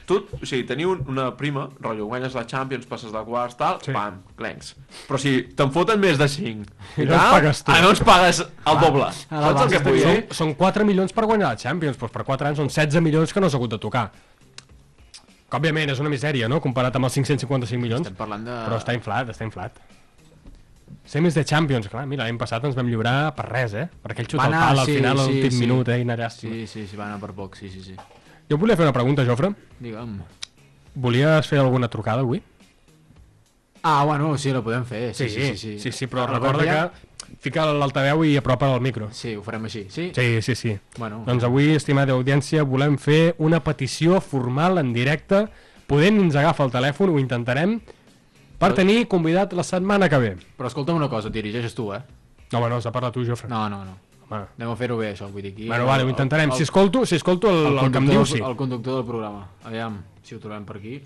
Tu, 0.09 0.17
o 0.17 0.47
sigui, 0.49 0.63
tenir 0.65 0.87
un, 0.89 1.03
una 1.13 1.27
prima, 1.37 1.67
rotllo, 1.85 2.07
guanyes 2.09 2.33
la 2.33 2.47
Champions, 2.49 2.87
passes 2.89 3.13
de 3.13 3.21
quarts, 3.27 3.59
tal, 3.61 3.77
Sí. 3.85 3.93
pam, 3.93 4.23
clencs. 4.39 4.71
Però 5.05 5.19
si 5.21 5.35
te'n 5.59 5.69
foten 5.75 6.01
més 6.01 6.17
de 6.17 6.25
5 6.33 6.65
I 7.03 7.05
no 7.05 7.13
ens 7.19 7.27
pagues 7.35 7.61
tu. 7.67 7.73
ah, 7.75 7.83
no 7.85 7.91
ens 7.93 8.01
pagues 8.01 8.41
el 8.41 8.81
doble. 8.81 9.11
a 9.29 9.43
la 9.43 9.51
Saps 9.53 9.67
el 9.67 9.75
que 9.75 9.83
vull 9.91 10.01
Són, 10.01 10.15
dir? 10.17 10.25
són 10.39 10.55
4 10.57 10.87
milions 10.89 11.13
per 11.13 11.27
guanyar 11.29 11.51
la 11.53 11.61
Champions, 11.61 12.01
doncs 12.01 12.15
per 12.17 12.25
4 12.25 12.49
anys 12.49 12.63
són 12.63 12.73
16 12.73 13.05
milions 13.05 13.33
que 13.37 13.41
no 13.45 13.51
has 13.53 13.55
hagut 13.61 13.71
de 13.77 13.79
tocar. 13.85 14.07
Que, 15.49 15.57
òbviament 15.57 15.93
és 15.93 16.01
una 16.01 16.11
misèria, 16.13 16.49
no?, 16.49 16.59
comparat 16.65 16.97
amb 16.97 17.05
els 17.09 17.15
555 17.21 17.81
milions, 17.81 18.07
Estem 18.09 18.17
parlant 18.17 18.45
de... 18.49 18.57
però 18.67 18.81
està 18.81 18.97
inflat, 18.97 19.29
està 19.33 19.45
inflat. 19.45 19.77
Semis 21.09 21.37
de 21.37 21.45
Champions, 21.45 21.89
clar, 21.89 22.07
mira, 22.09 22.25
l'any 22.25 22.37
passat 22.41 22.65
ens 22.69 22.77
vam 22.77 22.89
lliurar 22.89 23.35
per 23.37 23.47
res, 23.49 23.73
eh? 23.77 23.87
Per 24.03 24.13
aquell 24.13 24.27
xut 24.29 24.41
Va 24.41 24.45
al 24.49 24.53
anar, 24.53 24.67
pal 24.73 24.83
al 24.83 24.89
sí, 24.89 24.97
final, 24.99 25.21
a 25.21 25.25
sí, 25.25 25.33
l'últim 25.37 25.55
sí. 25.55 25.61
minut, 25.63 25.89
eh. 25.89 26.29
Sí, 26.33 26.67
sí, 26.67 26.87
sí, 26.87 26.97
va 26.97 27.07
anar 27.07 27.21
per 27.21 27.33
poc, 27.37 27.57
sí, 27.57 27.71
sí, 27.73 27.81
sí. 27.85 27.97
Jo 28.49 28.57
volia 28.57 28.77
fer 28.77 28.87
una 28.87 28.95
pregunta, 28.97 29.25
Jofre. 29.29 29.53
Digue'm. 29.79 30.19
Volies 30.95 31.47
fer 31.47 31.59
alguna 31.61 31.89
trucada 31.89 32.25
avui? 32.25 32.41
Ah, 33.83 34.05
bueno, 34.05 34.37
sí, 34.39 34.53
la 34.53 34.63
podem 34.65 34.85
fer, 34.85 35.15
sí, 35.15 35.29
sí, 35.29 35.43
sí. 35.53 35.57
Sí, 35.57 35.79
sí, 35.79 35.93
sí 35.93 36.07
però 36.07 36.25
La 36.27 36.39
recorda 36.39 36.65
que 36.65 37.37
fica 37.45 37.67
l'altaveu 37.71 38.25
i 38.25 38.37
apropa 38.41 38.73
el 38.75 38.81
micro. 38.81 39.11
Sí, 39.13 39.37
ho 39.37 39.45
farem 39.45 39.69
així, 39.69 39.85
sí? 39.93 40.09
Sí, 40.17 40.43
sí, 40.43 40.57
sí. 40.57 40.75
Bueno. 40.97 41.23
Doncs 41.27 41.45
avui, 41.47 41.71
estimada 41.77 42.17
audiència, 42.17 42.65
volem 42.65 42.99
fer 42.99 43.35
una 43.39 43.61
petició 43.65 44.21
formal 44.25 44.81
en 44.83 44.93
directe. 44.97 45.45
Podent 45.89 46.19
ens 46.25 46.37
agafa 46.37 46.67
el 46.67 46.73
telèfon, 46.75 47.13
ho 47.13 47.21
intentarem, 47.21 47.79
per 48.59 48.73
tenir 48.75 49.07
convidat 49.09 49.55
la 49.57 49.65
setmana 49.65 50.09
que 50.09 50.19
ve. 50.25 50.35
Però 50.59 50.73
escolta'm 50.73 50.99
una 50.99 51.09
cosa, 51.09 51.31
et 51.31 51.37
dirigeixes 51.39 51.77
tu, 51.77 51.93
eh? 51.95 52.03
No, 52.51 52.61
bueno, 52.61 52.77
has 52.77 52.85
de 52.85 52.93
parlar 52.93 53.13
tu, 53.13 53.25
Jofre. 53.25 53.49
No, 53.49 53.69
no, 53.69 53.85
no. 53.85 53.97
Home. 54.29 54.45
Anem 54.59 54.71
a 54.71 54.77
fer-ho 54.77 54.97
bé, 55.01 55.13
això, 55.15 55.29
vull 55.33 55.45
dir 55.45 55.55
aquí... 55.55 55.69
Bueno, 55.71 55.87
vale, 55.89 56.05
ho 56.05 56.11
intentarem. 56.13 56.51
El, 56.53 56.57
Si 56.57 56.67
escolto, 56.67 57.05
si 57.09 57.17
escolto 57.17 57.49
el, 57.49 57.79
el, 57.79 57.93
que 57.93 58.03
em 58.03 58.09
diu, 58.11 58.27
sí. 58.29 58.41
El 58.45 58.57
conductor 58.57 58.99
del 59.01 59.07
programa. 59.09 59.47
Aviam, 59.65 60.03
si 60.23 60.37
ho 60.37 60.43
trobem 60.43 60.67
per 60.69 60.77
aquí. 60.77 60.99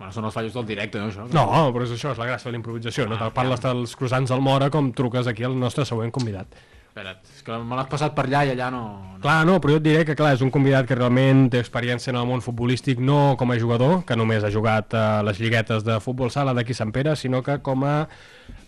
Bueno, 0.00 0.14
són 0.16 0.26
els 0.26 0.34
fallos 0.34 0.54
del 0.56 0.66
directe, 0.66 0.98
no, 0.98 1.10
això? 1.12 1.26
No, 1.30 1.44
però 1.76 1.84
és 1.86 1.94
això, 1.94 2.14
és 2.14 2.18
la 2.18 2.26
gràcia 2.32 2.48
de 2.48 2.56
la 2.56 2.60
improvisació. 2.62 3.06
No 3.06 3.18
te'l 3.20 3.34
parles 3.36 3.62
dels 3.62 3.94
croissants 4.00 4.32
al 4.34 4.42
Mora 4.42 4.70
com 4.72 4.90
truques 4.96 5.28
aquí 5.30 5.44
al 5.46 5.54
nostre 5.60 5.84
següent 5.86 6.10
convidat. 6.10 6.56
Espera't, 6.90 7.20
és 7.22 7.44
que 7.46 7.54
me 7.62 7.76
l'has 7.78 7.86
passat 7.86 8.16
per 8.16 8.24
allà 8.26 8.40
i 8.48 8.50
allà 8.50 8.66
no... 8.74 8.80
no. 9.12 9.18
Clar, 9.22 9.44
no, 9.46 9.60
però 9.62 9.76
jo 9.76 9.78
et 9.78 9.84
diré 9.84 10.00
que 10.08 10.16
clar, 10.18 10.32
és 10.34 10.40
un 10.42 10.50
convidat 10.50 10.88
que 10.88 10.96
realment 10.98 11.44
té 11.52 11.60
experiència 11.62 12.10
en 12.10 12.18
el 12.18 12.26
món 12.26 12.42
futbolístic, 12.42 12.98
no 12.98 13.36
com 13.38 13.52
a 13.54 13.58
jugador, 13.62 14.00
que 14.08 14.16
només 14.18 14.42
ha 14.42 14.50
jugat 14.50 14.96
a 14.98 15.04
les 15.22 15.38
lliguetes 15.38 15.86
de 15.86 16.00
futbol 16.02 16.32
sala 16.34 16.50
d'aquí 16.56 16.74
Sant 16.74 16.90
Pere, 16.90 17.14
sinó 17.14 17.44
que 17.46 17.60
com 17.62 17.84
a 17.86 17.94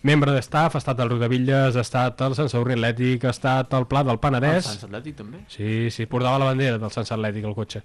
membre 0.07 0.31
de 0.31 0.39
staff, 0.39 0.77
ha 0.77 0.79
estat 0.79 1.03
al 1.03 1.11
Rodavilles, 1.11 1.75
ha 1.75 1.83
estat 1.83 2.23
al 2.23 2.37
Sant 2.39 2.47
Sadurri 2.53 2.77
Atlètic, 2.77 3.27
ha 3.27 3.33
estat 3.35 3.75
al 3.75 3.89
Pla 3.91 4.05
del 4.07 4.15
El 4.15 4.23
Penedès... 4.23 4.71
Sant 4.71 4.87
Atlètic, 4.87 5.17
també? 5.19 5.43
Sí, 5.51 5.89
sí, 5.91 6.07
portava 6.07 6.39
la 6.39 6.47
bandera 6.53 6.79
del 6.79 6.95
Sant 6.95 7.11
Atlètic 7.11 7.49
al 7.49 7.57
cotxe. 7.59 7.83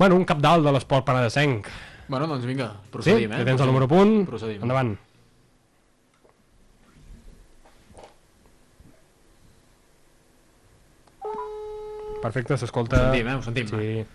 Bueno, 0.00 0.16
un 0.16 0.24
cap 0.24 0.40
dalt 0.40 0.64
de 0.64 0.72
l'esport 0.72 1.04
penedesenc. 1.08 1.68
Bueno, 2.08 2.28
doncs 2.30 2.48
vinga, 2.48 2.70
Sí? 2.86 2.92
procedim, 2.96 3.32
eh? 3.32 3.42
Que 3.42 3.44
tens 3.50 3.60
el 3.60 3.68
número 3.68 3.88
punt? 3.90 4.22
Procedim. 4.28 4.62
Endavant. 4.64 4.96
Perfecte, 12.26 12.56
s'escolta... 12.58 12.96
Ho 12.98 13.02
sentim, 13.12 13.28
eh? 13.30 13.34
Ho 13.38 13.42
sentim. 13.44 13.66
Sí. 13.70 14.06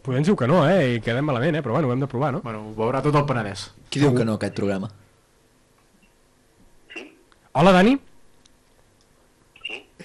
Podem 0.00 0.24
dir 0.24 0.32
que 0.32 0.46
no, 0.48 0.62
eh? 0.64 0.94
I 0.96 1.00
quedem 1.04 1.26
malament, 1.28 1.58
eh? 1.58 1.62
Però 1.64 1.76
bueno, 1.76 1.90
ho 1.90 1.92
hem 1.92 2.00
de 2.00 2.08
provar, 2.08 2.32
no? 2.32 2.40
Bueno, 2.46 2.62
ho 2.70 2.72
veurà 2.78 3.02
tot 3.04 3.18
el 3.20 3.26
Penedès. 3.28 3.66
Qui 3.92 4.00
diu 4.00 4.14
que 4.16 4.24
no, 4.24 4.38
aquest 4.40 4.56
programa? 4.56 4.88
Hola, 7.52 7.74
Dani. 7.76 7.98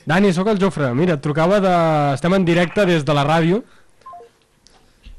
Dani, 0.06 0.34
sóc 0.36 0.52
el 0.52 0.60
Jofre. 0.60 0.92
Mira, 0.98 1.16
et 1.16 1.24
trucava 1.24 1.62
de... 1.64 1.74
Estem 2.18 2.36
en 2.36 2.44
directe 2.46 2.84
des 2.90 3.08
de 3.08 3.16
la 3.16 3.24
ràdio. 3.24 3.64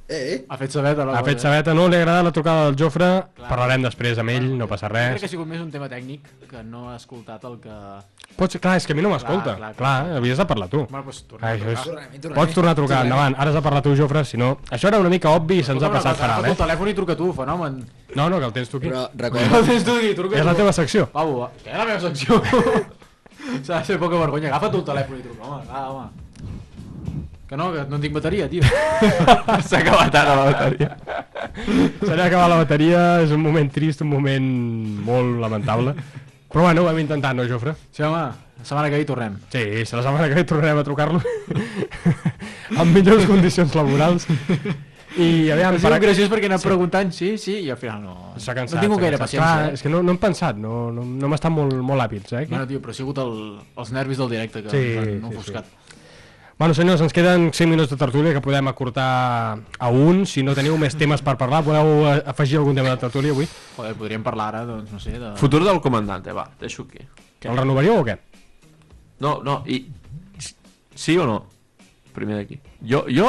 Eh, 0.08 0.44
Ha 0.48 0.56
fet 0.56 0.70
saber 0.70 0.92
de 0.94 1.04
la 1.04 1.16
Ha 1.18 1.22
fet 1.26 1.40
sabeta, 1.42 1.72
no 1.74 1.88
li 1.90 1.96
agrada 1.96 2.22
la 2.22 2.30
trucada 2.30 2.66
del 2.68 2.76
Jofre. 2.78 3.06
Parlarem 3.48 3.82
després 3.82 4.18
amb 4.22 4.30
ell, 4.30 4.44
no 4.56 4.68
passa 4.70 4.86
Crec 4.86 5.14
res. 5.16 5.20
que 5.20 5.26
ha 5.26 5.30
sigut 5.32 5.48
més 5.50 5.58
un 5.60 5.70
tema 5.72 5.88
tècnic 5.90 6.22
que 6.48 6.62
no 6.62 6.90
ha 6.90 6.96
escoltat 6.96 7.42
el 7.44 7.56
que... 7.58 7.74
Pots, 8.36 8.58
clar, 8.62 8.76
és 8.76 8.86
que 8.86 8.92
a 8.92 8.96
mi 8.96 9.02
no 9.02 9.10
m'escolta. 9.10 9.56
Clar, 9.56 9.72
Clar, 9.74 9.74
clar, 9.74 10.04
clar, 10.06 10.16
havies 10.20 10.38
de 10.38 10.46
parlar 10.46 10.68
tu. 10.68 10.84
Bueno, 10.86 11.02
doncs 11.08 11.22
tornem 11.26 11.48
a 11.48 11.54
això 11.56 11.64
trucar. 11.64 11.72
és... 11.80 11.88
Tornem-hi, 11.88 12.18
tornem-hi. 12.20 12.38
Pots 12.38 12.54
tornar 12.54 12.72
a 12.76 12.78
trucar, 12.78 13.00
endavant. 13.06 13.34
Ara 13.36 13.50
has 13.50 13.56
de 13.58 13.62
parlar 13.66 13.82
tu, 13.82 13.94
Jofre, 13.98 14.22
si 14.28 14.36
no... 14.38 14.50
Això 14.70 14.88
era 14.92 15.00
una 15.02 15.08
mica 15.10 15.30
obvi 15.34 15.58
i 15.58 15.64
se'ns 15.66 15.82
ha 15.82 15.90
passat 15.90 16.16
faral, 16.20 16.38
agafa 16.44 16.52
el 16.52 16.54
eh? 16.54 16.60
telèfon 16.62 16.88
i 16.92 16.94
truca 17.00 17.16
tu, 17.18 17.32
fenomen. 17.32 17.80
No, 18.14 18.28
no, 18.30 18.38
que 18.38 18.46
el 18.46 18.52
tens 18.60 18.68
tu 18.70 18.76
aquí. 18.78 18.92
Però 18.92 19.08
No 19.10 19.24
recorda, 19.24 19.62
tens 19.72 19.84
tu 19.88 19.96
aquí, 19.96 20.12
truca 20.14 20.36
És 20.38 20.42
tu. 20.42 20.46
la 20.52 20.54
teva 20.60 20.72
secció. 20.76 21.08
Pavo, 21.16 21.40
va. 21.40 21.50
què 21.64 21.72
és 21.72 21.78
la 21.82 21.88
meva 21.88 22.00
secció? 22.06 22.38
S'ha 23.66 23.80
de 23.80 23.84
ser 23.90 23.98
poca 23.98 24.18
vergonya. 24.22 24.48
Agafa 24.54 24.70
tu 24.70 24.84
el 24.84 24.86
telèfon 24.92 25.18
i 25.18 25.26
truca, 25.26 25.42
home, 25.50 25.64
va, 25.72 25.82
home. 25.90 26.06
Que 27.46 27.56
no, 27.56 27.68
que 27.72 27.84
no 27.86 27.98
tinc 28.02 28.14
bateria, 28.16 28.48
tio. 28.50 28.62
S'ha 29.68 29.78
acabat 29.78 30.14
ara 30.18 30.34
la 30.34 30.46
bateria. 30.48 30.88
Se 32.02 32.10
li 32.10 32.20
ha 32.20 32.26
acabat 32.26 32.50
la 32.50 32.56
bateria, 32.64 33.02
és 33.22 33.30
un 33.36 33.42
moment 33.44 33.70
trist, 33.70 34.02
un 34.02 34.10
moment 34.10 34.48
molt 35.06 35.38
lamentable. 35.44 35.94
Però 36.50 36.64
bueno, 36.66 36.82
ho 36.82 36.90
hem 36.90 36.98
intentat, 37.04 37.36
no, 37.38 37.46
Jofre? 37.46 37.76
Sí, 37.94 38.02
home, 38.02 38.24
la 38.58 38.66
setmana 38.66 38.90
que 38.90 38.98
ve 38.98 39.06
tornem. 39.06 39.38
Sí, 39.52 39.62
la 39.84 40.02
setmana 40.02 40.26
que 40.26 40.40
ve 40.40 40.44
tornarem 40.48 40.82
a 40.82 40.84
trucar-lo 40.86 41.22
amb 42.80 42.90
millors 42.96 43.26
condicions 43.30 43.74
laborals. 43.78 44.26
I 45.16 45.48
aviam, 45.54 45.78
Ha 45.78 45.80
sigut 45.80 46.02
graciós 46.02 46.28
perquè 46.28 46.48
anava 46.50 46.60
preguntant 46.66 47.12
sí, 47.14 47.36
sí, 47.40 47.60
i 47.64 47.70
al 47.72 47.78
final 47.80 48.02
no... 48.04 48.14
S'ha 48.42 48.52
cansat. 48.58 48.76
no 48.76 48.82
tinc 48.84 48.98
s'ha 48.98 49.04
gaire 49.06 49.20
paciència. 49.22 49.46
Clar, 49.46 49.70
eh? 49.70 49.78
és 49.78 49.84
que 49.86 49.92
no, 49.92 50.02
no 50.04 50.12
hem 50.12 50.18
pensat, 50.20 50.58
no, 50.60 50.90
no, 50.92 51.06
no 51.06 51.30
hem 51.30 51.36
estat 51.38 51.54
molt, 51.54 51.72
molt 51.78 52.04
hàbils, 52.04 52.34
eh? 52.34 52.42
Aquí. 52.42 52.50
Bueno, 52.52 52.66
tio, 52.68 52.82
però 52.84 52.92
ha 52.92 52.98
sigut 52.98 53.22
el, 53.22 53.32
els 53.80 53.92
nervis 53.96 54.20
del 54.20 54.34
directe 54.34 54.64
que 54.66 54.74
Sí, 54.74 54.82
ens 54.98 55.24
han 55.24 55.30
sí, 55.30 55.30
ofuscat. 55.30 55.70
Bueno, 56.58 56.72
senyors, 56.72 57.02
ens 57.04 57.12
queden 57.12 57.50
5 57.52 57.68
minuts 57.68 57.90
de 57.92 57.98
tertúlia 58.00 58.32
que 58.32 58.40
podem 58.40 58.68
acortar 58.68 59.58
a 59.78 59.88
un. 59.92 60.24
Si 60.24 60.40
no 60.40 60.54
teniu 60.56 60.78
més 60.80 60.96
temes 60.96 61.20
per 61.20 61.34
parlar, 61.36 61.60
podeu 61.66 62.06
eh, 62.08 62.22
afegir 62.32 62.56
algun 62.56 62.78
tema 62.78 62.94
de 62.94 63.02
tertúlia 63.02 63.34
avui? 63.34 63.44
Joder, 63.76 63.92
podríem 63.98 64.24
parlar 64.24 64.46
ara, 64.54 64.62
doncs, 64.64 64.88
no 64.88 65.00
sé, 65.02 65.18
de... 65.20 65.34
Futur 65.36 65.60
del 65.66 65.82
comandante, 65.84 66.32
va, 66.32 66.46
deixo 66.60 66.86
aquí. 66.88 67.04
El 67.44 67.60
renovaríeu 67.60 68.00
o 68.00 68.06
què? 68.06 68.16
No, 69.20 69.42
no, 69.44 69.58
i... 69.68 69.82
Sí 70.96 71.18
o 71.20 71.26
no? 71.28 71.42
Primer 72.16 72.40
d'aquí. 72.40 72.56
Jo, 72.80 73.04
jo... 73.12 73.28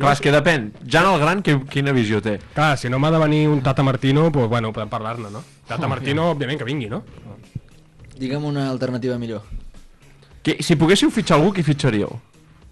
Clar, 0.00 0.16
és 0.16 0.22
que 0.24 0.32
depèn. 0.34 0.72
Jan 0.90 1.06
el 1.06 1.20
Gran, 1.20 1.42
que, 1.46 1.54
quina 1.70 1.92
visió 1.94 2.18
té? 2.24 2.38
Clar, 2.56 2.72
si 2.80 2.90
no 2.90 2.98
m'ha 2.98 3.12
de 3.14 3.20
venir 3.22 3.44
un 3.52 3.62
Tata 3.62 3.84
Martino, 3.86 4.26
doncs, 4.26 4.50
bueno, 4.50 4.72
podem 4.74 4.90
parlar-ne, 4.90 5.30
no? 5.30 5.44
Tata 5.68 5.86
Martino, 5.86 6.32
òbviament, 6.32 6.58
que 6.58 6.66
vingui, 6.66 6.90
no? 6.90 7.04
digue'm 8.20 8.44
una 8.44 8.68
alternativa 8.68 9.16
millor. 9.18 9.46
Que, 10.44 10.58
si 10.60 10.76
poguéssiu 10.76 11.10
fitxar 11.14 11.38
algú, 11.38 11.54
qui 11.56 11.64
fitxaríeu? 11.64 12.18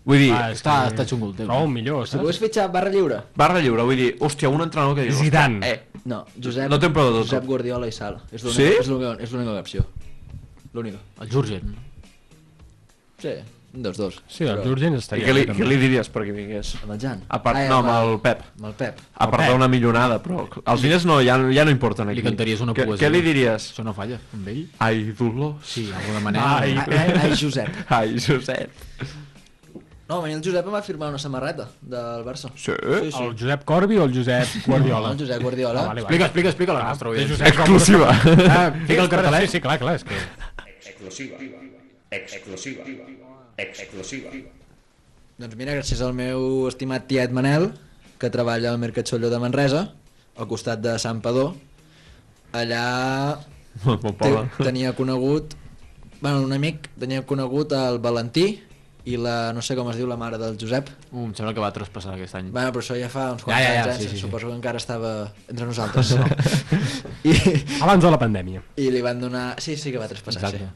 Vull 0.09 0.19
dir, 0.23 0.31
Ah, 0.33 0.51
Està, 0.55 0.75
que- 0.89 0.95
està 0.95 1.05
xungo 1.07 1.29
el 1.29 1.35
tema. 1.37 1.59
Un 1.61 1.71
millor, 1.73 2.07
Si 2.07 2.13
saps? 2.13 2.23
pogués 2.23 2.39
fitxar 2.41 2.71
barra 2.73 2.89
lliure? 2.91 3.19
barra 3.37 3.61
lliure, 3.61 3.83
vull 3.85 3.97
dir, 3.97 4.17
hòstia, 4.25 4.49
un 4.49 4.63
entrenador 4.65 4.95
que 4.97 5.03
diu... 5.05 5.13
hòstia, 5.13 5.25
Zidane. 5.25 5.61
Eh, 5.69 5.83
No, 6.09 6.25
Josep, 6.43 6.71
No 6.71 6.79
té 6.79 6.87
un 6.87 6.93
preu 6.95 7.05
de 7.11 7.13
tot. 7.19 7.27
Josep 7.27 7.45
Guardiola 7.45 7.87
i 7.87 7.93
Sal. 7.93 8.17
És 8.33 8.43
l'única 8.43 8.63
Sí? 8.63 8.77
és 8.81 8.89
l'única- 8.89 9.17
és 9.23 9.33
l'única 9.33 9.61
opció. 9.61 9.85
L'única. 10.73 10.97
El 11.21 11.29
Jurgen. 11.31 11.75
Sí, 13.19 13.29
un 13.75 13.83
dels 13.83 13.99
dos. 13.99 14.23
Sí, 14.29 14.45
el 14.45 14.57
Però- 14.57 14.65
Jurgen 14.65 14.95
I 14.95 14.97
estaria 14.97 15.27
què 15.27 15.35
li, 15.35 15.45
bé, 15.45 15.55
què 15.59 15.67
li 15.69 15.77
diries 15.77 16.09
perquè 16.11 16.33
vingués? 16.33 16.77
Amb 16.83 16.93
el 16.95 17.01
Jan. 17.03 17.23
A 17.29 17.43
part, 17.43 17.57
Ai, 17.59 17.69
no, 17.69 17.79
amb 17.83 17.91
el 18.15 18.21
Pep. 18.21 18.43
Amb 18.57 18.67
el 18.71 18.75
Pep. 18.75 18.99
A 19.17 19.29
part 19.31 19.51
d'una 19.51 19.69
millonada, 19.69 20.23
però 20.23 20.47
els 20.65 20.81
diners 20.83 21.05
no, 21.05 21.21
ja, 21.21 21.37
ja 21.53 21.65
no 21.67 21.71
importen 21.71 22.09
aquí. 22.09 22.23
Li 22.23 22.23
cantaries 22.23 22.61
una 22.65 22.73
Què- 22.73 22.87
poesia. 22.87 23.07
Què 23.07 23.13
li 23.13 23.21
diries? 23.21 23.73
Això 23.75 23.85
no 23.85 23.93
falla, 23.93 24.19
amb 24.33 24.49
ell? 24.49 24.69
Ai, 24.79 25.13
Dolors. 25.19 25.67
Sí, 25.67 25.91
d'alguna 25.91 26.21
manera. 26.21 26.59
Ai. 26.61 26.77
Ai, 26.79 26.97
ai, 26.97 27.13
ai, 27.25 27.37
Josep. 27.37 27.69
Ai, 27.91 28.19
Josep. 28.19 28.71
No, 30.09 30.23
a 30.23 30.27
mi 30.27 30.33
el 30.33 30.41
Josep 30.41 30.65
em 30.65 30.73
va 30.73 30.81
firmar 30.81 31.11
una 31.13 31.19
samarreta 31.21 31.67
del 31.83 32.23
Barça. 32.25 32.49
Sí? 32.57 32.73
Sí, 32.73 33.11
sí. 33.13 33.23
El 33.23 33.35
Josep 33.37 33.65
Corbi 33.69 33.99
o 34.01 34.05
el 34.09 34.15
Josep 34.17 34.55
Guardiola? 34.67 35.11
El 35.13 35.19
Josep 35.21 35.43
Guardiola. 35.43 35.83
Ah, 35.83 35.89
vale, 35.89 36.01
vale. 36.01 36.01
Explica, 36.01 36.25
explica, 36.25 36.49
explica 36.55 36.77
la 36.79 36.85
nostra 36.89 37.11
Té 37.11 37.15
audiència. 37.15 37.37
Josep 37.37 37.49
Exclusiva. 37.53 38.09
Ah, 38.49 38.71
fica 38.87 39.03
el 39.03 39.11
cartelet. 39.13 39.45
Sí, 39.45 39.57
sí, 39.59 39.61
clar, 39.61 39.79
clar, 39.83 39.99
és 39.99 40.05
que... 40.09 40.17
Exclusiva. 40.89 42.85
Exclusiva. 43.59 44.33
Doncs 45.39 45.55
mira, 45.61 45.75
gràcies 45.77 46.01
al 46.03 46.17
meu 46.17 46.67
estimat 46.71 47.05
tiet 47.11 47.35
Manel, 47.35 47.69
que 48.19 48.31
treballa 48.33 48.73
al 48.73 48.81
Mercat 48.83 49.07
Xolló 49.13 49.29
de 49.31 49.39
Manresa, 49.39 49.83
al 50.39 50.49
costat 50.51 50.81
de 50.83 50.97
Sant 50.99 51.21
Padó, 51.23 51.53
allà 52.57 53.39
tenia 54.69 54.95
conegut, 54.99 55.53
bueno, 56.23 56.41
un 56.43 56.57
amic 56.57 56.89
tenia 56.99 57.23
conegut 57.29 57.77
el 57.77 58.01
Valentí 58.03 58.49
i 59.09 59.17
la, 59.21 59.53
no 59.57 59.63
sé 59.65 59.77
com 59.79 59.89
es 59.93 59.97
diu, 59.97 60.09
la 60.11 60.19
mare 60.21 60.37
del 60.41 60.57
Josep. 60.61 60.91
Uh, 61.13 61.25
em 61.29 61.35
sembla 61.39 61.55
que 61.57 61.63
va 61.63 61.71
traspassar 61.73 62.13
aquest 62.17 62.35
any. 62.37 62.51
Bueno, 62.53 62.73
però 62.75 62.83
això 62.85 62.97
ja 62.99 63.09
fa 63.13 63.29
uns 63.33 63.45
quants 63.47 63.57
Ja, 63.63 63.69
ja, 63.71 63.77
ja, 63.79 63.85
anys, 63.87 63.95
eh? 63.95 64.03
sí, 64.03 64.09
sí, 64.11 64.17
sí. 64.19 64.23
suposo 64.27 64.51
que 64.51 64.57
encara 64.59 64.81
estava 64.83 65.13
entre 65.49 65.69
nosaltres. 65.71 66.15
I, 67.25 67.35
Abans 67.81 68.05
de 68.05 68.11
la 68.13 68.19
pandèmia. 68.21 68.65
I 68.77 68.91
li 68.93 69.01
van 69.05 69.23
donar... 69.23 69.47
Sí, 69.65 69.77
sí 69.81 69.95
que 69.95 70.03
va 70.03 70.09
traspassar, 70.11 70.51
Exacte. 70.51 70.67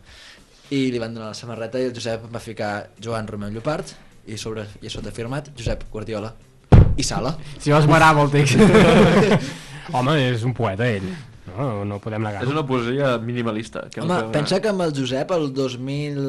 sí. 0.71 0.79
I 0.79 0.87
li 0.95 1.03
van 1.03 1.12
donar 1.12 1.35
la 1.35 1.37
samarreta 1.37 1.81
i 1.83 1.90
el 1.90 1.92
Josep 1.92 2.25
va 2.33 2.40
ficar 2.40 2.71
Joan 3.05 3.27
Romeu 3.29 3.51
Llopart 3.53 3.90
i, 4.25 4.38
sobre, 4.40 4.64
i 4.81 4.88
a 4.88 4.92
sota 4.95 5.12
firmat 5.12 5.51
Josep 5.59 5.85
Guardiola 5.92 6.31
i 6.97 7.05
Sala. 7.05 7.35
Si 7.61 7.75
vas 7.75 7.85
marar 7.90 8.14
amb 8.14 8.23
el 8.25 8.33
text. 8.33 8.57
Home, 9.92 10.16
és 10.31 10.47
un 10.49 10.55
poeta, 10.57 10.88
ell. 10.88 11.05
No, 11.53 11.83
no 11.85 11.99
podem 12.01 12.23
negar 12.25 12.45
És 12.47 12.49
una 12.49 12.62
poesia 12.64 13.16
minimalista. 13.21 13.83
Que 13.92 14.01
Home, 14.01 14.14
no 14.14 14.33
pensa 14.33 14.61
que 14.62 14.71
amb 14.73 14.87
el 14.87 14.97
Josep 14.97 15.37
el 15.37 15.51
2000... 15.53 16.23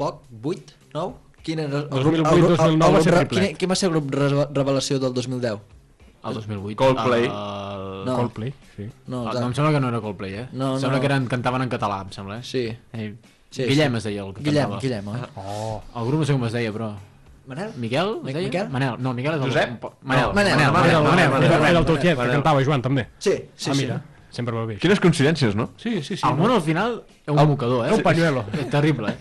poc? 0.00 0.22
8? 0.42 0.78
9? 0.94 1.14
Quin 1.44 1.58
era 1.64 1.78
el, 1.78 1.88
2008, 1.88 2.30
el, 2.34 2.40
el, 2.40 2.48
2009 2.56 2.92
va 2.96 3.02
ser 3.04 3.12
el, 3.14 3.20
triplet. 3.20 3.44
quin, 3.50 3.56
quin 3.60 3.70
va 3.70 3.76
ser 3.80 3.88
el 3.88 3.94
grup 3.94 4.10
re- 4.16 4.46
revelació 4.56 4.98
del 5.00 5.14
2010? 5.16 5.60
El 6.20 6.34
2008. 6.36 6.76
Coldplay. 6.76 7.24
El... 7.24 7.84
No. 8.04 8.16
Coldplay, 8.18 8.50
sí. 8.76 8.88
No, 9.06 9.22
Ah, 9.26 9.30
clar. 9.32 9.40
no, 9.42 9.46
em 9.48 9.54
sembla 9.56 9.72
que 9.72 9.80
no 9.80 9.88
era 9.88 10.00
Coldplay, 10.04 10.34
eh? 10.42 10.48
No, 10.52 10.74
em 10.76 10.80
sembla 10.82 10.98
no. 10.98 11.00
que 11.00 11.08
eren, 11.08 11.26
cantaven 11.32 11.62
en 11.64 11.70
català, 11.72 12.02
em 12.04 12.10
sembla, 12.12 12.40
eh? 12.40 12.42
Sí. 12.44 12.66
Eh, 12.92 13.14
Sí, 13.50 13.64
Guillem 13.66 13.90
sí. 13.94 13.98
es 13.98 14.04
deia 14.04 14.22
el 14.22 14.34
que 14.34 14.42
Guillem, 14.46 14.68
cantava. 14.68 14.80
Guillem, 14.80 15.08
eh? 15.08 15.30
Oh, 15.34 15.80
El 15.98 16.04
grup 16.06 16.20
no 16.20 16.26
sé 16.28 16.36
com 16.36 16.44
es 16.46 16.52
deia, 16.54 16.70
però... 16.70 16.92
Manel? 17.50 17.72
Miquel, 17.82 18.12
es 18.20 18.34
deia? 18.36 18.44
Miquel? 18.46 18.68
Manel, 18.70 18.92
no, 19.02 19.10
Miquel 19.16 19.32
és 19.34 19.40
el... 19.40 19.48
Josep? 19.50 19.86
Manel, 20.06 20.28
No, 20.28 20.34
Manel, 20.36 20.54
Manel, 20.54 20.70
Manel, 20.70 20.70
Manel, 20.70 21.02
Manel, 21.02 21.30
Manel, 21.32 21.50
Manel, 21.50 21.70
era 21.72 21.78
el 21.80 21.88
teu 21.88 21.96
tiet, 21.96 22.12
que 22.14 22.20
Manel. 22.20 22.36
cantava, 22.36 22.62
Joan, 22.68 22.82
també. 22.84 23.08
Sí, 23.18 23.32
sí, 23.56 23.70
ah, 23.70 23.74
sí. 23.74 23.80
mira, 23.80 23.96
sempre 24.30 24.54
va 24.54 24.66
bé. 24.68 24.76
Quines 24.78 25.00
coincidències, 25.02 25.56
no? 25.58 25.70
Sí, 25.82 25.96
sí, 26.02 26.14
sí. 26.14 26.22
El 26.28 26.36
món 26.38 26.52
al 26.54 26.62
final 26.62 27.00
és 27.26 27.32
un 27.34 27.42
mocador, 27.50 27.86
eh? 27.86 27.90
és 27.90 27.96
un 27.98 28.04
pañuelo. 28.06 28.44
És 28.54 28.70
terrible, 28.70 29.16
eh? 29.16 29.18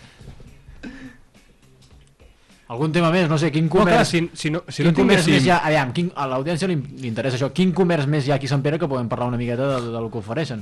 Algun 2.70 2.92
tema 2.94 3.10
més? 3.10 3.26
No 3.30 3.38
sé, 3.42 3.50
quin 3.52 3.66
No, 3.66 3.72
clar, 3.74 3.86
comerç... 3.88 4.10
si, 4.12 4.20
si 4.38 4.52
no, 4.54 4.62
si 4.70 4.84
quin 4.84 4.92
no 4.92 4.98
comerç 5.00 5.26
més 5.32 5.46
hi 5.46 5.50
ha... 5.50 5.58
Aviam, 5.66 5.90
quin, 5.96 6.12
a 6.16 6.28
l'audiència 6.30 6.68
li, 6.70 6.76
li 7.02 7.08
interessa 7.10 7.40
això. 7.40 7.50
Quin 7.56 7.72
comerç 7.74 8.06
més 8.06 8.28
hi 8.28 8.32
ha 8.34 8.38
aquí 8.38 8.46
a 8.46 8.52
Sant 8.54 8.62
Pere 8.66 8.78
que 8.78 8.88
podem 8.92 9.08
parlar 9.10 9.32
una 9.32 9.40
miqueta 9.42 9.66
del, 9.76 9.88
del 9.96 10.10
que 10.14 10.20
ofereixen? 10.22 10.62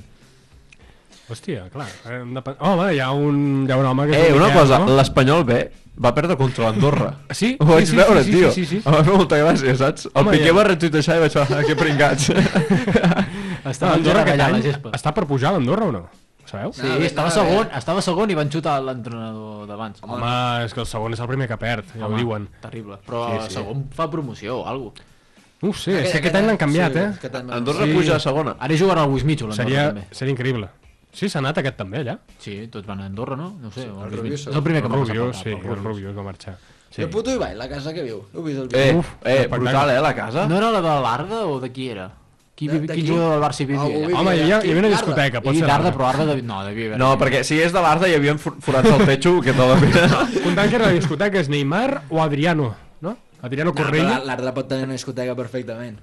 Hòstia, 1.28 1.65
clar. 1.74 1.89
Hem 2.08 2.30
de... 2.38 2.43
Home, 2.63 2.86
hi 2.96 3.02
ha 3.04 3.10
un, 3.12 3.41
hi 3.67 3.74
ha 3.76 3.78
un 3.82 3.89
home 3.89 4.06
que... 4.08 4.15
és 4.15 4.30
Eh, 4.30 4.36
un 4.38 4.39
una 4.46 4.54
cosa, 4.56 4.80
no? 4.80 4.96
l'Espanyol 4.96 5.43
B 5.50 5.58
va 6.06 6.13
perdre 6.15 6.38
contra 6.39 6.70
l'Andorra. 6.70 7.10
Sí, 7.36 7.50
Ho 7.60 7.65
vaig 7.67 7.84
sí, 7.84 7.91
sí, 7.91 7.98
veure, 8.00 8.24
sí, 8.24 8.32
sí, 8.32 8.38
tio. 8.38 8.52
sí, 8.56 8.63
sí, 8.65 8.78
sí. 8.78 8.82
Em 8.88 8.96
va 8.96 9.02
fer 9.04 9.17
molta 9.17 9.41
gràcia, 9.41 9.76
saps? 9.82 10.08
El 10.13 10.22
Home, 10.22 10.38
Piqué 10.38 10.48
ja. 10.54 10.56
va 10.56 10.63
retuitejar 10.70 11.17
i 11.20 11.26
vaig 11.26 11.36
dir, 11.36 11.43
ah, 11.43 11.65
que 11.67 11.76
pringats. 11.76 12.30
Està 13.74 13.91
L'Andorra 13.91 14.24
aquest 14.24 14.38
allà 14.38 14.48
a 14.48 14.54
la 14.56 14.62
any 14.62 14.63
gespa. 14.70 14.93
està 14.96 15.12
per 15.12 15.26
pujar 15.28 15.50
a 15.52 15.58
l'Andorra 15.58 15.89
o 15.91 15.96
no? 15.98 16.06
Sabeu? 16.47 16.71
Sí, 16.73 16.81
bé, 16.88 17.05
estava 17.10 17.27
bé. 17.27 17.33
segon, 17.36 17.67
estava 17.75 18.01
segon 18.01 18.31
i 18.31 18.36
van 18.39 18.49
xutar 18.49 18.77
l'entrenador 18.81 19.67
d'abans. 19.67 19.99
Home, 20.01 20.29
és 20.65 20.73
que 20.73 20.79
el 20.79 20.88
segon 20.88 21.13
és 21.13 21.19
el 21.19 21.27
primer 21.27 21.47
que 21.51 21.57
perd, 21.60 21.86
ja 21.99 22.07
ho 22.07 22.15
diuen. 22.15 22.47
Terrible. 22.63 22.97
Però 23.05 23.25
Sí, 23.33 23.41
sí, 23.41 23.47
sí. 23.49 23.53
segon 23.60 23.86
fa 23.91 24.10
promoció 24.10 24.62
o 24.62 24.67
alguna 24.67 24.91
cosa. 24.95 25.03
No 25.60 25.69
ho 25.69 25.73
sé, 25.73 25.95
és 26.05 26.12
que 26.13 26.19
aquest 26.21 26.36
any 26.36 26.45
l'han 26.45 26.57
canviat, 26.62 26.93
sí, 26.93 26.99
eh? 26.99 27.07
Aquest 27.17 27.36
any 27.36 27.51
Andorra 27.51 27.86
Sí. 27.86 27.93
puja 27.93 28.15
a 28.15 28.19
segona. 28.19 28.55
Ara 28.60 28.73
hi 28.73 28.77
juguen 28.77 28.97
al 28.99 29.10
Wismitxo, 29.10 29.47
l'Andorra 29.47 29.65
Seria, 29.69 29.88
també. 29.88 30.07
seria 30.12 30.33
increïble. 30.36 30.69
Sí, 31.12 31.27
s'ha 31.29 31.39
anat 31.39 31.57
aquest 31.57 31.75
també, 31.77 31.97
allà. 32.03 32.19
Sí, 32.38 32.67
tots 32.67 32.86
van 32.86 33.01
a 33.01 33.05
Andorra, 33.07 33.36
no? 33.36 33.55
No 33.60 33.67
ho 33.69 33.71
sé. 33.71 33.81
Sí, 33.81 33.88
el 33.88 34.03
el 34.05 34.12
Rubius 34.17 34.47
és 34.47 34.55
el 34.55 34.62
primer 34.63 34.81
que 34.83 34.88
El 34.88 34.93
Rubius, 34.93 35.27
passat 35.38 35.43
sí, 35.43 35.49
el 35.49 35.83
Rubius 35.83 36.15
va 36.17 36.23
marxar. 36.23 36.57
Sí. 36.91 37.01
El 37.01 37.10
puto 37.10 37.33
Ibai, 37.33 37.55
la 37.55 37.67
casa 37.67 37.91
que 37.93 38.03
viu. 38.03 38.21
Heu 38.33 38.43
vist 38.43 38.60
el 38.60 38.69
Eh, 38.71 38.86
vídeo? 38.86 38.99
Uf, 38.99 39.10
eh, 39.25 39.47
brutal, 39.49 39.89
eh, 39.89 39.99
la 39.99 40.13
casa. 40.15 40.47
No 40.47 40.55
era 40.57 40.71
la 40.71 40.79
de 40.81 41.01
l'Arda 41.01 41.45
o 41.47 41.60
de 41.60 41.71
qui 41.71 41.89
era? 41.89 42.12
Qui, 42.58 42.67
De- 42.67 42.80
de 42.80 42.88
quin 42.93 43.04
qui? 43.04 43.08
jugador 43.12 43.34
del 43.36 43.41
Barça 43.43 43.62
hi 43.62 43.65
vivia? 43.70 43.84
Vivia 43.86 44.17
Home, 44.17 44.32
hi 44.36 44.41
havia, 44.41 44.58
hi 44.65 44.70
havia 44.72 44.80
una 44.82 44.89
discoteca, 44.89 45.41
pot 45.46 45.54
ser 45.54 45.63
Arda, 45.65 45.74
l'Arda. 45.78 45.91
però 45.93 46.08
Arda 46.10 46.26
de... 46.32 46.41
no, 46.41 46.63
devia 46.65 46.88
haver. 46.88 46.98
No, 46.98 47.12
perquè 47.22 47.43
si 47.46 47.60
és 47.62 47.72
de 47.76 47.84
l'Arda 47.86 48.10
hi 48.10 48.15
havia 48.17 48.34
for- 48.41 48.56
forats 48.65 48.89
al 48.89 49.04
techo 49.06 49.36
que 49.46 49.54
te 49.54 49.67
la 49.70 49.76
pena. 49.78 50.08
Comptant 50.43 50.70
que 50.72 50.76
era 50.80 50.88
la 50.88 50.96
discoteca 50.98 51.38
és 51.39 51.50
Neymar 51.54 52.02
o 52.10 52.20
Adriano, 52.24 52.72
no? 53.06 53.13
Adriano 53.46 53.70
No, 53.70 53.76
Correia. 53.78 54.10
la- 54.17 54.24
l'Arda 54.32 54.56
pot 54.56 54.67
tenir 54.67 54.86
una 54.89 54.93
discoteca 54.98 55.36
perfectament. 55.36 56.00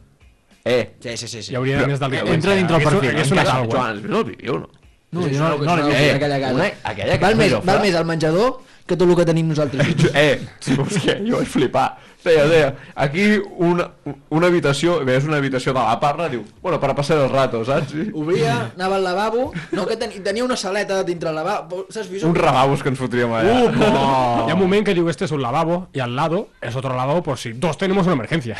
Eh, 0.64 0.94
Sí, 1.00 1.16
sí, 1.16 1.26
sí. 1.28 1.42
sí. 1.42 1.52
Hi 1.52 1.56
hauria 1.56 1.80
Però- 1.82 1.88
més 1.90 1.98
del 2.00 2.14
eh, 2.14 2.22
entra 2.38 2.54
dintre 2.54 2.76
el 2.76 2.82
perfil, 2.84 3.10
sonat 3.10 3.26
encara. 3.44 3.58
alguna 3.58 3.80
Joan, 3.80 4.02
vist 4.02 4.14
el 4.14 4.24
vídeo 4.24 4.54
o 4.54 4.58
no? 4.60 4.68
No, 5.10 5.22
Sí, 5.22 5.26
jo 5.28 5.34
és 5.34 5.38
no, 5.38 5.44
una- 5.44 5.48
no 5.48 5.54
és 5.54 5.60
una 5.66 5.76
locura, 5.76 5.98
Eh, 6.00 6.10
aquella 6.14 6.40
casa. 6.40 6.54
una- 6.54 6.70
aquella 6.84 7.10
val, 7.10 7.20
casa 7.20 7.34
més, 7.36 7.52
jo 7.52 7.58
fa- 7.60 7.72
val 7.72 7.80
més 7.82 7.94
el 7.94 8.04
menjador 8.04 8.60
que 8.86 8.96
tot 8.96 9.08
el 9.10 9.16
que 9.16 9.24
tenim 9.24 9.48
nosaltres. 9.48 9.86
Eh, 10.14 10.40
què? 10.64 11.18
Jo 11.28 11.36
vaig 11.36 11.46
flipar. 11.48 11.98
Deia, 12.24 12.44
deia, 12.48 12.68
aquí 12.96 13.24
una, 13.60 13.90
una 14.32 14.48
habitació, 14.48 14.96
i 15.02 15.08
veies 15.08 15.26
una 15.28 15.36
habitació 15.42 15.74
de 15.76 15.82
la 15.82 15.98
parra, 16.00 16.30
diu, 16.32 16.40
bueno, 16.62 16.78
per 16.80 16.88
a 16.94 16.96
passar 16.96 17.18
el 17.20 17.28
rato, 17.28 17.60
saps? 17.68 17.92
I 17.92 18.06
Obria, 18.16 18.54
anava 18.72 18.96
al 18.96 19.04
lavabo, 19.04 19.50
no, 19.76 19.84
que 19.84 19.98
tenia, 20.00 20.22
tenia 20.24 20.46
una 20.46 20.56
saleta 20.56 21.02
dintre 21.04 21.28
el 21.28 21.36
lavabo, 21.36 21.84
saps? 21.90 22.08
Vist? 22.08 22.24
uns 22.24 22.40
ravabos 22.40 22.82
que 22.82 22.88
ens 22.88 23.00
fotríem 23.00 23.32
allà. 23.36 23.58
Uh, 23.60 23.74
no. 23.76 24.06
Hi 24.46 24.54
ha 24.54 24.56
un 24.56 24.62
moment 24.62 24.88
que 24.88 24.96
diu, 24.96 25.10
este 25.12 25.28
es 25.28 25.36
un 25.36 25.44
lavabo, 25.44 25.88
y 25.92 26.00
al 26.00 26.16
lado 26.16 26.48
es 26.62 26.74
otro 26.74 26.96
lavabo 26.96 27.22
por 27.22 27.38
si 27.38 27.52
dos 27.52 27.76
tenemos 27.76 28.06
una 28.06 28.16
emergencia. 28.16 28.56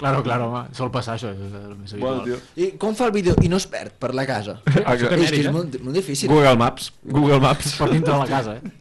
Claro, 0.00 0.22
claro, 0.22 0.46
home. 0.48 0.72
Sol 0.72 0.88
passar 0.88 1.18
això, 1.18 1.28
és 1.28 1.56
el 1.58 1.74
més 1.76 1.92
habitual. 1.92 2.22
Bueno. 2.24 2.38
I 2.56 2.70
com 2.80 2.94
fa 2.96 3.10
el 3.10 3.12
vídeo? 3.12 3.34
I 3.44 3.50
no 3.52 3.58
es 3.60 3.66
perd 3.68 3.98
per 4.00 4.14
la 4.16 4.24
casa. 4.24 4.56
Ah, 4.80 4.94
és 4.94 5.02
que 5.04 5.18
és 5.26 5.34
eh? 5.42 5.50
molt, 5.52 5.76
molt 5.84 5.98
difícil. 5.98 6.30
Google 6.32 6.56
Maps, 6.56 6.88
Google 7.04 7.36
Maps. 7.42 7.74
Per 7.76 7.90
dintre 7.92 8.14
de 8.14 8.20
la 8.22 8.30
casa, 8.30 8.56
eh? 8.56 8.72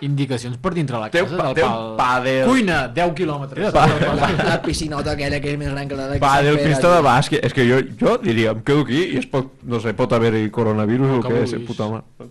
Indicacions 0.00 0.56
per 0.62 0.70
dintre 0.74 0.94
de 0.96 1.00
la 1.02 1.10
casa. 1.10 1.36
pa- 1.36 1.52
del 1.52 1.64
pal- 1.64 1.96
pàdel. 1.98 2.44
Cuina, 2.46 2.86
10 2.94 3.14
quilòmetres. 3.18 3.72
La, 3.74 3.86
la 4.46 4.62
piscinota 4.62 5.10
aquella 5.16 5.40
que 5.42 5.50
és 5.52 5.58
més 5.58 5.70
gran 5.72 5.88
que 5.88 5.96
la 5.98 6.06
d'aquí. 6.06 6.20
Padel, 6.22 6.52
Sant 6.54 6.60
Pere, 6.62 6.68
pista 6.70 6.92
de 6.94 7.00
bàsquet. 7.02 7.44
És 7.44 7.52
que 7.56 7.64
jo, 7.66 7.80
jo 7.98 8.12
diria, 8.22 8.52
em 8.54 8.60
quedo 8.62 8.84
aquí 8.86 9.00
i 9.14 9.18
es 9.18 9.26
pot, 9.26 9.50
no 9.66 9.80
sé, 9.82 9.94
pot 9.98 10.12
haver-hi 10.14 10.50
coronavirus 10.54 11.16
o 11.18 11.20
que 11.26 11.34
què, 11.34 11.42
és, 11.48 11.56
puta 11.66 11.88
mare. 11.90 12.28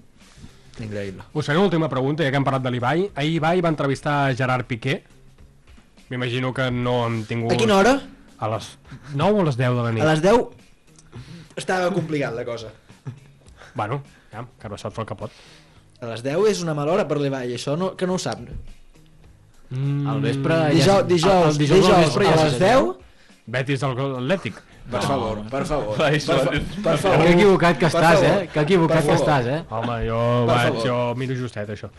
Increïble. 0.80 1.24
Us 1.34 1.46
faré 1.50 1.58
una 1.58 1.66
última 1.68 1.90
pregunta, 1.90 2.24
ja 2.24 2.30
que 2.32 2.38
hem 2.38 2.46
parlat 2.46 2.64
de 2.64 2.72
l'Ibai. 2.72 3.08
Ahir 3.16 3.34
Ibai 3.42 3.62
va 3.66 3.70
entrevistar 3.74 4.34
Gerard 4.38 4.66
Piqué. 4.70 5.02
M'imagino 6.10 6.54
que 6.54 6.70
no 6.72 7.06
hem 7.08 7.24
tingut... 7.28 7.52
A 7.52 7.58
quina 7.60 7.76
hora? 7.82 7.98
A 8.40 8.48
les 8.54 8.78
9 9.16 9.40
o 9.40 9.42
a 9.42 9.46
les 9.50 9.58
10 9.58 9.76
de 9.76 9.84
la 9.84 9.92
nit? 9.92 10.04
A 10.06 10.12
les 10.14 10.22
10 10.22 10.46
estava 11.58 11.90
complicat 11.92 12.32
la 12.38 12.46
cosa. 12.46 12.70
Bueno, 13.76 14.04
ja, 14.32 14.46
Carbassot 14.62 14.94
fa 14.94 15.02
el 15.04 15.08
que 15.10 15.16
pot. 15.20 15.32
A 16.02 16.12
les 16.12 16.22
10 16.26 16.48
és 16.52 16.62
una 16.62 16.76
mala 16.78 16.94
hora 16.94 17.08
per 17.10 17.18
l'Ibai, 17.18 17.54
això 17.58 17.74
no, 17.78 17.96
que 17.98 18.06
no 18.06 18.16
ho 18.18 18.22
sap. 18.22 18.44
Mm, 19.70 20.08
Al 20.08 20.22
vespre... 20.24 20.58
Dijous, 20.72 20.86
ja, 20.86 21.02
dijous, 21.04 21.52
el 21.56 21.58
dijous, 21.60 21.90
al 21.92 22.04
vespre 22.06 22.28
a 22.30 22.36
les 22.44 22.54
se 22.54 22.60
10, 22.64 22.96
Betis 23.48 23.80
del 23.80 23.94
Atlètic. 24.20 24.58
per 24.92 25.02
favor, 25.04 25.40
per 25.52 25.66
favor. 25.68 25.96
Per, 26.00 26.20
fa, 26.24 26.36
per 26.84 26.98
favor. 27.00 27.24
Que 27.26 27.32
equivocat 27.34 27.78
que 27.80 27.88
estàs, 27.90 28.20
favor. 28.22 28.44
eh? 28.44 28.50
Que 28.54 28.60
equivocat 28.64 29.04
que 29.08 29.16
estàs, 29.18 29.48
eh? 29.52 29.58
Home, 29.70 29.98
jo, 30.08 30.20
Per 30.48 30.54
vaig, 30.54 30.68
favor. 30.78 30.86
jo 30.86 30.98
miro 31.20 31.36
justet, 31.36 31.70
això. 31.74 31.90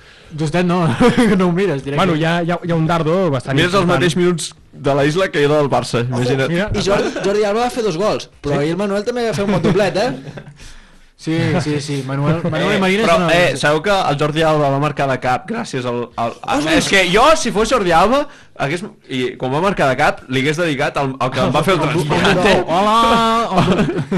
Justet 0.40 0.64
no, 0.68 0.78
no 1.40 1.48
ho 1.48 1.52
mires 1.52 1.82
directament. 1.84 1.98
Bueno, 1.98 2.16
hi 2.16 2.24
ha, 2.24 2.38
hi 2.44 2.52
ha, 2.54 2.58
hi 2.64 2.72
ha 2.72 2.76
un 2.78 2.86
dardo 2.88 3.16
bastant 3.34 3.56
Mires 3.58 3.74
els 3.76 3.88
mateixos 3.88 4.16
minuts 4.20 4.48
de 4.72 4.94
la 4.94 5.04
isla 5.08 5.28
que 5.32 5.42
jo 5.44 5.52
del 5.52 5.68
Barça, 5.72 6.00
imagina't. 6.06 6.48
Mira, 6.52 6.70
I 6.72 6.84
Jordi, 6.86 7.12
Jordi 7.24 7.44
Alba 7.50 7.66
va 7.66 7.70
fer 7.76 7.84
dos 7.84 7.96
gols, 8.00 8.30
però 8.44 8.60
ahir 8.62 8.72
el 8.76 8.80
Manuel 8.80 9.04
també 9.04 9.26
va 9.28 9.34
fer 9.36 9.44
un 9.44 9.52
bon 9.56 9.62
doblet, 9.68 9.96
eh? 9.96 10.10
Sí, 11.18 11.34
sí, 11.64 11.80
sí. 11.82 11.96
Manuel, 12.06 12.36
Manuel 12.52 12.74
Eh, 12.74 12.76
i 12.76 12.80
Marina 12.80 13.02
però, 13.08 13.14
són 13.18 13.30
eh, 13.34 13.38
els- 13.50 13.60
sabeu 13.64 13.80
que 13.82 13.90
el 13.90 14.18
Jordi 14.20 14.42
Alba 14.46 14.68
va 14.70 14.78
marcar 14.78 15.08
de 15.10 15.16
cap 15.18 15.48
gràcies 15.50 15.82
al... 15.90 16.04
al, 16.14 16.36
al 16.46 16.68
és 16.76 16.86
que 16.92 17.00
jo, 17.10 17.24
si 17.34 17.50
fos 17.50 17.66
Jordi 17.72 17.90
Alba, 17.90 18.20
hagués, 18.54 18.84
i 19.10 19.32
quan 19.40 19.50
va 19.50 19.58
marcar 19.64 19.88
de 19.90 19.96
cap, 19.98 20.20
li 20.30 20.44
hagués 20.44 20.60
dedicat 20.62 20.96
al, 21.02 21.16
al 21.18 21.32
que 21.34 21.40
em 21.42 21.50
va 21.56 21.64
fer 21.66 21.74
el 21.74 21.80
transplant. 21.82 22.44
eh? 22.46 22.60
Hola! 22.70 22.94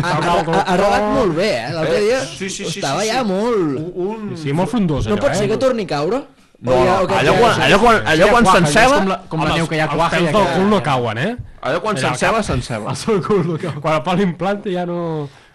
Ha, 0.04 0.76
rodat 0.76 1.06
molt 1.14 1.32
bé, 1.38 1.48
eh? 1.62 1.72
L'altre 1.72 2.02
dia 2.04 2.20
sí, 2.26 2.50
sí, 2.50 2.66
sí, 2.68 2.78
estava 2.78 3.00
sí, 3.00 3.08
sí. 3.08 3.14
ja 3.16 3.24
molt... 3.24 3.80
Un... 3.94 4.30
Sí, 4.36 4.52
molt 4.52 4.70
frondós, 4.72 5.08
No 5.08 5.16
allò, 5.16 5.24
pot 5.24 5.36
ser 5.40 5.48
eh? 5.48 5.50
que 5.54 5.58
torni 5.64 5.88
a 5.88 5.92
caure? 5.96 6.20
No, 6.60 6.76
no, 6.84 6.94
allò 7.16 7.34
quan, 7.40 7.60
allò 7.64 7.78
quan, 7.80 8.02
allò 8.12 8.26
quan 8.34 8.44
s'enceba, 8.52 8.96
com 9.00 9.08
la, 9.08 9.16
com 9.32 9.44
la 9.48 9.54
neu 9.56 9.68
que 9.70 9.78
hi 9.78 9.80
ha 9.80 9.86
Els 9.88 9.94
cuaja. 9.96 10.18
pèls 10.18 10.28
i 10.28 10.34
del 10.36 10.48
cul 10.58 10.66
no 10.68 10.80
cauen, 10.84 11.16
eh? 11.24 11.30
allò 11.64 11.80
quan 11.80 11.96
s'enceba, 11.96 12.42
s'enceba. 12.44 12.90
El 12.92 12.98
seu 13.00 13.22
cul 13.24 13.40
no 13.48 13.56
cau. 13.62 13.78
Quan 13.80 14.02
fa 14.04 14.16
l'implante 14.20 14.74
ja 14.74 14.84
no... 14.88 14.98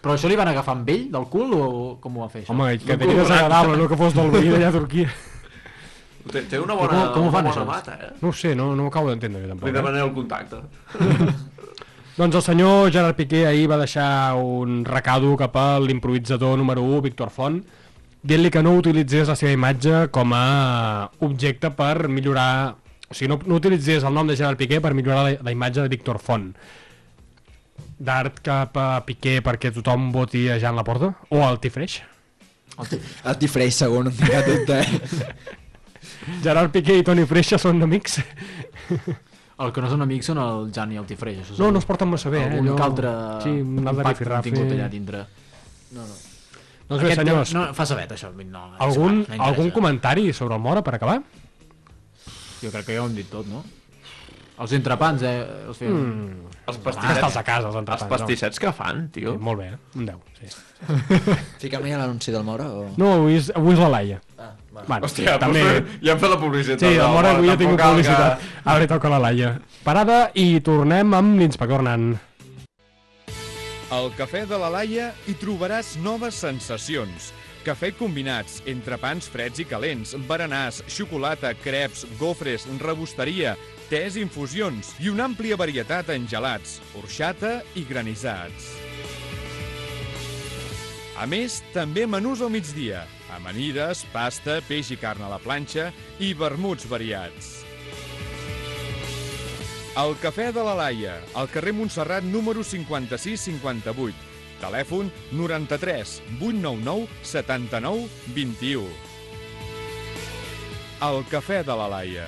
Però 0.05 0.13
això 0.13 0.29
li 0.29 0.35
van 0.37 0.51
agafar 0.51 0.75
amb 0.77 0.89
ell, 0.93 1.07
del 1.09 1.23
cul, 1.33 1.53
o 1.57 1.67
com 2.01 2.17
ho 2.19 2.21
va 2.21 2.29
fer, 2.29 2.43
això? 2.43 2.53
Home, 2.53 2.75
que 2.77 2.93
tenia 3.01 3.23
desagradable, 3.23 3.75
no 3.79 3.87
que 3.89 3.97
fos 3.97 4.13
del 4.13 4.29
veí 4.29 4.51
d'allà 4.53 4.67
a 4.69 4.75
Turquia. 4.75 5.09
Té, 6.31 6.43
té 6.49 6.59
una 6.61 6.75
Com- 6.77 6.87
bona, 6.87 6.99
com 7.15 7.25
ho 7.27 7.31
fan, 7.33 7.45
una 7.45 7.49
bona 7.49 7.55
això? 7.55 7.65
mata, 7.65 7.95
eh? 8.01 8.11
No 8.21 8.29
ho 8.29 8.33
sé, 8.37 8.53
no, 8.57 8.75
no 8.77 8.85
ho 8.85 8.91
acabo 8.93 9.09
d'entendre 9.09 9.41
jo 9.41 9.47
tampoc. 9.49 9.65
Li 9.65 9.73
Eh? 9.73 9.77
demanem 9.79 10.05
el 10.05 10.13
contacte. 10.13 10.61
Doncs 12.17 12.35
el 12.39 12.41
senyor 12.45 12.91
Gerard 12.93 13.15
Piqué 13.17 13.45
ahir 13.47 13.65
va 13.67 13.77
deixar 13.81 14.35
un 14.39 14.85
recado 14.85 15.33
cap 15.35 15.57
a 15.59 15.79
l'improvisador 15.83 16.57
número 16.57 16.81
1, 16.85 17.01
Víctor 17.03 17.29
Font, 17.33 17.57
dient-li 18.23 18.49
que 18.53 18.61
no 18.63 18.75
utilitzés 18.79 19.27
la 19.27 19.35
seva 19.35 19.51
imatge 19.51 20.05
com 20.15 20.31
a 20.33 21.09
objecte 21.19 21.71
per 21.75 22.07
millorar... 22.07 22.75
O 23.09 23.13
sigui, 23.13 23.27
no, 23.29 23.39
no 23.45 23.55
utilitzés 23.59 24.03
el 24.07 24.13
nom 24.15 24.25
de 24.27 24.37
Gerard 24.37 24.57
Piqué 24.57 24.79
per 24.81 24.93
millorar 24.95 25.25
la, 25.27 25.35
la 25.43 25.51
imatge 25.53 25.81
de 25.83 25.89
Víctor 25.91 26.17
Font. 26.23 26.53
D'art 27.97 28.41
cap 28.43 28.75
a 28.77 28.87
Piqué 29.07 29.37
perquè 29.43 29.71
tothom 29.71 30.09
voti 30.11 30.49
a 30.51 30.57
Jan 30.59 30.75
Laporta? 30.75 31.13
O 31.31 31.43
al 31.45 31.59
Tifreix? 31.63 32.01
El 33.23 33.37
Tifreix 33.39 33.77
segon, 33.77 34.09
no 34.09 34.11
en 34.11 34.17
tinc 34.17 34.31
cap 34.33 34.49
dubte, 34.49 34.79
eh? 34.81 35.35
Gerard 36.43 36.73
Piqué 36.73 36.97
i 36.99 37.05
Toni 37.07 37.23
Freixa 37.29 37.57
són 37.61 37.79
amics? 37.85 38.17
El 39.55 39.71
que 39.71 39.79
no 39.81 39.87
són 39.87 40.03
amics 40.03 40.27
són 40.27 40.41
el 40.43 40.65
Jan 40.75 40.91
i 40.91 40.99
el 40.99 41.05
Tifreix. 41.07 41.37
Això 41.45 41.53
No, 41.53 41.57
segur. 41.61 41.71
no 41.71 41.79
es 41.79 41.87
porten 41.87 42.11
massa 42.11 42.29
bé, 42.33 42.41
eh? 42.43 42.49
Algun 42.49 42.67
allò- 42.67 42.75
que 42.75 42.83
altre 42.89 43.13
Sí, 43.45 43.53
un 43.61 43.87
altre 43.87 44.03
impacte 44.03 44.33
han 44.35 44.43
tingut 44.49 44.73
allà 44.75 44.89
dintre. 44.91 45.23
Doncs 45.95 47.01
bé, 47.01 47.15
senyors, 47.15 47.53
No, 47.55 47.63
fa 47.73 47.85
sabet, 47.87 48.11
això. 48.11 48.33
No, 48.35 48.65
algun, 48.77 49.23
no 49.29 49.43
algun 49.47 49.71
comentari 49.71 50.27
sobre 50.33 50.55
el 50.59 50.61
Mora 50.61 50.83
per 50.83 50.95
acabar? 50.99 51.21
Jo 52.61 52.69
crec 52.71 52.85
que 52.85 52.93
ja 52.99 53.01
ho 53.03 53.07
hem 53.07 53.15
dit 53.15 53.29
tot, 53.31 53.47
no? 53.47 53.63
Els 54.63 54.71
entrepans, 54.77 55.21
eh? 55.27 55.35
Els 55.67 55.77
feien... 55.77 55.95
Mm. 55.95 56.51
Els 56.65 56.77
Ah, 56.79 56.81
pastissets, 56.81 57.17
estàs 57.19 57.35
a 57.37 57.43
casa, 57.45 57.67
els 57.67 57.75
els 57.75 57.81
entrepans. 57.83 58.09
pastissets 58.09 58.59
que 58.59 58.71
fan, 58.73 59.01
No. 59.03 59.09
tio. 59.13 59.33
Sí, 59.35 59.41
molt 59.43 59.59
bé, 59.59 59.65
eh? 59.73 59.77
un 59.99 60.05
10. 60.05 60.15
Sí. 60.39 60.47
Fica'm 61.61 61.83
ja 61.85 61.97
l'anunci 61.99 62.31
del 62.33 62.43
Mora 62.47 62.65
o...? 62.71 62.85
No, 62.97 63.11
avui 63.19 63.35
és, 63.37 63.51
avui 63.55 63.73
és 63.75 63.79
la 63.83 63.89
Laia. 63.93 64.21
Ah, 64.39 64.53
va. 64.73 64.81
Bueno, 64.87 65.05
Hòstia, 65.05 65.35
també... 65.39 65.61
també... 65.61 65.99
ja 66.01 66.13
hem 66.15 66.19
fet 66.23 66.29
la 66.33 66.39
publicitat. 66.41 66.79
Sí, 66.81 66.93
el 66.95 67.11
Mora 67.13 67.35
avui 67.35 67.51
ja 67.51 67.53
ha 67.53 67.61
tingut 67.61 67.83
publicitat. 67.83 68.47
Ara 68.63 68.79
li 68.81 68.87
toca 68.89 69.11
la 69.13 69.19
Laia. 69.27 69.51
Parada 69.83 70.19
i 70.33 70.47
tornem 70.65 71.13
amb 71.13 71.37
l'inspector 71.43 71.83
Nan. 71.85 72.15
Al 73.93 74.09
Cafè 74.17 74.45
de 74.49 74.57
la 74.57 74.71
Laia 74.73 75.11
hi 75.29 75.35
trobaràs 75.37 75.95
noves 76.01 76.33
sensacions. 76.41 77.29
Cafè 77.65 77.89
combinats, 77.97 78.59
entrepans 78.69 79.25
freds 79.33 79.57
i 79.63 79.65
calents, 79.65 80.11
berenars, 80.29 80.83
xocolata, 80.85 81.49
creps, 81.57 82.03
gofres, 82.19 82.67
rebosteria, 82.77 83.55
tés 83.89 84.19
i 84.19 84.21
infusions 84.21 84.91
i 85.01 85.09
una 85.09 85.25
àmplia 85.25 85.57
varietat 85.57 86.11
en 86.13 86.27
gelats, 86.29 86.77
orxata 86.99 87.57
i 87.73 87.85
granissats. 87.89 88.69
A 91.17 91.25
més, 91.25 91.61
també 91.73 92.05
menús 92.05 92.43
al 92.45 92.53
migdia, 92.53 93.05
amanides, 93.33 94.03
pasta, 94.13 94.59
peix 94.69 94.91
i 94.93 94.99
carn 95.01 95.25
a 95.25 95.31
la 95.31 95.41
planxa 95.41 95.89
i 96.21 96.35
vermuts 96.37 96.85
variats. 96.91 97.63
El 99.97 100.13
Cafè 100.21 100.51
de 100.53 100.61
la 100.67 100.77
Laia, 100.77 101.17
al 101.33 101.49
carrer 101.49 101.73
Montserrat 101.73 102.25
número 102.29 102.61
5658. 102.67 104.34
Telèfon 104.61 105.11
93 105.31 106.21
899 106.39 107.07
79 107.23 108.07
21. 108.35 108.87
El 111.05 111.23
Cafè 111.29 111.63
de 111.67 111.75
la 111.75 111.87
Laia. 111.91 112.27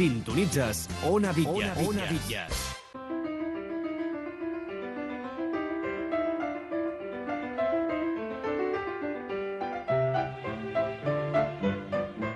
Sintonitzes 0.00 0.88
Ona 1.06 1.32
Vitges. 1.32 1.86
Ona 1.86 2.06
Vitges. 2.10 2.66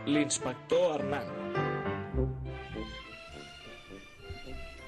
L'inspector 0.07 1.01
Hernán. 1.01 1.44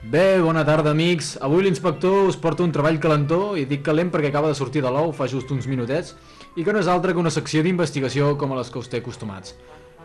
Bé, 0.07 0.39
bona 0.39 0.63
tarda, 0.63 0.93
amics. 0.95 1.33
Avui 1.43 1.65
l'inspector 1.65 2.29
us 2.29 2.37
porta 2.39 2.63
un 2.63 2.71
treball 2.71 3.01
calentó 3.03 3.57
i 3.59 3.65
dic 3.67 3.81
calent 3.89 4.13
perquè 4.15 4.29
acaba 4.31 4.53
de 4.53 4.55
sortir 4.55 4.85
de 4.85 4.93
l'ou 4.95 5.11
fa 5.11 5.27
just 5.27 5.51
uns 5.51 5.67
minutets 5.67 6.13
i 6.55 6.63
que 6.63 6.71
no 6.71 6.79
és 6.79 6.87
altra 6.87 7.11
que 7.11 7.19
una 7.19 7.33
secció 7.35 7.65
d'investigació 7.67 8.37
com 8.39 8.55
a 8.55 8.61
les 8.61 8.71
que 8.71 8.79
us 8.79 8.87
té 8.93 9.01
acostumats. 9.03 9.57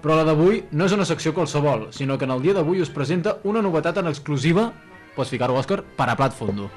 Però 0.02 0.18
la 0.18 0.26
d'avui 0.26 0.64
no 0.72 0.90
és 0.90 0.98
una 0.98 1.06
secció 1.06 1.36
qualsevol, 1.38 1.92
sinó 1.94 2.18
que 2.18 2.26
en 2.26 2.34
el 2.34 2.42
dia 2.42 2.58
d'avui 2.58 2.82
us 2.82 2.90
presenta 2.90 3.38
una 3.46 3.62
novetat 3.62 4.02
en 4.02 4.10
exclusiva, 4.10 4.72
pots 5.14 5.30
ficar-ho, 5.30 5.62
Òscar, 5.62 5.84
per 5.86 6.10
a 6.10 6.18
plat 6.18 6.34
fondo. 6.34 6.72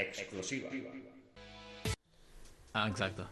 Exclusiva. 0.00 0.72
Ah, 2.72 2.88
exacte. 2.88 3.28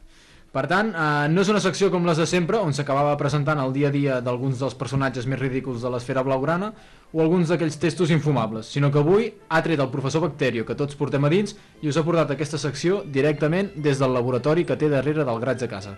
Per 0.54 0.68
tant, 0.70 0.92
eh, 0.94 1.28
no 1.34 1.42
és 1.42 1.48
una 1.50 1.58
secció 1.58 1.88
com 1.90 2.04
les 2.06 2.20
de 2.20 2.28
sempre, 2.30 2.60
on 2.62 2.70
s'acabava 2.76 3.16
presentant 3.18 3.58
el 3.58 3.72
dia 3.74 3.88
a 3.88 3.94
dia 3.94 4.20
d'alguns 4.22 4.60
dels 4.62 4.76
personatges 4.78 5.26
més 5.26 5.40
ridículs 5.40 5.82
de 5.82 5.90
l'esfera 5.90 6.22
blaugrana 6.22 6.68
o 7.10 7.22
alguns 7.24 7.50
d'aquells 7.50 7.80
testos 7.82 8.12
infumables, 8.14 8.70
sinó 8.70 8.92
que 8.94 9.02
avui 9.02 9.32
ha 9.48 9.62
tret 9.66 9.82
el 9.82 9.90
professor 9.90 10.22
Bacterio 10.22 10.62
que 10.64 10.76
tots 10.78 10.94
portem 10.94 11.26
a 11.26 11.32
dins 11.32 11.56
i 11.82 11.90
us 11.90 11.98
ha 11.98 12.06
portat 12.06 12.30
aquesta 12.30 12.60
secció 12.62 13.02
directament 13.02 13.72
des 13.74 13.98
del 13.98 14.14
laboratori 14.14 14.62
que 14.64 14.78
té 14.78 14.92
darrere 14.92 15.26
del 15.26 15.42
graig 15.42 15.66
a 15.66 15.70
casa. 15.74 15.96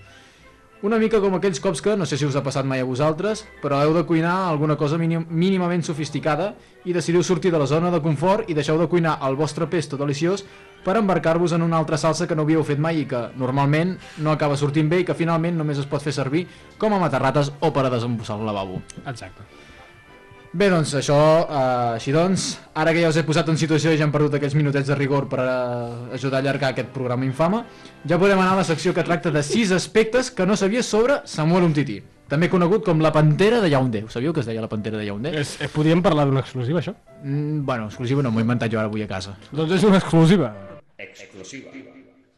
Una 0.85 0.99
mica 1.01 1.22
com 1.24 1.33
aquells 1.33 1.57
cops 1.64 1.81
que, 1.81 1.95
no 1.97 2.05
sé 2.05 2.18
si 2.20 2.27
us 2.29 2.35
ha 2.37 2.43
passat 2.45 2.66
mai 2.68 2.83
a 2.83 2.87
vosaltres, 2.87 3.47
però 3.62 3.79
heu 3.81 3.95
de 3.97 4.03
cuinar 4.05 4.35
alguna 4.51 4.77
cosa 4.77 4.99
mínim, 5.01 5.24
mínimament 5.31 5.81
sofisticada 5.87 6.51
i 6.85 6.93
decidiu 6.93 7.24
sortir 7.24 7.51
de 7.55 7.62
la 7.62 7.66
zona 7.70 7.89
de 7.91 8.03
confort 8.05 8.51
i 8.53 8.55
deixeu 8.55 8.77
de 8.77 8.87
cuinar 8.93 9.16
el 9.24 9.41
vostre 9.41 9.70
pesto 9.72 9.97
deliciós 9.97 10.45
per 10.85 10.99
embarcar-vos 11.01 11.57
en 11.57 11.64
una 11.64 11.81
altra 11.81 11.97
salsa 11.97 12.29
que 12.29 12.37
no 12.37 12.45
havíeu 12.45 12.62
fet 12.62 12.79
mai 12.79 13.01
i 13.01 13.09
que 13.09 13.24
normalment 13.41 13.97
no 14.20 14.37
acaba 14.37 14.61
sortint 14.61 14.93
bé 14.93 15.01
i 15.01 15.09
que 15.09 15.16
finalment 15.16 15.57
només 15.57 15.81
es 15.81 15.89
pot 15.89 16.05
fer 16.05 16.12
servir 16.12 16.45
com 16.77 16.93
a 16.93 17.01
matarrates 17.01 17.55
o 17.59 17.72
per 17.72 17.89
a 17.89 17.95
desembussar 17.97 18.37
el 18.37 18.45
lavabo. 18.47 18.83
Exacte. 19.07 19.55
Bé, 20.57 20.70
doncs 20.72 20.94
això, 20.96 21.16
eh, 21.44 21.96
així 21.98 22.12
doncs, 22.14 22.46
ara 22.80 22.94
que 22.94 23.02
ja 23.02 23.11
us 23.11 23.16
he 23.20 23.24
posat 23.28 23.50
en 23.52 23.59
situació 23.61 23.90
i 23.92 23.98
ja 24.00 24.07
hem 24.07 24.12
perdut 24.14 24.38
aquells 24.38 24.54
minutets 24.57 24.88
de 24.88 24.96
rigor 24.96 25.26
per 25.28 25.42
eh, 25.42 26.14
ajudar 26.16 26.38
a 26.38 26.40
allargar 26.40 26.70
aquest 26.72 26.88
programa 26.94 27.26
infame, 27.28 27.61
ja 28.09 28.16
podem 28.16 28.40
anar 28.40 28.54
a 28.54 28.61
la 28.62 28.64
secció 28.64 28.94
que 28.96 29.04
tracta 29.04 29.28
de 29.34 29.42
sis 29.44 29.74
aspectes 29.76 30.30
que 30.32 30.46
no 30.48 30.57
sabies 30.57 30.88
sobre 30.88 31.18
Samuel 31.28 31.66
Umtiti, 31.68 31.98
també 32.32 32.48
conegut 32.48 32.86
com 32.88 33.04
la 33.04 33.12
Pantera 33.12 33.61
de 33.61 33.68
Yaoundé. 33.68 34.07
Ho 34.07 34.09
sabíeu 34.09 34.32
que 34.32 34.40
es 34.40 34.48
deia 34.48 34.64
la 34.64 34.70
Pantera 34.72 34.96
de 34.96 35.04
Yaoundé? 35.04 35.34
És, 35.42 35.59
eh, 35.61 35.68
podíem 35.68 36.00
parlar 36.00 36.24
d'una 36.24 36.40
exclusiva, 36.40 36.80
això? 36.80 36.96
Mm, 37.22 37.66
bueno, 37.68 37.90
exclusiva 37.92 38.24
no, 38.24 38.32
m'ho 38.32 38.40
he 38.40 38.48
inventat 38.48 38.72
jo 38.72 38.80
ara 38.80 38.88
avui 38.88 39.04
a 39.04 39.11
casa. 39.11 39.36
Doncs 39.52 39.76
és 39.76 39.84
una 39.84 40.00
exclusiva. 40.00 40.54
Exclusiva. 40.96 41.74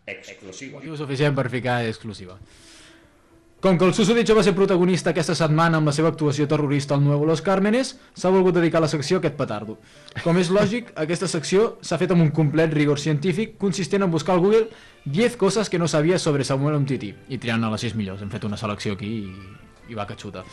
Exclusiva. 0.08 0.80
Motiu 0.80 0.96
suficient 0.96 1.38
per 1.38 1.46
ficar 1.52 1.84
exclusiva. 1.86 2.34
Com 3.58 3.74
que 3.74 3.82
el 3.88 3.90
susodicho 3.90 4.36
va 4.38 4.44
ser 4.46 4.52
protagonista 4.54 5.10
aquesta 5.10 5.34
setmana 5.34 5.80
amb 5.80 5.90
la 5.90 5.92
seva 5.94 6.12
actuació 6.12 6.44
terrorista 6.46 6.94
al 6.94 7.02
Nuevo 7.02 7.26
Los 7.26 7.40
Cármenes, 7.42 7.96
s'ha 8.14 8.30
volgut 8.30 8.54
dedicar 8.54 8.78
la 8.78 8.90
secció 8.90 9.16
a 9.16 9.18
aquest 9.18 9.34
petardo. 9.34 9.74
Com 10.22 10.36
és 10.38 10.52
lògic, 10.54 10.92
aquesta 11.04 11.26
secció 11.26 11.72
s'ha 11.82 11.98
fet 11.98 12.14
amb 12.14 12.22
un 12.22 12.30
complet 12.30 12.70
rigor 12.70 13.02
científic 13.02 13.56
consistent 13.58 14.06
en 14.06 14.12
buscar 14.14 14.36
al 14.36 14.44
Google 14.44 14.68
10 15.06 15.34
coses 15.40 15.66
que 15.68 15.80
no 15.82 15.88
sabia 15.90 16.20
sobre 16.22 16.46
Samuel 16.46 16.76
Umtiti 16.78 17.10
i 17.10 17.38
triant 17.42 17.66
a 17.66 17.72
les 17.72 17.82
6 17.88 17.96
millors. 17.98 18.22
Hem 18.22 18.30
fet 18.30 18.46
una 18.46 18.60
selecció 18.60 18.94
aquí 18.94 19.10
i, 19.24 19.34
i 19.90 19.98
va 19.98 20.06
que 20.06 20.14
xuta. 20.14 20.46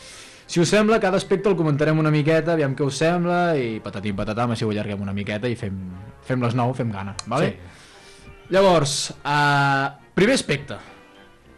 Si 0.50 0.58
us 0.58 0.74
sembla, 0.74 0.98
cada 0.98 1.22
aspecte 1.22 1.48
el 1.48 1.54
comentarem 1.58 2.02
una 2.02 2.10
miqueta, 2.10 2.56
aviam 2.58 2.74
què 2.74 2.82
us 2.86 2.98
sembla 3.04 3.54
i 3.54 3.78
patatim 3.86 4.18
patatam, 4.18 4.50
així 4.50 4.66
ho 4.66 4.74
allarguem 4.74 5.06
una 5.06 5.14
miqueta 5.14 5.46
i 5.46 5.54
fem, 5.54 5.78
fem 6.26 6.42
les 6.42 6.58
9, 6.58 6.74
fem 6.82 6.90
gana, 6.90 7.14
vale? 7.30 7.54
Sí. 7.54 8.34
Llavors, 8.50 8.98
uh, 9.22 9.94
primer 10.18 10.38
aspecte. 10.38 10.82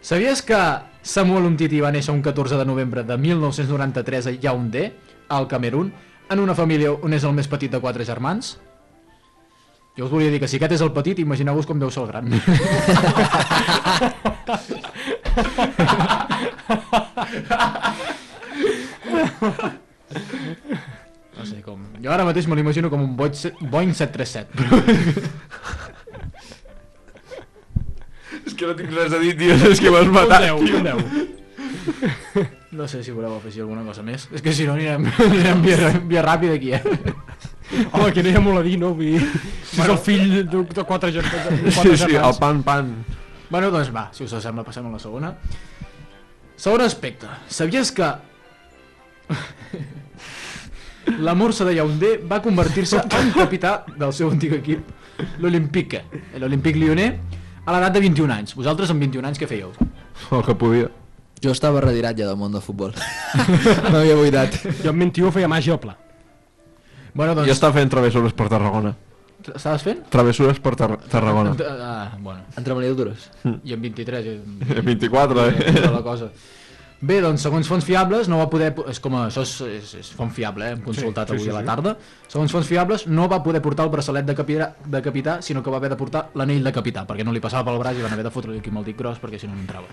Sabies 0.04 0.44
que 0.44 0.60
Samuel 1.08 1.46
Umtiti 1.48 1.78
va 1.80 1.90
néixer 1.94 2.12
un 2.12 2.20
14 2.24 2.58
de 2.60 2.64
novembre 2.68 3.02
de 3.08 3.16
1993 3.16 4.26
a 4.28 4.32
Yaoundé, 4.44 4.82
al 5.32 5.46
Camerún, 5.48 5.92
en 6.28 6.40
una 6.42 6.54
família 6.58 6.92
on 6.92 7.16
és 7.16 7.24
el 7.24 7.32
més 7.38 7.48
petit 7.48 7.72
de 7.72 7.80
quatre 7.80 8.04
germans? 8.04 8.58
Jo 9.96 10.04
us 10.06 10.12
volia 10.12 10.30
dir 10.30 10.38
que 10.42 10.48
si 10.52 10.60
aquest 10.60 10.76
és 10.76 10.84
el 10.84 10.92
petit, 10.94 11.18
imagineu-vos 11.24 11.66
com 11.66 11.80
deu 11.80 11.90
ser 11.90 12.04
el 12.04 12.10
gran. 12.12 12.28
No 21.38 21.44
sé 21.46 21.60
com... 21.62 21.82
Jo 22.02 22.10
ara 22.12 22.24
mateix 22.26 22.46
me 22.50 22.56
l'imagino 22.58 22.90
com 22.90 23.02
un 23.04 23.14
Boeing 23.18 23.34
se- 23.38 23.54
Boeing 23.60 23.92
737. 23.94 24.48
Però... 24.58 25.97
És 28.48 28.54
que 28.56 28.68
no 28.68 28.74
tinc 28.78 28.94
res 28.96 29.12
a 29.12 29.18
dir, 29.20 29.34
tio, 29.36 29.56
és 29.72 29.80
que 29.82 29.92
m'has 29.92 30.08
Un 30.08 30.14
matat, 30.14 30.46
10, 30.48 30.64
tio. 30.64 30.78
un 30.78 30.84
10. 30.88 32.48
No 32.78 32.86
sé 32.88 33.02
si 33.04 33.12
voleu 33.12 33.34
afegir 33.36 33.62
alguna 33.64 33.82
cosa 33.84 34.02
més. 34.04 34.24
És 34.32 34.44
que 34.44 34.52
si 34.56 34.66
no 34.68 34.74
anirem, 34.76 35.04
anirem 35.26 35.62
via, 35.64 35.92
via 36.08 36.24
ràpida 36.24 36.56
aquí, 36.56 36.72
eh? 36.76 36.82
Home, 37.92 38.10
que 38.16 38.22
no 38.24 38.30
hi 38.32 38.36
ha 38.38 38.40
molt 38.40 38.62
a 38.62 38.64
dir, 38.64 38.78
no? 38.80 38.94
Vull 38.96 39.18
dir, 39.18 39.20
si 39.68 39.82
és 39.82 39.88
el 39.92 39.98
fill 40.00 40.26
de, 40.48 40.62
de 40.72 40.84
quatre 40.88 41.12
germans. 41.12 41.76
Sí, 41.76 41.92
sí, 42.00 42.16
el 42.16 42.36
pan, 42.40 42.62
pan. 42.64 42.92
Bueno, 43.50 43.70
doncs 43.72 43.92
va, 43.92 44.06
si 44.16 44.24
us 44.24 44.32
sembla, 44.40 44.64
passem 44.64 44.86
a 44.88 44.92
la 44.94 45.00
segona. 45.02 45.34
Segon 46.58 46.84
aspecte. 46.84 47.28
Sabies 47.52 47.92
que... 47.92 48.08
La 51.24 51.32
Morsa 51.32 51.64
de 51.64 51.72
Yaoundé 51.76 52.18
va 52.28 52.42
convertir-se 52.44 52.98
en 53.00 53.30
capità 53.32 53.78
del 53.96 54.12
seu 54.12 54.28
antic 54.28 54.52
equip, 54.58 54.90
l'Olympique, 55.40 56.02
l'Olympique 56.36 56.76
Lyonnais, 56.76 57.37
a 57.68 57.74
l'edat 57.74 57.92
de 57.98 58.00
21 58.06 58.32
anys. 58.32 58.54
Vosaltres 58.56 58.90
amb 58.94 59.04
21 59.04 59.28
anys 59.28 59.40
què 59.40 59.48
fèieu? 59.50 59.74
El 60.32 60.44
que 60.46 60.54
podia. 60.58 60.88
Jo 61.44 61.52
estava 61.54 61.82
retirat 61.84 62.16
ja 62.18 62.26
del 62.26 62.38
món 62.40 62.54
del 62.56 62.64
futbol. 62.64 62.94
M'havia 63.92 64.16
buidat. 64.18 64.56
Jo 64.82 64.90
amb 64.94 65.04
21 65.04 65.30
feia 65.36 65.50
màgia 65.52 65.76
al 65.76 65.82
pla. 65.84 65.94
Bueno, 67.14 67.34
Jo 67.34 67.42
doncs... 67.44 67.52
estava 67.54 67.76
fent 67.76 67.92
travessures 67.92 68.34
per 68.36 68.48
Tarragona. 68.50 68.94
Estaves 69.48 69.84
fent? 69.86 70.00
Travessures 70.12 70.58
per 70.60 70.74
Tar 70.76 70.88
Tarragona. 71.08 71.52
Ah, 71.64 72.08
bueno. 72.18 72.42
Entre 72.58 72.74
maleïdures. 72.74 73.28
I 73.64 73.76
amb 73.76 73.86
23... 73.86 74.26
i- 74.26 74.80
24, 74.82 75.44
eh? 75.46 75.72
tota 75.78 75.92
la 75.94 76.02
cosa. 76.04 76.28
Bé, 76.98 77.20
doncs, 77.22 77.44
segons 77.46 77.68
fonts 77.70 77.86
fiables, 77.86 78.26
no 78.26 78.40
va 78.40 78.48
poder... 78.50 78.72
És 78.90 78.98
com 78.98 79.14
a, 79.14 79.28
això 79.28 79.44
és, 79.46 79.52
és, 79.78 79.92
és 80.00 80.08
font 80.18 80.32
fiable, 80.34 80.66
eh? 80.66 80.74
hem 80.74 80.82
consultat 80.82 81.30
sí, 81.30 81.36
avui 81.36 81.46
sí, 81.46 81.52
a 81.52 81.54
la 81.54 81.62
sí. 81.62 81.68
tarda. 81.70 81.94
Segons 82.26 82.54
fonts 82.54 82.66
fiables, 82.66 83.06
no 83.06 83.28
va 83.30 83.38
poder 83.44 83.62
portar 83.62 83.86
el 83.86 83.92
braçalet 83.94 84.26
de 84.26 84.34
capità, 84.34 84.72
de 84.82 85.02
capità 85.04 85.38
sinó 85.46 85.62
que 85.62 85.70
va 85.70 85.78
haver 85.78 85.92
de 85.94 86.00
portar 86.00 86.26
l'anell 86.34 86.66
de 86.66 86.74
capità, 86.74 87.06
perquè 87.06 87.26
no 87.26 87.34
li 87.36 87.44
passava 87.44 87.70
pel 87.70 87.78
braç 87.84 88.00
i 88.00 88.06
van 88.06 88.16
haver 88.16 88.26
de 88.26 88.34
fotre-li 88.34 88.58
aquí 88.58 88.74
amb 88.74 88.82
el 88.82 88.90
dit 88.90 88.98
gros 88.98 89.22
perquè 89.22 89.38
si 89.38 89.46
no 89.46 89.54
no 89.54 89.62
entrava. 89.62 89.86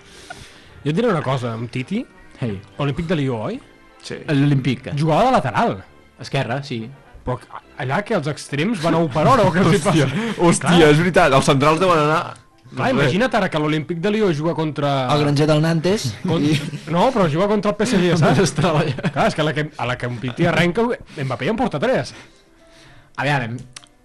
Jo 0.82 0.90
et 0.90 0.98
diré 0.98 1.12
una 1.12 1.22
cosa, 1.22 1.54
amb 1.54 1.70
Titi, 1.70 2.02
Hey, 2.38 2.60
Olímpic 2.76 3.06
de 3.08 3.16
Lió, 3.16 3.38
oi? 3.48 3.60
Sí. 4.02 4.18
l'Olímpic. 4.28 4.90
Jugava 4.98 5.24
de 5.24 5.36
lateral. 5.38 5.78
Esquerra, 6.20 6.60
sí. 6.62 6.82
Però 7.24 7.38
allà 7.80 8.02
que 8.06 8.14
els 8.18 8.28
extrems 8.30 8.82
van 8.82 8.98
a 8.98 9.00
1 9.06 9.08
per 9.14 9.24
hora 9.26 9.46
o 9.48 9.54
què 9.54 9.62
els 9.62 9.78
hi 9.78 9.80
passa? 9.82 10.08
hòstia, 10.36 10.90
és 10.90 11.00
veritat, 11.00 11.32
els 11.32 11.48
centrals 11.48 11.80
deuen 11.80 12.02
anar... 12.02 12.20
Clar, 12.76 12.90
imagina't 12.92 13.34
ara 13.38 13.48
que 13.50 13.60
l'Olímpic 13.62 13.98
de 14.04 14.10
Lió 14.12 14.28
juga 14.36 14.54
contra... 14.54 15.06
El 15.14 15.24
granger 15.24 15.46
del 15.48 15.62
Nantes 15.64 16.06
Con... 16.22 16.44
i... 16.44 16.54
No, 16.92 17.08
però 17.14 17.26
juga 17.32 17.48
contra 17.50 17.72
el 17.72 17.78
PSG, 17.80 18.16
saps? 18.20 18.52
Clar, 18.60 19.26
és 19.26 19.34
que 19.34 19.42
a 19.42 19.48
la 19.48 19.54
que, 19.56 19.68
a 19.76 19.88
la 19.88 19.96
que 19.96 20.10
un 20.10 20.18
Titi 20.22 20.46
arrenca, 20.46 20.84
Mbappé 21.16 21.48
ja 21.48 21.54
en 21.54 21.58
porta 21.58 21.80
3. 21.82 22.14
A 23.16 23.24
veure, 23.24 23.48
hem, 23.48 23.58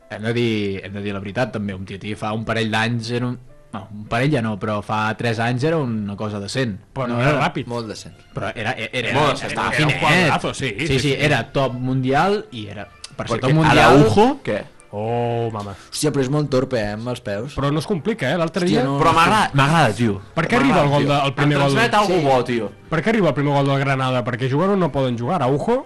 hem, 0.09 0.24
de 0.30 0.34
dir, 0.34 0.51
hem 0.86 0.93
de 0.95 1.03
dir 1.03 1.13
la 1.15 1.19
veritat 1.24 1.51
també, 1.57 1.76
un 1.76 1.84
tití 1.88 2.15
fa 2.15 2.32
un 2.38 2.45
parell 2.47 2.72
d'anys 2.72 3.11
era 3.19 3.28
un... 3.28 3.39
No, 3.72 3.86
un 3.95 4.07
parell 4.11 4.34
ja 4.34 4.41
no, 4.43 4.57
però 4.59 4.82
fa 4.84 5.05
3 5.15 5.39
anys 5.45 5.63
era 5.69 5.78
una 5.80 6.17
cosa 6.19 6.41
decent. 6.43 6.74
Però 6.91 7.05
no 7.07 7.22
era 7.24 7.38
ràpid. 7.38 7.69
Molt 7.72 7.88
decent. 7.88 8.17
Però 8.36 8.49
era, 8.51 8.74
era, 8.76 8.89
era, 8.91 9.13
Molt 9.15 9.38
era, 9.38 9.47
estava 9.47 9.72
Era 9.72 9.86
un 9.86 9.93
finet. 9.93 10.01
quadrazo, 10.01 10.53
sí, 10.53 10.74
sí, 10.76 10.88
sí, 10.88 10.93
sí, 10.93 10.99
sí. 11.05 11.13
era 11.15 11.45
top 11.55 11.78
mundial 11.80 12.41
i 12.51 12.65
era... 12.72 12.89
Per 13.15 13.28
ser 13.28 13.38
Perquè 13.38 13.45
top 13.45 13.55
mundial... 13.55 13.80
Araujo, 13.86 14.26
què? 14.43 14.57
Oh, 14.94 15.50
mama. 15.54 15.72
Hòstia, 15.89 16.12
però 16.12 16.20
és 16.26 16.30
molt 16.30 16.50
torpe, 16.52 16.76
eh, 16.82 16.94
amb 16.98 17.08
els 17.14 17.22
peus. 17.24 17.54
Però 17.56 17.70
no 17.72 17.80
es 17.80 17.88
complica, 17.88 18.28
eh? 18.30 18.38
L'altre 18.38 18.66
dia... 18.68 18.84
no. 18.84 18.98
Però 19.00 19.14
m'agrada, 19.16 19.50
m'agrada, 19.56 19.94
tio. 19.96 20.18
Per 20.36 20.46
què 20.52 20.58
arriba 20.60 20.82
el 20.84 20.89
gol 20.92 21.06
de- 21.08 21.20
el 21.30 21.34
primer 21.38 21.58
em 21.58 21.64
gol? 21.64 21.72
transmet 21.78 21.94
algú 22.02 22.18
bo, 22.28 22.39
tio. 22.44 22.72
Per 22.92 23.00
què 23.02 23.14
arriba 23.14 23.30
el 23.32 23.38
primer 23.38 23.54
gol 23.56 23.68
del 23.72 23.80
Granada? 23.86 24.24
Perquè 24.28 24.50
jugar 24.52 24.76
no 24.76 24.92
poden 24.92 25.18
jugar. 25.18 25.42
Araujo 25.42 25.86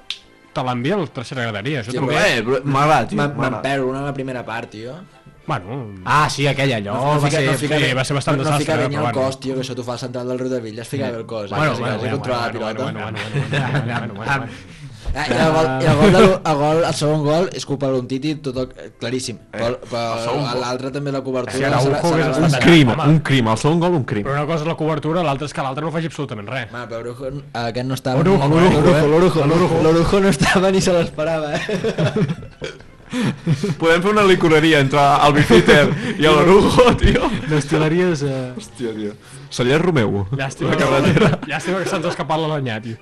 te 0.56 0.64
l'envia 0.64 0.96
a 0.96 1.04
la 1.04 1.08
tercera 1.08 1.44
graderia. 1.44 1.82
Això 1.84 1.92
Sí, 1.94 2.00
també... 2.00 2.16
Bé, 2.16 2.42
però 2.48 2.64
m'agrada, 2.66 3.08
tio. 3.12 3.22
Me'n 3.22 3.62
perdo 3.62 3.92
una 3.92 4.00
a 4.02 4.08
la 4.10 4.14
primera 4.18 4.42
part, 4.44 4.72
tio. 4.74 4.96
Bueno, 5.46 5.94
Ah, 6.04 6.26
sí, 6.28 6.48
aquella, 6.48 6.78
allò 6.82 6.96
no, 6.96 7.22
va 7.22 7.28
fica, 7.30 7.38
ser... 7.38 7.52
no 7.52 7.58
fica, 7.62 7.78
sí, 7.78 7.94
va 7.94 8.04
ser 8.04 8.16
bastant 8.18 8.38
no, 8.40 8.42
no 8.44 8.50
desastre, 8.50 8.66
fica 8.66 8.78
bé 8.82 8.90
ni 8.90 8.96
però 8.96 9.06
el 9.06 9.14
bueno. 9.14 9.28
cos, 9.28 9.40
tio, 9.40 9.54
que 9.54 9.62
això 9.62 9.76
t'ho 9.78 9.84
fa 9.86 9.94
el 9.94 10.00
central 10.02 10.28
del 10.32 10.40
Riu 10.40 10.50
de 10.50 10.60
Villa, 10.64 10.82
es 10.82 10.90
fica 10.90 11.12
bé 11.12 11.20
el 11.20 11.26
cos. 11.30 11.52
Bueno, 11.52 11.76
eh, 11.76 11.78
bueno, 11.78 11.78
quasi, 11.78 11.84
quasi 11.84 12.00
bueno, 12.02 12.16
controla 12.18 12.40
la 12.40 12.52
bueno, 12.52 12.74
pilota. 12.74 12.84
bueno, 12.84 13.00
bueno, 13.04 13.20
bueno, 13.22 13.60
bueno, 13.62 13.86
bueno, 13.86 14.14
bueno, 14.16 14.40
bueno. 14.42 14.54
Ah, 15.16 15.26
i 15.32 15.36
el 15.40 15.52
gol, 15.56 15.68
i 15.80 15.88
el, 15.88 15.96
gol 16.02 16.12
de, 16.12 16.22
el, 16.36 16.56
gol, 16.60 16.80
el 16.90 16.96
segon 17.00 17.22
gol 17.24 17.46
és 17.56 17.64
culpa 17.66 17.88
d'un 17.94 18.08
Titi, 18.12 18.34
tot 18.44 18.58
el, 18.60 18.66
claríssim. 19.00 19.38
Però, 19.54 19.70
però 19.88 20.34
gol. 20.34 20.60
l'altre 20.60 20.92
també 20.92 21.14
la 21.16 21.22
cobertura... 21.24 21.56
Sí, 21.56 21.64
Araujo 21.64 21.94
serà- 22.04 22.34
serà 22.36 22.50
Un 22.50 22.58
crim, 22.66 22.92
Home. 22.92 23.06
un 23.14 23.20
crim. 23.30 23.48
El 23.54 23.58
segon 23.62 23.80
gol, 23.80 23.96
un 24.02 24.04
crim. 24.10 24.26
Però 24.28 24.36
una 24.36 24.46
cosa 24.50 24.66
és 24.66 24.72
la 24.74 24.76
cobertura, 24.80 25.24
l'altra 25.24 25.48
és 25.48 25.56
que 25.56 25.64
l'altre 25.64 25.86
no 25.88 25.94
faci 25.96 26.12
absolutament 26.12 26.52
res. 26.52 26.68
Home, 26.74 26.84
però 26.92 27.00
Orujo, 27.06 27.32
aquest 27.64 27.88
no 27.88 27.96
estava... 27.96 28.20
Orujo, 28.26 28.50
l'Orujo, 28.52 28.84
eh? 28.92 29.08
l'Orujo, 29.08 29.46
l'Orujo, 29.48 29.82
l'Orujo 29.88 30.20
no 30.28 30.34
estava 30.36 30.72
ni 30.76 30.82
se 30.84 30.92
l'esperava, 31.00 31.56
eh? 31.56 31.64
Podem 33.80 34.02
fer 34.04 34.12
una 34.12 34.24
licoreria 34.28 34.80
entre 34.84 35.00
el 35.00 35.34
Bifiter 35.38 35.84
i 36.18 36.26
l'Orujo, 36.26 36.90
tio. 37.00 37.30
Destileries... 37.48 38.24
Eh... 38.28 38.40
Hòstia, 38.58 38.92
tio. 38.98 39.14
Celler 39.54 39.78
Romeu. 39.80 40.26
Llàstima, 40.36 40.74
La 40.74 40.80
carretera. 40.82 41.30
Llàstima 41.48 41.80
que 41.84 41.88
se'ns 41.94 42.10
ha 42.10 42.12
escapat 42.12 42.42
l'alanyà, 42.42 42.82
tio. 42.84 42.98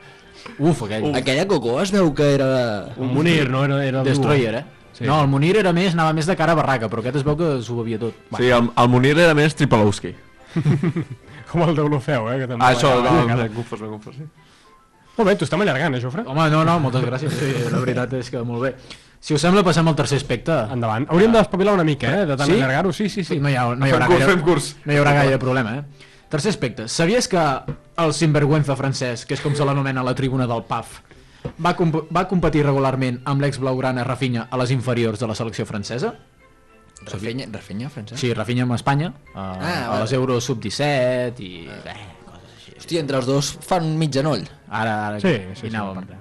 Uf, 0.59 0.83
aquell. 0.83 1.09
Aquella 1.15 1.47
cocó 1.47 1.79
es 1.81 1.91
veu 1.91 2.13
que 2.13 2.33
era... 2.35 2.49
Un 2.97 3.13
Munir, 3.13 3.49
no? 3.49 3.63
Era, 3.65 3.83
era 3.85 4.03
Destroyer, 4.03 4.55
eh? 4.55 4.63
Sí. 4.93 5.05
No, 5.09 5.21
el 5.23 5.27
Munir 5.27 5.55
era 5.57 5.71
més, 5.73 5.93
anava 5.93 6.13
més 6.13 6.27
de 6.29 6.35
cara 6.37 6.53
a 6.53 6.55
barraca, 6.59 6.87
però 6.89 7.01
aquest 7.01 7.15
es 7.21 7.23
veu 7.25 7.35
que 7.39 7.47
s'ho 7.65 7.77
bevia 7.81 7.97
tot. 7.99 8.13
Sí, 8.37 8.49
el, 8.53 8.67
el 8.77 8.89
Munir 8.93 9.15
era 9.17 9.33
més 9.33 9.55
Tripalowski. 9.57 10.11
Com 11.51 11.63
el 11.67 11.75
d'Olofeu, 11.77 12.27
eh? 12.31 12.37
Que 12.43 12.47
també 12.49 12.65
Ah, 12.65 12.73
això, 12.75 12.91
va- 12.97 13.03
no, 13.09 13.15
va- 13.27 13.35
no, 13.35 13.37
m'he 13.41 13.49
confós, 13.55 13.81
m'he 13.81 13.89
confós, 13.89 14.15
sí. 14.19 14.27
Molt 15.17 15.27
bé, 15.29 15.35
t'ho 15.37 15.45
estem 15.45 15.61
allargant, 15.61 15.93
eh, 15.95 16.01
Jofre? 16.01 16.23
Home, 16.25 16.45
no, 16.49 16.63
no, 16.65 16.79
moltes 16.81 17.03
gràcies. 17.05 17.33
Sí, 17.37 17.51
la 17.71 17.79
veritat 17.83 18.13
és 18.17 18.29
que 18.33 18.41
molt 18.45 18.63
bé. 18.65 18.71
Si 19.23 19.33
us 19.37 19.41
sembla, 19.45 19.61
passem 19.63 19.87
al 19.87 19.95
tercer 19.95 20.17
aspecte. 20.19 20.51
Endavant. 20.73 21.05
Hauríem 21.13 21.31
d'espavilar 21.31 21.75
una 21.77 21.83
mica, 21.87 22.09
eh? 22.09 22.25
De 22.25 22.35
tant 22.35 22.49
Sí? 22.49 22.57
allargar-ho. 22.57 22.91
Sí, 22.91 23.07
sí, 23.09 23.23
sí. 23.23 23.37
No 23.39 23.49
hi, 23.49 23.55
ha, 23.55 23.67
no, 23.75 23.85
hi 23.87 23.91
haurà 23.93 24.07
Fem 24.09 24.15
curs, 24.15 24.19
gaire, 24.19 24.33
fem 24.33 24.41
curs. 24.47 24.75
no 24.83 24.93
hi 24.93 24.97
haurà 24.99 25.13
gaire 25.19 25.37
problema, 25.39 25.75
eh? 25.77 25.83
Tercer 26.33 26.49
aspecte. 26.49 26.87
Sabies 26.89 27.27
que 27.29 27.37
el 28.01 28.13
sinvergüenza 28.17 28.73
francès, 28.75 29.21
que 29.29 29.35
és 29.37 29.41
com 29.43 29.53
se 29.53 29.65
l'anomena 29.67 30.01
a 30.01 30.07
la 30.07 30.15
tribuna 30.17 30.47
del 30.49 30.63
PAF, 30.65 30.95
va, 31.61 31.75
comp 31.77 31.93
va 32.09 32.23
competir 32.31 32.63
regularment 32.65 33.19
amb 33.29 33.43
l'ex 33.45 33.59
blaugrana 33.61 34.01
Rafinha 34.07 34.47
a 34.49 34.57
les 34.57 34.71
inferiors 34.73 35.21
de 35.21 35.29
la 35.29 35.35
selecció 35.37 35.67
francesa? 35.69 36.15
Rafinha, 37.05 37.45
Rafinha, 37.53 37.91
francès? 37.93 38.17
Sí, 38.19 38.33
Rafinha 38.33 38.63
amb 38.65 38.73
Espanya, 38.79 39.11
a, 39.35 39.43
Ah, 39.43 39.85
a 39.85 39.87
vale. 39.91 40.01
les 40.07 40.13
Euros 40.17 40.43
sub-17 40.49 41.39
i... 41.45 41.51
Eh, 41.69 41.95
coses 42.25 42.49
així. 42.57 42.75
Hòstia, 42.79 43.03
entre 43.05 43.17
els 43.21 43.29
dos 43.29 43.53
fan 43.61 43.85
un 43.91 43.97
mig 44.01 44.09
genoll. 44.15 44.47
Ara, 44.69 44.95
ara 45.11 45.19
Sí, 45.21 45.35
sí, 45.53 45.67
sí, 45.67 45.73
anàvem. 45.73 46.05
per 46.07 46.17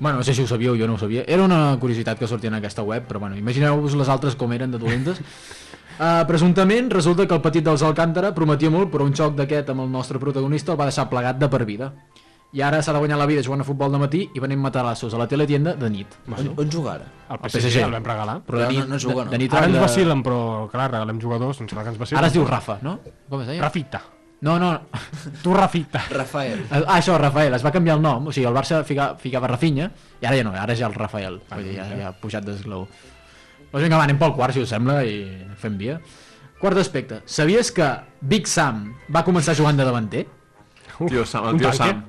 Bueno, 0.00 0.18
no 0.18 0.24
sé 0.24 0.32
si 0.34 0.42
ho 0.42 0.46
sabíeu, 0.46 0.76
jo 0.78 0.86
no 0.86 0.94
ho 0.94 0.98
sabia. 0.98 1.24
Era 1.26 1.42
una 1.42 1.76
curiositat 1.78 2.18
que 2.18 2.26
sortia 2.26 2.48
en 2.48 2.54
aquesta 2.54 2.82
web, 2.82 3.06
però 3.06 3.18
bueno, 3.18 3.36
imagineu-vos 3.36 3.94
les 3.98 4.08
altres 4.08 4.34
com 4.34 4.52
eren 4.52 4.70
de 4.74 4.78
dolentes. 4.78 5.18
Uh, 5.98 6.22
presumptament, 6.28 6.90
resulta 6.94 7.26
que 7.26 7.34
el 7.34 7.42
petit 7.42 7.64
dels 7.66 7.82
Alcántara 7.82 8.30
prometia 8.34 8.70
molt, 8.70 8.86
però 8.92 9.02
un 9.02 9.14
xoc 9.18 9.34
d'aquest 9.34 9.72
amb 9.74 9.82
el 9.82 9.90
nostre 9.90 10.20
protagonista 10.22 10.70
el 10.72 10.78
va 10.78 10.86
deixar 10.86 11.08
plegat 11.10 11.38
de 11.40 11.48
per 11.50 11.64
vida. 11.66 11.92
I 12.54 12.62
ara 12.64 12.78
s'ha 12.80 12.94
de 12.94 13.00
guanyar 13.02 13.18
la 13.20 13.26
vida 13.28 13.42
jugant 13.44 13.60
a 13.60 13.64
futbol 13.66 13.90
de 13.92 13.98
matí 14.00 14.20
i 14.32 14.40
venent 14.40 14.60
matalassos 14.62 15.12
a 15.12 15.18
la 15.20 15.26
teletienda 15.28 15.74
de 15.76 15.90
nit. 15.90 16.14
On, 16.30 16.52
on 16.56 16.70
juga 16.70 16.94
ara? 16.94 17.08
El 17.28 17.34
El 17.34 17.42
PSG, 17.50 17.66
PSG. 17.66 17.82
el 17.84 17.96
vam 17.98 18.06
regalar. 18.06 18.36
Però 18.46 18.60
de 18.62 18.68
nit, 18.70 18.78
no, 18.86 18.94
no 18.94 18.98
juga, 19.02 19.24
no. 19.24 19.30
de, 19.30 19.36
de 19.36 19.42
nit 19.42 19.52
Ara 19.58 19.66
ens 19.66 19.74
de- 19.74 19.82
vacilen, 19.82 20.22
però 20.24 20.38
clar, 20.70 20.86
regalem 20.94 21.20
jugadors, 21.20 21.60
em 21.60 21.68
sembla 21.68 21.84
que 21.84 21.92
ens 21.92 21.98
vacilen. 21.98 22.18
Ara 22.22 22.30
es 22.30 22.38
diu 22.38 22.46
Rafa, 22.46 22.78
no? 22.86 22.94
Com 23.28 23.42
es 23.42 23.50
deia? 23.50 23.60
Rafita. 23.66 24.00
No, 24.40 24.54
no. 24.62 24.70
Tu, 25.42 25.52
Rafita. 25.52 26.04
Rafael. 26.14 26.62
Ah, 26.70 26.84
això, 26.96 27.18
Rafael, 27.18 27.52
es 27.58 27.66
va 27.66 27.72
canviar 27.74 27.96
el 27.98 28.02
nom, 28.06 28.28
o 28.30 28.32
sigui, 28.32 28.46
el 28.46 28.54
Barça 28.54 28.80
fica, 28.86 29.10
ficava 29.18 29.50
Rafinha, 29.50 29.90
i 30.22 30.30
ara 30.30 30.38
ja 30.38 30.44
no, 30.46 30.54
ara 30.54 30.76
ja 30.78 30.86
el 30.86 30.94
Rafael, 30.94 31.40
dir, 31.58 31.74
ja, 31.74 31.88
ja 31.90 32.08
ha 32.12 32.16
pujat 32.16 32.46
d'esglaó. 32.46 32.86
Doncs 33.68 33.84
vinga, 33.84 33.98
va, 33.98 34.04
anem 34.08 34.18
pel 34.20 34.34
quart, 34.36 34.56
si 34.56 34.64
us 34.64 34.70
sembla, 34.72 35.02
i 35.04 35.24
fem 35.60 35.76
via. 35.80 35.98
Quart 36.58 36.80
aspecte, 36.80 37.20
sabies 37.28 37.70
que 37.74 37.86
Big 38.20 38.48
Sam 38.50 38.86
va 39.14 39.22
començar 39.26 39.54
jugant 39.58 39.76
de 39.78 39.86
davanter? 39.86 40.24
Tio 41.06 41.26
Sam, 41.28 41.52
el 41.52 41.60
tio. 41.60 41.72
Sam. 41.76 42.00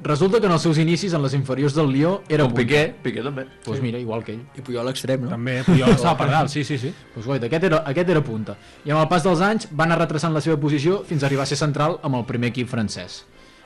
Resulta 0.00 0.40
que 0.40 0.48
en 0.48 0.54
els 0.54 0.62
seus 0.64 0.78
inicis 0.80 1.12
en 1.12 1.20
les 1.20 1.34
inferiors 1.36 1.74
del 1.76 1.90
Lió 1.92 2.14
era 2.32 2.46
Com. 2.46 2.54
Piqué, 2.56 2.86
Piqué 3.04 3.20
també. 3.22 3.44
Doncs 3.44 3.66
pues 3.66 3.82
mira, 3.84 3.98
igual 4.00 4.24
que 4.24 4.32
ell. 4.32 4.40
I 4.56 4.64
Puyol 4.64 4.80
a 4.80 4.88
l'extrem, 4.88 5.26
no? 5.26 5.28
També, 5.34 5.58
Puyol 5.66 5.92
estava 5.98 6.16
per 6.22 6.30
dalt, 6.30 6.48
sí, 6.48 6.64
sí, 6.64 6.78
sí. 6.80 6.92
Pues, 7.12 7.26
guaita, 7.28 7.50
aquest, 7.50 7.66
era, 7.68 7.82
aquest 7.92 8.14
era 8.16 8.22
punta. 8.24 8.56
I 8.88 8.94
amb 8.94 9.02
el 9.02 9.10
pas 9.12 9.26
dels 9.26 9.44
anys 9.44 9.68
va 9.76 9.84
anar 9.84 10.00
retrasant 10.00 10.32
la 10.32 10.40
seva 10.40 10.56
posició 10.62 11.02
fins 11.04 11.22
a 11.22 11.28
arribar 11.28 11.44
a 11.44 11.52
ser 11.52 11.60
central 11.60 11.98
amb 12.02 12.16
el 12.16 12.24
primer 12.30 12.48
equip 12.54 12.72
francès. 12.72 13.20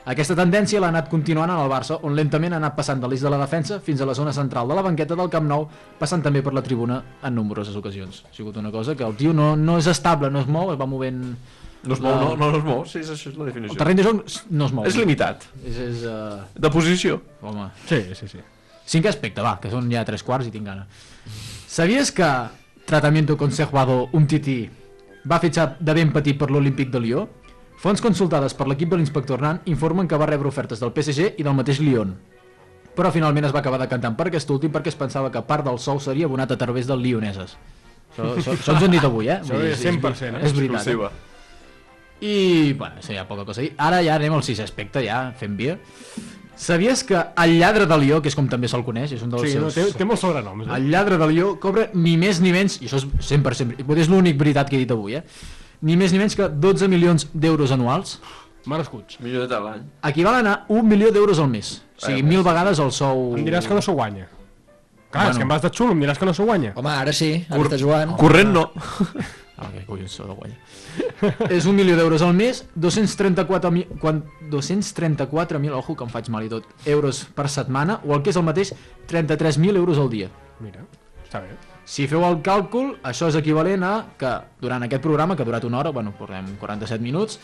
Aquesta 0.05 0.35
tendència 0.37 0.77
l'ha 0.81 0.91
anat 0.93 1.07
continuant 1.09 1.49
en 1.49 1.57
el 1.57 1.69
Barça, 1.71 1.97
on 2.05 2.13
lentament 2.13 2.53
ha 2.53 2.59
anat 2.61 2.75
passant 2.77 2.99
de 3.01 3.09
l'eix 3.09 3.23
de 3.25 3.29
la 3.33 3.39
defensa 3.41 3.79
fins 3.81 4.01
a 4.01 4.05
la 4.05 4.13
zona 4.13 4.33
central 4.37 4.69
de 4.69 4.77
la 4.77 4.83
banqueta 4.85 5.17
del 5.17 5.31
Camp 5.33 5.47
Nou, 5.49 5.65
passant 5.97 6.21
també 6.21 6.43
per 6.45 6.53
la 6.53 6.61
tribuna 6.61 6.99
en 7.25 7.33
nombroses 7.33 7.75
ocasions. 7.75 8.21
Ha 8.29 8.33
sigut 8.35 8.57
una 8.61 8.69
cosa 8.71 8.93
que 8.95 9.03
el 9.03 9.15
tio 9.17 9.33
no, 9.33 9.55
no 9.57 9.79
és 9.81 9.87
estable, 9.89 10.29
no 10.29 10.43
es 10.45 10.51
mou, 10.51 10.69
es 10.73 10.77
va 10.81 10.85
movent... 10.85 11.23
No 11.85 11.93
es 11.93 12.01
mou, 12.01 12.13
no, 12.17 12.29
no, 12.37 12.49
no 12.51 12.57
es 12.57 12.63
mou, 12.65 12.83
sí, 12.89 12.99
és, 13.01 13.09
això 13.13 13.29
és 13.29 13.37
la 13.37 13.45
definició. 13.45 13.73
El 13.73 13.81
terreny 13.81 13.99
de 13.99 14.05
joc 14.05 14.21
no 14.49 14.67
es 14.69 14.73
mou. 14.73 14.85
És 14.89 14.97
limitat. 14.97 15.45
És, 15.61 15.77
és, 15.83 16.05
uh... 16.09 16.39
De 16.57 16.71
posició. 16.73 17.19
Home, 17.45 17.69
Sí, 17.89 17.99
sí, 18.17 18.29
sí. 18.29 18.41
Cinquè 18.89 19.09
aspecte, 19.09 19.41
va, 19.41 19.55
que 19.61 19.69
són 19.73 19.89
ja 19.89 20.05
tres 20.05 20.21
quarts 20.25 20.49
i 20.49 20.53
tinc 20.53 20.65
gana. 20.69 20.85
Sabies 21.75 22.11
que 22.13 22.29
Tratamiento 22.85 23.37
Conservado 23.37 24.03
Umtiti 24.13 24.59
va 25.25 25.41
fitxar 25.41 25.71
de 25.79 25.97
ben 25.97 26.13
petit 26.13 26.37
per 26.37 26.51
l'Olímpic 26.53 26.93
de 26.93 27.01
Lió? 27.01 27.25
Fonts 27.85 28.01
consultades 28.01 28.55
per 28.57 28.65
l'equip 28.65 28.89
de 28.89 28.97
l'inspector 28.97 29.43
Nan 29.45 29.59
informen 29.69 30.07
que 30.09 30.17
va 30.17 30.25
rebre 30.25 30.49
ofertes 30.49 30.79
del 30.81 30.89
PSG 30.89 31.35
i 31.37 31.43
del 31.45 31.53
mateix 31.53 31.77
Lyon. 31.85 32.15
Però 32.97 33.11
finalment 33.13 33.45
es 33.45 33.51
va 33.53 33.59
acabar 33.61 33.77
decantant 33.77 34.15
per 34.17 34.25
aquest 34.31 34.49
últim 34.49 34.71
perquè 34.73 34.89
es 34.89 34.97
pensava 34.97 35.29
que 35.29 35.43
part 35.45 35.67
del 35.67 35.77
sou 35.83 35.99
seria 36.01 36.25
abonat 36.25 36.55
a 36.55 36.57
través 36.57 36.87
del 36.89 37.03
Lioneses. 37.03 37.53
Això, 38.09 38.31
això, 38.31 38.55
això 38.55 38.73
ens 38.73 38.81
ho 38.81 38.87
han 38.87 38.95
dit 38.95 39.05
avui, 39.05 39.27
eh? 39.29 39.35
Això 39.37 39.59
és 39.61 39.83
100%, 39.83 40.31
eh? 40.31 40.41
És 40.47 40.55
veritat. 40.57 40.79
Exclusiva. 40.79 41.11
Eh? 41.11 42.25
I, 42.25 42.73
bueno, 42.79 43.03
això 43.03 43.13
hi 43.13 43.19
ha 43.21 43.27
poca 43.29 43.45
cosa 43.45 43.61
a 43.61 43.67
dir. 43.67 43.75
Ara 43.77 43.99
ja 44.07 44.15
anem 44.17 44.33
al 44.33 44.41
sis 44.47 44.63
aspecte, 44.63 45.03
ja, 45.05 45.19
fem 45.37 45.53
via. 45.59 45.75
Sabies 46.57 47.03
que 47.05 47.19
el 47.43 47.53
lladre 47.59 47.85
de 47.85 47.99
Lió, 48.01 48.17
que 48.23 48.31
és 48.31 48.39
com 48.39 48.47
també 48.49 48.71
se'l 48.71 48.87
coneix, 48.87 49.13
és 49.13 49.21
un 49.21 49.35
dels 49.35 49.45
Sí, 49.45 49.59
no, 49.61 49.69
seus... 49.69 49.91
té, 49.91 49.99
té 49.99 50.07
molts 50.09 50.25
sobrenoms. 50.25 50.65
Eh? 50.65 50.73
El 50.79 50.89
lladre 50.89 51.21
de 51.21 51.29
Lió 51.29 51.53
cobra 51.61 51.91
ni 51.93 52.15
més 52.17 52.41
ni 52.41 52.55
menys, 52.55 52.79
i 52.81 52.89
això 52.89 53.03
és 53.03 53.05
100%, 53.29 53.85
potser 53.85 54.07
és 54.07 54.09
l'únic 54.09 54.41
veritat 54.41 54.73
que 54.73 54.79
he 54.79 54.81
dit 54.87 54.95
avui, 54.95 55.19
eh? 55.19 55.23
Ni 55.85 55.95
més 55.99 56.11
ni 56.13 56.19
menys 56.21 56.35
que 56.37 56.49
12 56.49 56.89
milions 56.91 57.27
d'euros 57.33 57.71
anuals, 57.75 58.17
Merescuts. 58.65 59.19
Millor 59.21 59.45
de 59.47 59.59
l'any. 59.61 59.81
equivalen 60.09 60.47
a 60.49 60.53
un 60.73 60.87
milió 60.89 61.11
d'euros 61.13 61.37
al 61.37 61.51
mes. 61.51 61.83
O 62.01 62.05
sigui, 62.07 62.23
mil 62.25 62.41
vegades 62.41 62.79
el 62.81 62.89
sou... 62.91 63.35
Em 63.37 63.45
diràs 63.45 63.67
que 63.69 63.75
no 63.77 63.81
s'ho 63.85 63.93
guanya. 63.93 64.25
Clar, 65.13 65.27
Bueno. 65.27 65.29
és 65.29 65.37
que 65.37 65.43
em 65.45 65.51
vas 65.53 65.61
de 65.61 65.69
xulo, 65.69 65.93
em 65.93 66.01
diràs 66.01 66.17
que 66.17 66.25
no 66.25 66.33
s'ho 66.33 66.43
guanya. 66.49 66.71
Home, 66.75 66.89
ara 66.89 67.13
sí, 67.13 67.45
ara 67.47 67.61
està 67.61 67.77
jugant. 67.77 68.15
Corrent 68.17 68.49
no. 68.57 68.71
Ah, 69.55 69.69
que 69.71 69.85
collons 69.87 70.11
sou 70.11 70.27
de 70.27 70.33
guanya. 70.35 70.57
és 71.55 71.63
un 71.69 71.77
milió 71.77 71.93
d'euros 71.95 72.19
al 72.25 72.33
mes, 72.35 72.65
234.000, 72.75 73.99
quan 74.01 74.17
234.000, 74.51 75.71
ojo 75.77 75.95
que 75.95 76.03
em 76.03 76.09
faig 76.11 76.27
mal 76.33 76.43
i 76.43 76.49
tot, 76.51 76.65
euros 76.83 77.21
per 77.37 77.45
setmana, 77.47 78.01
o 78.03 78.17
el 78.17 78.21
que 78.25 78.33
és 78.33 78.39
el 78.41 78.43
mateix, 78.43 78.73
33.000 79.07 79.79
euros 79.79 80.01
al 80.01 80.09
dia. 80.11 80.27
Mira, 80.59 80.83
està 81.23 81.39
bé. 81.45 81.55
Si 81.85 82.07
feu 82.09 82.25
el 82.25 82.41
càlcul, 82.45 82.95
això 83.05 83.29
és 83.29 83.37
equivalent 83.37 83.85
a 83.85 83.93
que 84.17 84.31
durant 84.61 84.83
aquest 84.83 85.03
programa, 85.05 85.35
que 85.35 85.45
ha 85.45 85.47
durat 85.47 85.63
una 85.67 85.79
hora, 85.79 85.93
bueno, 85.93 86.15
portem 86.17 86.55
47 86.59 87.03
minuts, 87.03 87.39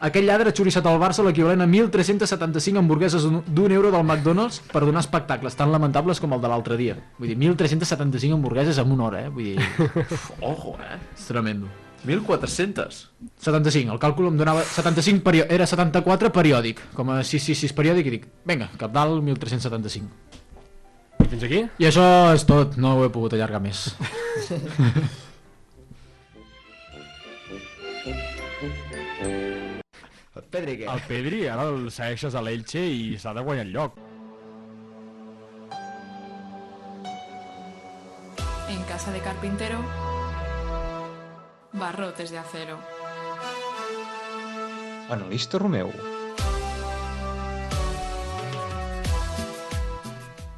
Aquell 0.00 0.24
lladre 0.24 0.48
ha 0.48 0.56
xoriçat 0.56 0.86
al 0.88 0.96
Barça 0.96 1.20
l'equivalent 1.20 1.60
a 1.60 1.66
1.375 1.68 2.80
hamburgueses 2.80 3.26
d'un 3.28 3.74
euro 3.76 3.90
del 3.92 4.00
McDonald's 4.00 4.62
per 4.72 4.80
donar 4.80 5.02
espectacles 5.04 5.58
tan 5.58 5.68
lamentables 5.74 6.22
com 6.24 6.32
el 6.32 6.40
de 6.40 6.48
l'altre 6.48 6.78
dia. 6.80 6.94
Vull 7.18 7.28
dir, 7.28 7.36
1.375 7.36 8.38
hamburgueses 8.38 8.80
en 8.80 8.94
una 8.96 9.10
hora, 9.10 9.20
eh? 9.26 9.28
Vull 9.28 9.50
dir, 9.50 9.68
Uf, 10.00 10.30
ojo, 10.54 10.78
eh? 10.80 10.96
és 11.12 11.28
tremendo. 11.28 11.68
1.400. 12.08 13.02
75, 13.44 13.92
el 13.92 14.00
càlcul 14.00 14.30
em 14.30 14.40
donava 14.40 14.64
75 14.64 15.20
perio... 15.20 15.44
era 15.52 15.68
74 15.68 16.32
periòdic, 16.32 16.80
com 16.96 17.12
a 17.12 17.20
666 17.20 17.76
periòdic 17.76 18.08
i 18.08 18.14
dic, 18.16 18.28
vinga, 18.48 18.72
cap 18.80 18.96
dalt 18.96 19.20
1375. 19.20 20.39
I 21.20 21.28
fins 21.28 21.44
aquí? 21.46 21.64
I 21.78 21.88
això 21.90 22.06
és 22.34 22.44
tot, 22.48 22.76
no 22.80 22.96
ho 22.96 23.04
he 23.06 23.12
pogut 23.12 23.36
allargar 23.36 23.60
més. 23.62 23.88
Pedri, 30.50 30.76
què? 30.80 30.86
El 30.90 31.02
Pedri, 31.06 31.40
ara 31.48 31.68
el 31.70 31.88
segueixes 31.94 32.34
a 32.34 32.42
l'Elche 32.42 32.82
i 32.82 33.16
s'ha 33.22 33.32
de 33.36 33.44
guanyar 33.46 33.66
el 33.68 33.72
lloc. 33.76 33.98
En 38.70 38.82
casa 38.90 39.14
de 39.14 39.22
carpintero, 39.22 39.78
barrotes 41.72 42.34
de 42.34 42.38
acero. 42.42 42.78
Analista 45.10 45.58
Romeu. 45.58 46.09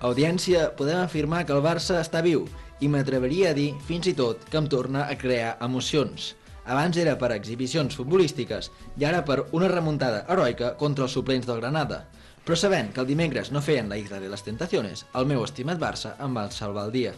Audiència, 0.03 0.73
podem 0.75 0.99
afirmar 0.99 1.45
que 1.47 1.55
el 1.55 1.63
Barça 1.63 2.01
està 2.03 2.25
viu 2.27 2.49
i 2.83 2.89
m'atreveria 2.91 3.53
a 3.53 3.55
dir, 3.55 3.69
fins 3.87 4.09
i 4.11 4.15
tot, 4.19 4.41
que 4.51 4.59
em 4.59 4.67
torna 4.67 5.05
a 5.07 5.15
crear 5.15 5.53
emocions. 5.63 6.33
Abans 6.67 6.99
era 6.99 7.15
per 7.21 7.29
exhibicions 7.37 7.95
futbolístiques 7.95 8.73
i 8.99 9.07
ara 9.07 9.21
per 9.29 9.45
una 9.55 9.69
remuntada 9.71 10.25
heroica 10.27 10.73
contra 10.81 11.07
els 11.07 11.15
suplents 11.15 11.47
del 11.47 11.61
Granada. 11.63 12.01
Però 12.43 12.59
sabent 12.59 12.91
que 12.91 12.99
el 13.05 13.07
dimecres 13.13 13.53
no 13.55 13.63
feien 13.63 13.87
la 13.91 14.01
Isla 14.01 14.19
de 14.19 14.33
les 14.33 14.43
Tentaciones, 14.43 15.05
el 15.15 15.31
meu 15.31 15.45
estimat 15.47 15.79
Barça 15.79 16.17
em 16.19 16.35
va 16.35 16.49
salvar 16.51 16.89
el 16.89 16.97
dia. 16.99 17.15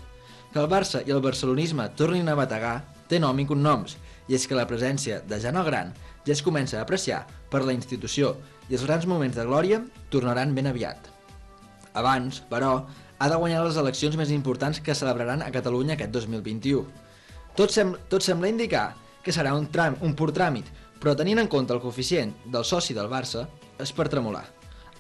Que 0.53 0.61
el 0.61 0.69
Barça 0.69 1.01
i 1.09 1.17
el 1.17 1.25
barcelonisme 1.25 1.89
tornin 1.97 2.29
a 2.29 2.37
bategar 2.37 2.83
té 3.09 3.17
nom 3.17 3.41
i 3.41 3.49
cognoms, 3.49 3.97
i 4.29 4.37
és 4.37 4.45
que 4.45 4.61
la 4.61 4.69
presència 4.69 5.23
de 5.25 5.41
Jan 5.41 5.57
el 5.57 5.65
Gran 5.73 5.97
ja 6.29 6.37
es 6.37 6.45
comença 6.45 6.83
a 6.83 6.85
apreciar 6.85 7.25
per 7.49 7.65
la 7.65 7.73
institució 7.73 8.37
i 8.69 8.77
els 8.77 8.85
grans 8.85 9.09
moments 9.09 9.41
de 9.41 9.49
glòria 9.49 9.81
tornaran 10.13 10.53
ben 10.53 10.69
aviat. 10.69 11.14
Abans, 11.95 12.43
però, 12.51 12.85
ha 13.19 13.29
de 13.31 13.39
guanyar 13.39 13.63
les 13.65 13.79
eleccions 13.81 14.17
més 14.19 14.31
importants 14.35 14.81
que 14.83 14.97
celebraran 14.99 15.43
a 15.43 15.51
Catalunya 15.55 15.95
aquest 15.95 16.13
2021. 16.13 16.83
Tot, 17.55 17.71
sem 17.71 17.95
tot 18.11 18.25
sembla 18.27 18.51
indicar 18.51 18.89
que 19.25 19.33
serà 19.33 19.55
un, 19.57 19.69
tram 19.73 19.97
un 20.05 20.17
pur 20.19 20.33
tràmit, 20.35 20.67
però 21.01 21.15
tenint 21.17 21.41
en 21.41 21.49
compte 21.51 21.73
el 21.75 21.83
coeficient 21.83 22.35
del 22.51 22.67
soci 22.67 22.97
del 22.97 23.11
Barça, 23.13 23.47
és 23.81 23.93
per 23.95 24.09
tremolar. 24.11 24.45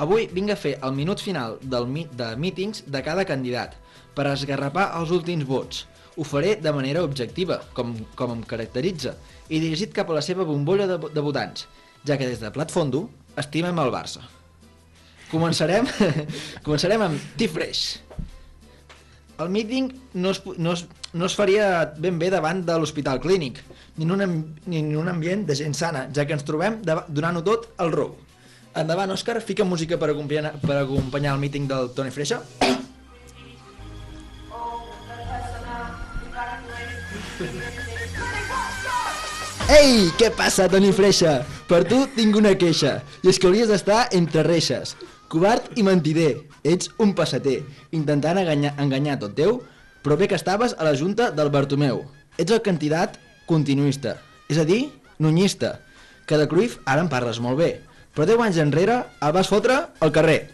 Avui 0.02 0.26
vinc 0.32 0.50
a 0.50 0.58
fer 0.58 0.76
el 0.82 0.94
minut 0.94 1.20
final 1.22 1.58
del 1.62 1.86
mi 1.86 2.06
de 2.10 2.32
mítings 2.38 2.82
de 2.90 3.02
cada 3.06 3.26
candidat, 3.26 3.74
per 4.14 4.26
esgarrapar 4.30 4.88
els 5.00 5.12
últims 5.14 5.46
vots. 5.46 5.84
Ho 6.16 6.24
faré 6.26 6.54
de 6.62 6.72
manera 6.74 7.02
objectiva, 7.02 7.60
com, 7.74 7.94
com 8.14 8.36
em 8.36 8.42
caracteritza, 8.46 9.16
i 9.50 9.58
dirigit 9.58 9.94
cap 9.94 10.10
a 10.10 10.18
la 10.18 10.22
seva 10.22 10.46
bombolla 10.46 10.86
de, 10.90 10.98
de 11.10 11.26
votants, 11.26 11.66
ja 12.06 12.18
que 12.18 12.30
des 12.30 12.42
de 12.42 12.54
Plat 12.54 12.70
Fondo 12.70 13.08
estimem 13.38 13.78
el 13.82 13.94
Barça. 13.94 14.22
Començarem, 15.30 15.86
començarem 16.66 17.06
amb 17.06 17.30
T-Fresh. 17.38 17.84
El 19.42 19.50
míting 19.50 19.88
no 20.14 20.30
es, 20.30 20.42
no, 20.58 20.72
es, 20.76 20.84
no 21.12 21.26
es 21.26 21.34
faria 21.34 21.92
ben 21.98 22.20
bé 22.20 22.28
davant 22.30 22.60
de 22.66 22.76
l'Hospital 22.78 23.18
Clínic, 23.20 23.58
ni 23.96 24.04
en, 24.06 24.12
un, 24.14 24.20
ni 24.66 24.78
en 24.78 24.96
un 24.96 25.08
ambient 25.10 25.42
de 25.48 25.56
gent 25.58 25.74
sana, 25.74 26.06
ja 26.14 26.26
que 26.26 26.36
ens 26.36 26.46
trobem 26.46 26.80
donant-ho 26.84 27.42
tot 27.46 27.66
al 27.82 27.90
rou. 27.94 28.14
Endavant, 28.74 29.10
Òscar, 29.14 29.40
fica 29.42 29.66
música 29.66 29.98
per 29.98 30.10
acompanyar, 30.10 30.54
per 30.62 30.76
acompanyar 30.80 31.34
el 31.34 31.40
míting 31.42 31.68
del 31.70 31.90
Toni 31.94 32.10
Freixa. 32.14 32.40
Ei, 39.74 40.10
què 40.18 40.30
passa, 40.34 40.68
Toni 40.70 40.92
Freixa? 40.94 41.42
Per 41.64 41.80
tu 41.88 42.02
tinc 42.12 42.36
una 42.36 42.52
queixa, 42.60 42.98
i 43.24 43.30
és 43.32 43.38
que 43.40 43.48
hauries 43.48 43.70
d'estar 43.70 44.02
entre 44.12 44.42
reixes. 44.44 44.92
Covard 45.32 45.70
i 45.80 45.84
mentider, 45.86 46.34
ets 46.60 46.90
un 47.00 47.14
passater, 47.16 47.62
intentant 47.96 48.36
enganyar, 48.42 48.74
enganyar 48.82 49.16
tot 49.22 49.32
teu, 49.38 49.62
però 50.04 50.18
bé 50.20 50.28
que 50.28 50.36
estaves 50.36 50.76
a 50.76 50.84
la 50.84 50.92
junta 50.92 51.30
del 51.32 51.48
Bartomeu. 51.54 52.02
Ets 52.36 52.52
el 52.52 52.60
candidat 52.66 53.16
continuista, 53.48 54.18
és 54.52 54.60
a 54.60 54.66
dir, 54.68 54.90
nunyista, 55.18 55.78
que 56.28 56.36
de 56.36 56.48
Cruyff 56.50 56.76
ara 56.84 57.00
en 57.00 57.08
parles 57.08 57.40
molt 57.40 57.56
bé, 57.60 57.70
però 58.14 58.28
10 58.28 58.44
anys 58.44 58.60
enrere 58.60 59.00
el 59.24 59.32
vas 59.32 59.48
fotre 59.48 59.80
al 60.04 60.12
carrer. 60.12 60.44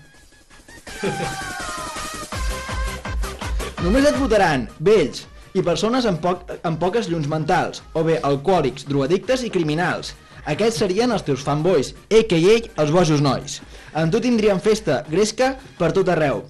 Només 3.82 4.06
et 4.06 4.16
votaran 4.20 4.68
vells 4.78 5.26
i 5.56 5.62
persones 5.66 6.06
amb, 6.06 6.22
poc, 6.22 6.46
amb 6.62 6.78
poques 6.78 7.10
llums 7.10 7.26
mentals, 7.30 7.82
o 7.98 8.06
bé 8.06 8.20
alcohòlics, 8.22 8.86
drogadictes 8.86 9.42
i 9.42 9.50
criminals. 9.50 10.14
Aquests 10.48 10.80
serien 10.80 11.12
els 11.12 11.24
teus 11.26 11.42
fanboys, 11.44 11.92
a.k.a. 12.08 12.56
els 12.82 12.92
bojos 12.94 13.20
nois. 13.20 13.58
Amb 13.92 14.12
tu 14.12 14.20
tindríem 14.24 14.60
festa 14.62 15.02
gresca 15.10 15.54
per 15.78 15.92
tot 15.96 16.08
arreu. 16.08 16.44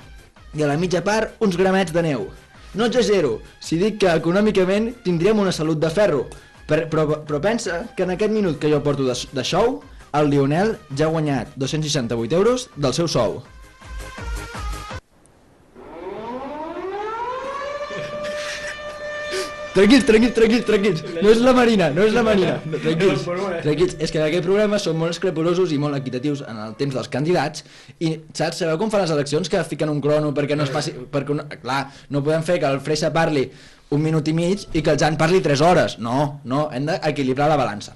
I 0.54 0.62
a 0.62 0.70
la 0.70 0.78
mitja 0.78 1.02
part, 1.06 1.34
uns 1.42 1.58
gramets 1.58 1.94
de 1.94 2.04
neu. 2.06 2.28
No 2.74 2.86
exagero, 2.86 3.40
si 3.58 3.80
dic 3.80 3.98
que 4.02 4.12
econòmicament 4.14 4.92
tindríem 5.04 5.40
una 5.42 5.54
salut 5.54 5.80
de 5.82 5.90
ferro, 5.90 6.26
però, 6.70 6.86
però, 6.90 7.06
però 7.26 7.40
pensa 7.42 7.82
que 7.96 8.06
en 8.06 8.14
aquest 8.14 8.30
minut 8.34 8.60
que 8.62 8.70
jo 8.70 8.82
porto 8.82 9.06
de, 9.08 9.16
de 9.32 9.44
show, 9.44 9.80
el 10.14 10.30
Lionel 10.30 10.76
ja 10.94 11.08
ha 11.08 11.14
guanyat 11.14 11.56
268 11.56 12.36
euros 12.36 12.68
del 12.76 12.94
seu 12.94 13.10
sou. 13.10 13.40
Tranquils, 19.70 20.04
tranquils, 20.04 20.34
tranquils, 20.34 20.64
tranquils. 20.66 21.02
No 21.22 21.30
és 21.30 21.40
la 21.44 21.52
Marina, 21.54 21.90
no 21.94 22.02
és 22.02 22.14
la 22.14 22.24
Marina. 22.26 22.56
No, 22.66 22.78
tranquils, 22.82 23.22
tranquils. 23.62 23.94
És 24.02 24.10
que 24.10 24.18
en 24.18 24.26
aquest 24.26 24.42
programa 24.42 24.80
són 24.82 24.98
molt 24.98 25.14
escrepolosos 25.14 25.70
i 25.70 25.78
molt 25.78 25.94
equitatius 26.00 26.42
en 26.42 26.58
el 26.64 26.74
temps 26.80 26.96
dels 26.98 27.10
candidats 27.12 27.62
i 28.02 28.16
saps, 28.34 28.64
sabeu 28.64 28.80
com 28.80 28.90
fan 28.90 29.04
les 29.04 29.14
eleccions 29.14 29.52
que 29.52 29.62
fiquen 29.68 29.92
un 29.92 30.02
crono 30.02 30.34
perquè 30.34 30.58
no 30.58 30.66
es 30.66 30.74
passi... 30.74 30.96
Perquè 31.14 31.36
una, 31.36 31.46
clar, 31.62 31.84
no 32.10 32.24
podem 32.26 32.42
fer 32.46 32.58
que 32.58 32.66
el 32.66 32.82
Freixa 32.82 33.12
parli 33.14 33.46
un 33.94 34.02
minut 34.02 34.26
i 34.26 34.34
mig 34.34 34.66
i 34.74 34.82
que 34.82 34.90
el 34.90 34.98
Jan 34.98 35.18
parli 35.20 35.38
3 35.44 35.62
hores. 35.62 35.98
No, 36.02 36.40
no, 36.50 36.66
hem 36.74 36.90
d'equilibrar 36.90 37.46
la 37.50 37.58
balança. 37.60 37.94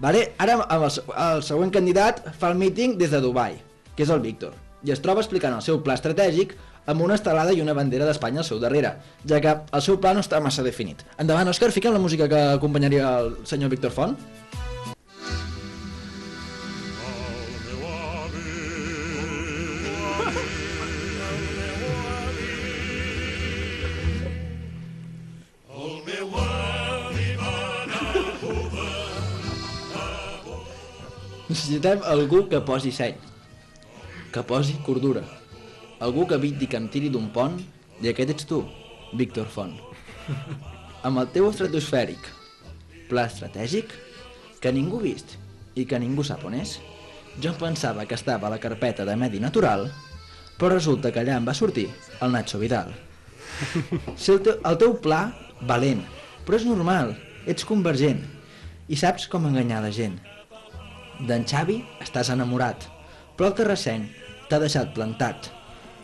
Vale? 0.00 0.30
Ara 0.40 0.56
amb 0.64 0.88
el, 0.88 1.02
el 1.28 1.44
següent 1.44 1.72
candidat 1.72 2.24
fa 2.40 2.52
el 2.52 2.60
míting 2.60 2.96
des 3.00 3.12
de 3.12 3.20
Dubai, 3.20 3.60
que 3.92 4.08
és 4.08 4.12
el 4.12 4.24
Víctor, 4.24 4.56
i 4.84 4.92
es 4.92 5.02
troba 5.04 5.22
explicant 5.24 5.54
el 5.56 5.64
seu 5.64 5.80
pla 5.84 5.96
estratègic 5.96 6.56
amb 6.86 7.02
una 7.02 7.16
estelada 7.18 7.52
i 7.52 7.60
una 7.62 7.74
bandera 7.74 8.06
d'Espanya 8.06 8.42
al 8.42 8.48
seu 8.48 8.60
darrere, 8.62 8.94
ja 9.26 9.40
que 9.42 9.54
el 9.72 9.82
seu 9.82 9.98
pla 10.00 10.14
no 10.14 10.22
està 10.22 10.40
massa 10.42 10.62
definit. 10.66 11.02
Endavant, 11.18 11.50
Òscar, 11.50 11.72
fica'm 11.74 11.96
la 11.96 12.02
música 12.02 12.28
que 12.30 12.42
acompanyaria 12.56 13.18
el 13.20 13.38
senyor 13.44 13.72
Víctor 13.74 13.90
Font. 13.90 14.18
Necessitem 31.46 32.02
algú 32.04 32.44
que 32.50 32.58
posi 32.60 32.90
seny, 32.92 33.14
que 34.36 34.42
posi 34.44 34.74
cordura, 34.84 35.22
algú 35.98 36.26
que 36.28 36.36
eviti 36.36 36.66
que 36.68 36.76
em 36.76 36.90
tiri 36.92 37.08
d'un 37.08 37.30
pont 37.32 37.54
i 38.04 38.10
aquest 38.10 38.34
ets 38.34 38.44
tu, 38.44 38.58
Víctor 39.16 39.46
Font. 39.48 39.72
Amb 41.08 41.22
el 41.22 41.30
teu 41.32 41.46
estratosfèric, 41.48 42.20
pla 43.08 43.24
estratègic, 43.30 43.94
que 44.60 44.72
ningú 44.76 45.00
vist 45.00 45.38
i 45.72 45.86
que 45.88 46.00
ningú 46.02 46.20
sap 46.26 46.44
on 46.44 46.58
és, 46.58 46.74
jo 47.40 47.48
em 47.48 47.56
pensava 47.62 48.04
que 48.04 48.18
estava 48.18 48.50
a 48.50 48.52
la 48.52 48.60
carpeta 48.60 49.06
de 49.08 49.14
Medi 49.16 49.40
Natural, 49.40 49.86
però 50.60 50.74
resulta 50.74 51.14
que 51.14 51.24
allà 51.24 51.38
em 51.40 51.48
va 51.48 51.56
sortir 51.56 51.86
el 52.20 52.36
Nacho 52.36 52.60
Vidal. 52.60 52.92
Si 54.20 54.34
el, 54.34 54.42
teu, 54.44 54.60
el 54.68 54.78
teu 54.84 54.98
pla, 55.00 55.22
valent, 55.64 56.04
però 56.44 56.60
és 56.60 56.68
normal, 56.68 57.14
ets 57.48 57.64
convergent 57.64 58.20
i 58.92 59.00
saps 59.00 59.30
com 59.32 59.48
enganyar 59.48 59.80
la 59.80 59.94
gent. 59.96 60.20
D'en 61.24 61.48
Xavi 61.48 61.80
estàs 62.04 62.34
enamorat, 62.36 62.84
però 63.32 63.48
el 63.48 63.58
terrassenc 63.64 64.25
t'ha 64.48 64.60
deixat 64.62 64.92
plantat. 64.94 65.50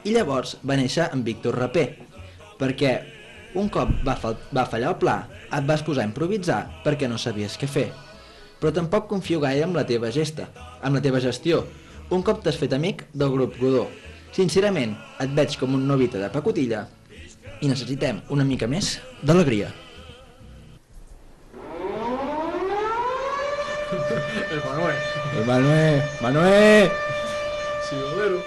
I 0.04 0.14
llavors 0.16 0.56
va 0.66 0.76
néixer 0.78 1.08
en 1.14 1.22
Víctor 1.26 1.58
Rapé, 1.58 1.84
perquè 2.58 2.94
un 3.58 3.68
cop 3.72 3.90
va, 4.06 4.16
fal 4.16 4.38
va 4.54 4.66
fallar 4.66 4.94
el 4.94 4.98
pla, 5.02 5.16
et 5.52 5.66
vas 5.68 5.84
posar 5.84 6.06
a 6.06 6.08
improvisar 6.08 6.62
perquè 6.86 7.08
no 7.10 7.20
sabies 7.20 7.58
què 7.60 7.68
fer. 7.68 7.90
Però 8.60 8.72
tampoc 8.74 9.08
confio 9.10 9.40
gaire 9.42 9.66
amb 9.66 9.76
la 9.76 9.86
teva 9.86 10.10
gesta, 10.14 10.48
amb 10.80 10.96
la 10.96 11.04
teva 11.04 11.20
gestió, 11.20 11.64
un 12.12 12.24
cop 12.24 12.42
t'has 12.42 12.58
fet 12.60 12.72
amic 12.76 13.06
del 13.12 13.32
grup 13.34 13.58
Godó. 13.60 13.86
Sincerament, 14.32 14.96
et 15.20 15.32
veig 15.36 15.58
com 15.60 15.76
un 15.76 15.86
novita 15.88 16.20
de 16.20 16.32
pacotilla 16.32 16.86
i 17.60 17.68
necessitem 17.70 18.22
una 18.32 18.46
mica 18.48 18.66
més 18.66 18.96
d'alegria. 19.22 19.70
El 24.52 24.60
Manuel. 24.64 25.00
El 25.36 25.46
Manuel, 25.46 26.02
Manuel! 26.22 27.11
Sí, 27.92 27.98
bolero. 28.00 28.38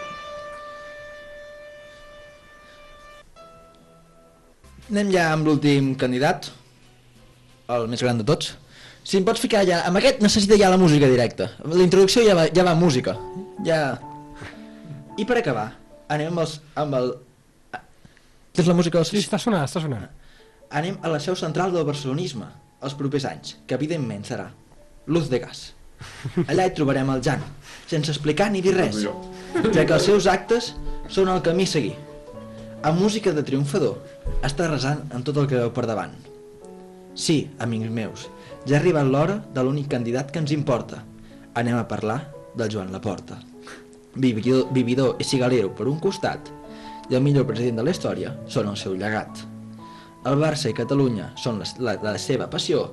Anem 4.90 5.12
ja 5.14 5.26
amb 5.36 5.46
l'últim 5.46 5.92
candidat, 6.02 6.48
el 7.76 7.86
més 7.92 8.02
gran 8.02 8.18
de 8.18 8.26
tots. 8.26 8.56
Si 9.06 9.20
em 9.20 9.26
pots 9.28 9.44
ficar 9.44 9.62
ja... 9.70 9.84
Amb 9.86 10.00
aquest 10.00 10.24
necessita 10.26 10.58
ja 10.58 10.72
la 10.74 10.82
música 10.82 11.06
directa. 11.12 11.52
La 11.62 11.84
introducció 11.86 12.24
ja 12.26 12.34
va, 12.38 12.48
ja 12.50 12.66
va 12.66 12.74
música. 12.80 13.14
Ja... 13.68 13.80
I 15.22 15.30
per 15.30 15.38
acabar, 15.44 15.68
anem 16.10 16.34
amb, 16.34 16.42
els, 16.42 16.58
amb 16.82 16.98
el... 16.98 17.14
Tens 18.58 18.72
la 18.72 18.78
música? 18.82 19.06
Sí, 19.06 19.22
està 19.22 19.38
sonant, 19.42 19.70
està 19.70 19.84
sonant. 19.84 20.10
Anem 20.74 20.98
a 21.06 21.14
la 21.14 21.22
seu 21.22 21.38
central 21.38 21.76
del 21.76 21.86
barcelonisme, 21.86 22.50
els 22.82 22.98
propers 22.98 23.30
anys, 23.30 23.60
que 23.70 23.78
evidentment 23.78 24.26
serà 24.26 24.50
Luz 25.06 25.30
de 25.30 25.44
Gas. 25.46 25.68
Allà 26.50 26.66
hi 26.66 26.74
trobarem 26.78 27.10
el 27.14 27.24
Jan, 27.26 27.44
sense 27.88 28.12
explicar 28.14 28.50
ni 28.52 28.62
dir 28.66 28.76
res, 28.76 29.04
ja 29.06 29.86
que 29.86 29.96
els 29.96 30.08
seus 30.10 30.28
actes 30.32 30.74
són 31.12 31.30
el 31.32 31.44
camí 31.46 31.68
a 31.68 31.74
seguir. 31.76 31.96
Amb 32.86 33.02
música 33.02 33.34
de 33.34 33.44
triomfador, 33.46 33.98
està 34.46 34.70
resant 34.70 35.04
en 35.14 35.24
tot 35.26 35.38
el 35.42 35.50
que 35.50 35.58
veu 35.58 35.72
per 35.74 35.86
davant. 35.90 36.14
Sí, 37.16 37.38
amics 37.64 37.92
meus, 37.94 38.28
ja 38.68 38.76
ha 38.76 38.80
arribat 38.82 39.08
l'hora 39.08 39.40
de 39.56 39.64
l'únic 39.64 39.88
candidat 39.94 40.32
que 40.32 40.42
ens 40.44 40.54
importa. 40.54 41.02
Anem 41.56 41.78
a 41.80 41.88
parlar 41.88 42.20
del 42.58 42.72
Joan 42.72 42.92
Laporta. 42.92 43.40
Vividor, 44.16 44.68
vividor 44.76 45.16
i 45.20 45.28
cigalero 45.28 45.72
per 45.76 45.88
un 45.92 46.00
costat 46.04 46.52
i 47.10 47.16
el 47.16 47.24
millor 47.24 47.46
president 47.48 47.80
de 47.80 47.86
la 47.86 47.94
història 47.96 48.34
són 48.52 48.70
el 48.72 48.78
seu 48.80 48.96
llegat. 48.98 49.42
El 50.26 50.40
Barça 50.42 50.72
i 50.72 50.76
Catalunya 50.76 51.30
són 51.38 51.60
la, 51.62 51.68
la, 51.80 51.96
la 52.02 52.18
seva 52.22 52.48
passió 52.52 52.88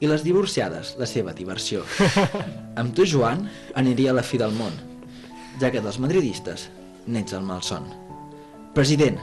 i 0.00 0.06
les 0.06 0.22
divorciades 0.22 0.94
la 0.98 1.06
seva 1.10 1.34
diversió. 1.34 1.84
Amb 2.80 2.94
tu, 2.94 3.06
Joan, 3.06 3.46
aniria 3.78 4.12
a 4.12 4.18
la 4.18 4.26
fi 4.26 4.38
del 4.38 4.54
món, 4.54 4.74
ja 5.58 5.72
que 5.74 5.82
dels 5.82 5.98
madridistes 6.02 6.68
n'ets 7.08 7.34
el 7.34 7.46
malson. 7.46 7.88
President, 8.76 9.18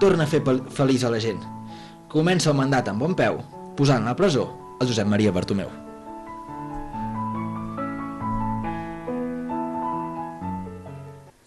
torna 0.00 0.26
a 0.26 0.30
fer 0.30 0.42
feliç 0.74 1.04
a 1.04 1.10
la 1.10 1.22
gent. 1.22 1.40
Comença 2.10 2.52
el 2.52 2.58
mandat 2.58 2.90
amb 2.90 3.02
bon 3.02 3.16
peu, 3.18 3.40
posant 3.78 4.04
a 4.04 4.12
la 4.12 4.18
presó 4.18 4.46
el 4.80 4.90
Josep 4.90 5.08
Maria 5.08 5.32
Bartomeu. 5.34 5.72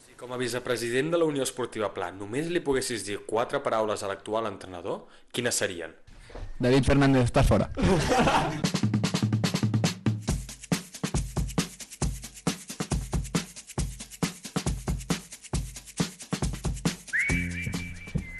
Si 0.03 0.17
com 0.19 0.33
a 0.33 0.41
vicepresident 0.41 1.13
de 1.13 1.21
la 1.21 1.29
Unió 1.29 1.47
Esportiva 1.47 1.93
Pla 1.95 2.11
només 2.11 2.51
li 2.51 2.63
poguessis 2.63 3.07
dir 3.07 3.21
quatre 3.29 3.63
paraules 3.63 4.03
a 4.03 4.11
l'actual 4.11 4.51
entrenador, 4.51 5.05
quines 5.31 5.55
serien? 5.63 5.95
David 6.59 6.83
Fernández, 6.89 7.29
estàs 7.29 7.47
fora. 7.47 7.69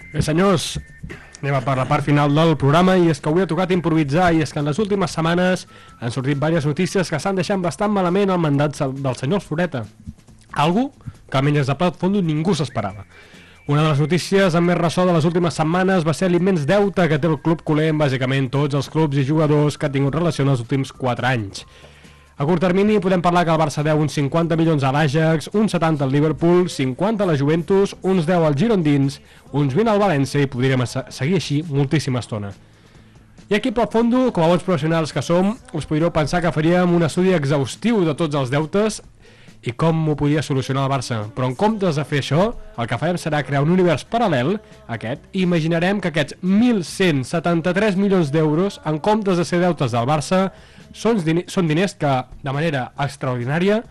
Bé, 0.08 0.22
senyors, 0.24 0.78
anem 1.38 1.58
per 1.62 1.76
la 1.78 1.84
part 1.86 2.02
final 2.02 2.32
del 2.34 2.56
programa 2.58 2.96
i 2.98 3.10
és 3.12 3.20
que 3.22 3.28
avui 3.30 3.44
ha 3.44 3.50
tocat 3.50 3.70
improvisar 3.70 4.32
i 4.34 4.42
és 4.42 4.50
que 4.50 4.58
en 4.58 4.66
les 4.66 4.78
últimes 4.82 5.12
setmanes 5.14 5.66
han 6.00 6.10
sortit 6.10 6.34
diverses 6.34 6.66
notícies 6.66 7.12
que 7.12 7.20
s'han 7.22 7.38
deixat 7.38 7.60
bastant 7.62 7.92
malament 7.94 8.32
el 8.34 8.40
mandat 8.42 8.80
del 8.98 9.18
senyor 9.20 9.44
Floreta. 9.44 9.84
Algo 10.58 10.88
que 11.30 11.38
almenys 11.38 11.60
des 11.60 11.70
de 11.70 11.76
Plat 11.78 12.00
Fondo 12.00 12.22
ningú 12.24 12.56
s'esperava. 12.56 13.04
Una 13.68 13.82
de 13.82 13.88
les 13.90 13.98
notícies 14.00 14.54
amb 14.56 14.70
més 14.70 14.78
ressò 14.78 15.04
de 15.04 15.12
les 15.12 15.26
últimes 15.28 15.52
setmanes 15.58 16.06
va 16.06 16.14
ser 16.16 16.30
l'immens 16.32 16.62
deute 16.68 17.04
que 17.10 17.18
té 17.20 17.28
el 17.28 17.36
club 17.44 17.60
culer 17.68 17.90
amb 17.92 18.00
bàsicament 18.00 18.46
tots 18.54 18.78
els 18.78 18.88
clubs 18.88 19.18
i 19.20 19.26
jugadors 19.28 19.76
que 19.76 19.86
ha 19.88 19.92
tingut 19.92 20.16
relació 20.16 20.46
en 20.46 20.54
els 20.54 20.62
últims 20.64 20.92
4 20.96 21.28
anys. 21.28 21.66
A 22.38 22.46
curt 22.46 22.62
termini 22.62 23.00
podem 23.02 23.20
parlar 23.20 23.42
que 23.44 23.50
el 23.52 23.58
Barça 23.60 23.82
deu 23.84 23.98
uns 24.00 24.14
50 24.16 24.56
milions 24.56 24.84
a 24.86 24.92
l'Ajax, 24.94 25.50
uns 25.58 25.74
70 25.74 26.04
al 26.06 26.12
Liverpool, 26.14 26.68
50 26.70 27.24
a 27.24 27.28
la 27.28 27.36
Juventus, 27.36 27.96
uns 28.00 28.24
10 28.30 28.46
al 28.46 28.56
Girondins, 28.56 29.18
uns 29.52 29.74
20 29.76 29.90
al 29.92 30.00
València 30.00 30.40
i 30.40 30.48
podríem 30.48 30.86
se- 30.86 31.04
seguir 31.12 31.34
així 31.36 31.60
moltíssima 31.68 32.22
estona. 32.24 32.52
I 33.50 33.56
aquí 33.56 33.72
pel 33.72 33.88
fondo, 33.92 34.30
com 34.32 34.44
a 34.44 34.48
bons 34.48 34.62
professionals 34.64 35.12
que 35.12 35.20
som, 35.24 35.56
us 35.74 35.84
podríeu 35.88 36.12
pensar 36.12 36.40
que 36.40 36.52
faríem 36.52 36.94
un 36.94 37.02
estudi 37.02 37.34
exhaustiu 37.34 38.04
de 38.06 38.14
tots 38.14 38.36
els 38.36 38.50
deutes 38.54 39.02
i 39.62 39.72
com 39.72 40.00
ho 40.08 40.16
podia 40.18 40.42
solucionar 40.42 40.84
el 40.86 40.92
Barça. 40.92 41.20
Però 41.34 41.48
en 41.50 41.56
comptes 41.58 41.98
de 41.98 42.04
fer 42.08 42.20
això, 42.22 42.50
el 42.78 42.88
que 42.90 42.98
farem 43.00 43.18
serà 43.20 43.42
crear 43.46 43.62
un 43.64 43.72
univers 43.74 44.06
paral·lel 44.08 44.56
aquest 44.86 45.24
i 45.32 45.42
imaginarem 45.46 46.00
que 46.00 46.12
aquests 46.12 46.38
1.173 46.42 47.98
milions 47.98 48.32
d'euros, 48.34 48.80
en 48.86 49.00
comptes 49.02 49.40
de 49.40 49.46
ser 49.48 49.62
deutes 49.64 49.94
del 49.94 50.06
Barça, 50.08 50.48
són, 50.94 51.22
dine 51.24 51.44
són 51.50 51.68
diners 51.68 51.96
que, 51.98 52.14
de 52.42 52.54
manera 52.54 52.88
extraordinària, 52.98 53.82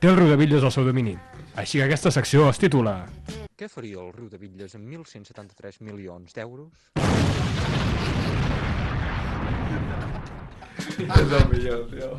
té 0.00 0.10
el 0.10 0.18
Riu 0.18 0.32
de 0.34 0.64
al 0.64 0.72
seu 0.72 0.84
domini. 0.84 1.16
Així 1.54 1.78
que 1.78 1.84
aquesta 1.84 2.10
secció 2.10 2.48
es 2.48 2.58
titula... 2.58 3.02
Què 3.62 3.68
faria 3.68 4.00
el 4.00 4.08
riu 4.16 4.30
de 4.32 4.40
Bitlles 4.40 4.74
amb 4.74 4.88
1.173 4.88 5.82
milions 5.84 6.32
d'euros? 6.34 6.72
És 11.02 11.32
el 11.38 11.44
millor, 11.52 11.82
tio. 11.90 12.10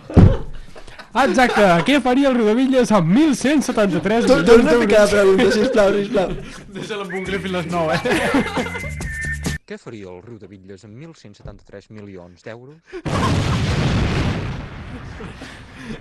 Exacte, 1.23 1.65
què 1.85 1.99
faria 2.01 2.29
el 2.31 2.35
Riu 2.39 2.47
de 2.49 2.55
Villes 2.57 2.91
amb 2.91 3.11
1.173 3.13 4.25
Tor- 4.25 4.41
milions 4.41 4.47
torna 4.49 4.69
a 4.69 4.73
d'euros? 4.73 4.81
ficar 4.81 5.01
la 5.03 5.09
pregunta, 5.11 5.51
sisplau, 5.53 5.93
sisplau. 5.93 6.29
Deixa-la 6.73 7.03
amb 7.05 7.13
un 7.19 7.23
clip 7.27 7.41
fins 7.45 7.53
les 7.59 7.67
9, 7.69 7.93
eh? 7.93 7.99
Què 9.69 9.77
faria 9.79 10.09
el 10.11 10.17
riu 10.25 10.35
de 10.41 10.47
Bitlles 10.51 10.83
amb 10.83 10.97
1.173 10.99 11.85
milions 11.95 12.41
d'euros? 12.43 12.81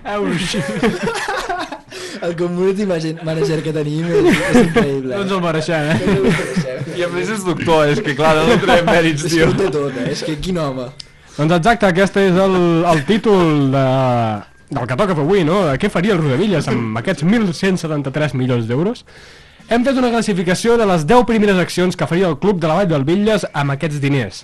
Euros. 0.03 0.57
El 2.23 2.35
community 2.37 2.85
manager 2.85 3.61
que 3.63 3.71
tenim 3.75 4.05
és, 4.07 4.27
és 4.27 4.57
increïble. 4.65 5.13
No 5.15 5.21
ens 5.23 5.31
el 5.33 5.41
mereixem, 5.43 5.87
eh? 5.93 5.97
No 6.07 6.21
mereixem. 6.27 6.91
I 6.99 7.03
a 7.05 7.09
més 7.13 7.31
és 7.33 7.43
doctor, 7.45 7.87
és 7.91 7.99
que 8.05 8.13
clar, 8.17 8.35
no 8.37 8.45
li 8.51 8.59
traiem 8.61 8.85
mèrits, 8.87 9.25
És 9.27 9.33
tio. 9.33 9.47
que 9.47 9.51
ho 9.51 9.57
té 9.63 9.71
tot, 9.73 9.97
eh? 10.03 10.05
És 10.13 10.21
que 10.27 10.35
quin 10.43 10.59
home. 10.61 10.85
Doncs 11.33 11.53
exacte, 11.55 11.87
aquest 11.89 12.17
és 12.21 12.35
el, 12.37 12.55
el 12.85 12.99
títol 13.09 13.71
de, 13.73 13.85
del 14.69 14.89
que 14.89 14.97
toca 14.99 15.15
avui, 15.17 15.41
no? 15.47 15.63
Què 15.81 15.89
faria 15.89 16.13
el 16.13 16.21
Rodavilles 16.21 16.67
amb 16.69 16.99
aquests 17.01 17.25
1.173 17.25 18.35
milions 18.37 18.67
d'euros? 18.69 19.01
Hem 19.71 19.85
fet 19.87 19.97
una 19.97 20.11
classificació 20.13 20.75
de 20.77 20.85
les 20.85 21.07
10 21.09 21.25
primeres 21.25 21.57
accions 21.57 21.97
que 21.97 22.05
faria 22.05 22.29
el 22.29 22.37
club 22.37 22.59
de 22.61 22.69
la 22.69 22.75
Vall 22.77 22.91
del 22.91 23.07
Villes 23.07 23.47
amb 23.49 23.73
aquests 23.73 23.97
diners. 24.03 24.43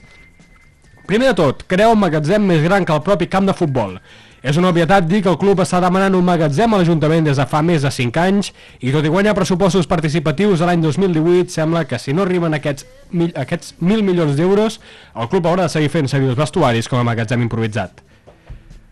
Primer 1.09 1.29
de 1.29 1.37
tot, 1.37 1.61
crear 1.69 1.91
un 1.93 2.01
magatzem 2.01 2.41
més 2.45 2.63
gran 2.65 2.85
que 2.85 2.95
el 2.95 3.05
propi 3.05 3.29
camp 3.29 3.45
de 3.49 3.53
futbol. 3.57 3.99
És 4.39 4.55
una 4.55 4.69
obvietat 4.71 5.03
dir 5.03 5.19
que 5.23 5.31
el 5.31 5.37
club 5.39 5.59
està 5.59 5.81
demanant 5.83 6.15
un 6.15 6.23
magatzem 6.23 6.71
a 6.71 6.77
l'Ajuntament 6.79 7.25
des 7.27 7.39
de 7.41 7.45
fa 7.49 7.59
més 7.65 7.83
de 7.83 7.91
5 7.91 8.21
anys 8.21 8.53
i 8.79 8.93
tot 8.95 9.03
i 9.03 9.11
guanyar 9.11 9.33
pressupostos 9.35 9.87
participatius 9.89 10.61
a 10.61 10.69
l'any 10.69 10.83
2018 10.85 11.51
sembla 11.51 11.83
que 11.89 11.99
si 11.99 12.15
no 12.15 12.23
arriben 12.23 12.55
aquests, 12.55 12.85
mil, 13.11 13.33
aquests 13.35 13.75
1.000 13.81 14.05
milions 14.07 14.37
d'euros 14.39 14.79
el 15.15 15.27
club 15.27 15.49
haurà 15.49 15.67
de 15.67 15.73
seguir 15.75 15.91
fent 15.91 16.07
servir 16.07 16.31
els 16.31 16.39
vestuaris 16.39 16.87
com 16.87 17.01
a 17.01 17.07
magatzem 17.07 17.43
improvisat. 17.43 17.99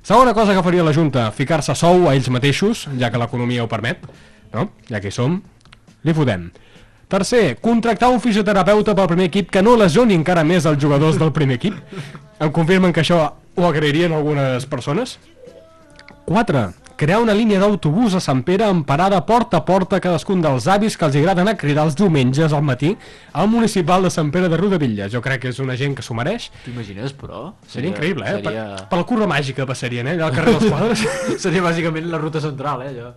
Segona 0.07 0.33
cosa 0.35 0.53
que 0.55 0.63
faria 0.63 0.83
la 0.83 0.95
Junta, 0.95 1.29
ficar-se 1.35 1.75
sou 1.75 2.07
a 2.07 2.15
ells 2.15 2.29
mateixos, 2.31 2.85
ja 2.99 3.11
que 3.11 3.19
l'economia 3.19 3.63
ho 3.63 3.71
permet, 3.71 4.03
no? 4.53 4.69
Ja 4.87 5.01
que 5.03 5.11
hi 5.11 5.15
som, 5.15 5.41
li 6.03 6.15
fotem. 6.15 6.49
Tercer, 7.07 7.57
contractar 7.63 8.09
un 8.11 8.19
fisioterapeuta 8.23 8.95
pel 8.95 9.07
primer 9.11 9.27
equip 9.27 9.51
que 9.51 9.63
no 9.63 9.77
lesioni 9.79 10.15
encara 10.15 10.43
més 10.47 10.67
els 10.67 10.79
jugadors 10.79 11.19
del 11.19 11.31
primer 11.35 11.55
equip. 11.55 11.75
Em 12.39 12.51
confirmen 12.55 12.91
que 12.95 13.03
això 13.03 13.19
ho 13.31 13.67
agrairien 13.67 14.15
algunes 14.15 14.67
persones? 14.67 15.17
4. 16.27 16.73
Crear 16.97 17.21
una 17.21 17.31
línia 17.37 17.59
d'autobús 17.61 18.17
a 18.17 18.19
Sant 18.19 18.41
Pere 18.43 18.65
amb 18.65 18.81
parada 18.83 19.21
porta 19.23 19.61
a 19.61 19.63
porta 19.63 19.95
a 19.95 20.01
cadascun 20.03 20.41
dels 20.43 20.65
avis 20.67 20.97
que 20.99 21.05
els 21.07 21.15
agrada 21.15 21.43
anar 21.45 21.53
a 21.55 21.59
cridar 21.61 21.85
els 21.87 21.95
diumenges 21.95 22.51
al 22.51 22.65
matí 22.67 22.89
al 23.31 23.47
municipal 23.47 24.03
de 24.03 24.11
Sant 24.11 24.31
Pere 24.33 24.49
de 24.51 24.57
Rodavilles. 24.59 25.11
Jo 25.13 25.21
crec 25.23 25.45
que 25.45 25.53
és 25.53 25.61
una 25.63 25.77
gent 25.79 25.95
que 25.95 26.03
s'ho 26.03 26.17
mereix. 26.17 26.49
T'imagines, 26.65 27.13
però? 27.15 27.53
Seria 27.71 27.93
increïble, 27.93 28.25
eh? 28.27 28.41
Seria... 28.41 28.65
Per, 28.73 28.87
per 28.91 28.99
la 28.99 29.07
curva 29.07 29.29
màgica 29.31 29.67
passarien, 29.69 30.09
eh? 30.09 30.17
Allà 30.17 30.27
al 30.27 30.35
carrer 30.35 30.57
dels 30.57 30.67
quadres. 30.73 31.05
seria 31.45 31.63
bàsicament 31.63 32.09
la 32.11 32.19
ruta 32.19 32.43
central, 32.43 32.83
eh? 32.83 32.91
Allò. 32.91 33.13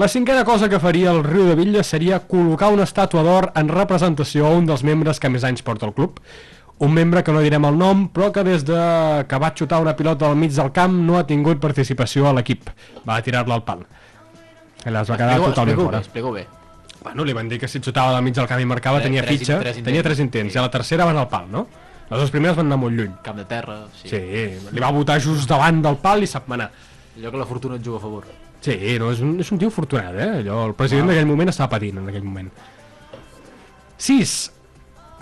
La 0.00 0.08
cinquena 0.08 0.42
cosa 0.48 0.68
que 0.70 0.80
faria 0.82 1.10
el 1.14 1.22
Riu 1.26 1.46
de 1.50 1.54
Villes 1.58 1.86
seria 1.94 2.22
col·locar 2.26 2.72
una 2.74 2.88
estàtua 2.88 3.22
d'or 3.26 3.52
en 3.58 3.70
representació 3.70 4.48
a 4.48 4.56
un 4.56 4.66
dels 4.66 4.82
membres 4.86 5.18
que 5.22 5.30
més 5.30 5.44
anys 5.46 5.62
porta 5.66 5.86
el 5.86 5.94
club. 5.94 6.18
Un 6.80 6.92
membre 6.96 7.22
que 7.22 7.32
no 7.32 7.40
direm 7.44 7.64
el 7.68 7.76
nom, 7.76 8.06
però 8.08 8.30
que 8.32 8.42
des 8.42 8.62
de 8.64 8.76
que 9.28 9.38
va 9.38 9.50
xutar 9.52 9.82
una 9.82 9.92
pilota 9.96 10.26
al 10.30 10.36
mig 10.36 10.52
del 10.56 10.70
camp 10.72 10.94
no 11.04 11.18
ha 11.18 11.26
tingut 11.28 11.60
participació 11.60 12.26
a 12.28 12.32
l'equip. 12.32 12.70
Va 13.08 13.18
tirar-la 13.22 13.54
al 13.58 13.64
pal. 13.64 13.82
I 14.86 14.88
les 14.90 15.10
va 15.10 15.16
quedar 15.18 15.34
Explico- 15.36 15.50
totalment 15.50 15.76
explico 15.76 15.84
fora. 15.84 15.98
bé, 15.98 16.04
explico 16.04 16.32
bé. 16.32 16.46
Bueno, 17.02 17.24
li 17.24 17.32
van 17.36 17.48
dir 17.48 17.58
que 17.60 17.68
si 17.68 17.80
xutava 17.80 18.14
del 18.14 18.22
mig 18.24 18.34
del 18.34 18.46
camp 18.48 18.60
i 18.60 18.64
marcava 18.64 18.98
Tre- 18.98 19.04
tenia 19.08 19.22
tres 19.22 19.32
in- 19.32 19.38
fitxa, 19.38 19.58
tres 19.60 19.76
intents. 19.76 19.84
tenia 19.84 20.02
tres 20.02 20.18
intents, 20.20 20.54
i 20.54 20.58
a 20.58 20.62
la 20.62 20.70
tercera 20.70 21.04
van 21.04 21.16
al 21.18 21.28
pal, 21.28 21.50
no? 21.50 21.66
Les 22.10 22.18
dues 22.18 22.30
primeres 22.30 22.56
van 22.56 22.66
anar 22.66 22.78
molt 22.78 22.96
lluny. 22.96 23.12
Camp 23.22 23.36
de 23.36 23.44
terra, 23.44 23.84
sí. 24.00 24.08
Sí, 24.08 24.16
li 24.72 24.80
va 24.80 24.90
botar 24.90 25.20
just 25.20 25.48
davant 25.48 25.82
del 25.82 25.96
pal 25.96 26.22
i 26.22 26.26
sap 26.26 26.48
manar. 26.48 26.70
Allò 27.16 27.30
que 27.30 27.36
la 27.36 27.44
fortuna 27.46 27.76
et 27.76 27.82
juga 27.84 27.98
a 27.98 28.00
favor. 28.00 28.24
Sí, 28.60 28.96
no, 28.98 29.10
és, 29.12 29.20
un, 29.20 29.38
és 29.40 29.52
un 29.52 29.58
tio 29.58 29.68
afortunat, 29.68 30.14
eh? 30.14 30.30
Allò, 30.40 30.66
el 30.66 30.74
president 30.74 31.06
Wow. 31.06 31.14
d'aquell 31.14 31.26
moment 31.28 31.48
estava 31.48 31.68
patint, 31.70 31.98
en 31.98 32.08
aquell 32.08 32.22
moment. 32.24 32.50
6. 33.96 34.52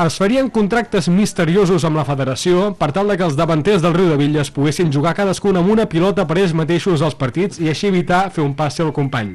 Es 0.07 0.17
farien 0.21 0.47
contractes 0.55 1.09
misteriosos 1.11 1.83
amb 1.83 1.99
la 1.99 2.05
federació 2.07 2.69
per 2.79 2.93
tal 2.95 3.09
de 3.11 3.17
que 3.19 3.25
els 3.27 3.35
davanters 3.39 3.83
del 3.83 3.97
Riu 3.97 4.13
de 4.13 4.19
Villes 4.21 4.53
poguessin 4.55 4.93
jugar 4.95 5.17
cadascun 5.19 5.59
amb 5.59 5.73
una 5.75 5.89
pilota 5.91 6.27
per 6.29 6.37
ells 6.39 6.55
mateixos 6.55 7.03
als 7.03 7.17
partits 7.19 7.59
i 7.59 7.67
així 7.73 7.91
evitar 7.91 8.29
fer 8.31 8.45
un 8.45 8.55
passe 8.55 8.85
al 8.85 8.93
company. 8.95 9.35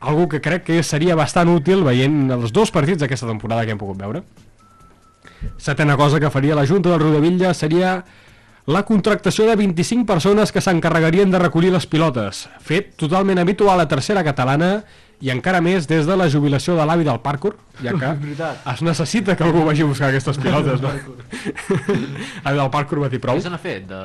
Algo 0.00 0.28
que 0.30 0.40
crec 0.40 0.64
que 0.70 0.78
seria 0.82 1.18
bastant 1.18 1.50
útil 1.52 1.84
veient 1.84 2.30
els 2.32 2.54
dos 2.54 2.72
partits 2.72 3.02
d'aquesta 3.02 3.28
temporada 3.28 3.66
que 3.66 3.74
hem 3.76 3.82
pogut 3.82 4.00
veure. 4.00 4.22
Setena 5.60 5.98
cosa 6.00 6.20
que 6.22 6.30
faria 6.32 6.56
la 6.56 6.66
Junta 6.66 6.94
del 6.94 7.02
Riu 7.02 7.18
de 7.18 7.20
Villes 7.20 7.60
seria 7.60 7.98
la 8.68 8.84
contractació 8.88 9.44
de 9.48 9.56
25 9.56 10.06
persones 10.08 10.52
que 10.52 10.62
s'encarregarien 10.64 11.30
de 11.30 11.42
recollir 11.44 11.74
les 11.74 11.86
pilotes, 11.88 12.46
fet 12.60 12.94
totalment 13.00 13.40
habitual 13.40 13.80
a 13.80 13.88
tercera 13.88 14.24
catalana 14.24 14.82
encara 15.26 15.60
més 15.60 15.88
des 15.90 16.06
de 16.06 16.16
la 16.16 16.28
jubilació 16.30 16.76
de 16.78 16.86
l'avi 16.86 17.06
del 17.06 17.18
parkour, 17.20 17.56
ja 17.82 17.94
que 17.98 18.12
es 18.74 18.82
necessita 18.86 19.36
que 19.36 19.46
algú 19.46 19.64
vagi 19.66 19.82
a 19.82 19.90
buscar 19.90 20.10
aquestes 20.12 20.38
pilotes, 20.44 20.80
no? 20.80 20.92
L'avi 22.44 22.58
del 22.62 22.70
parkour 22.70 23.02
va 23.02 23.10
dir 23.10 23.20
prou. 23.22 23.38
Què 23.38 23.48
se 23.48 23.52
n'ha 23.52 23.58
fet? 23.62 23.88
De... 23.90 24.02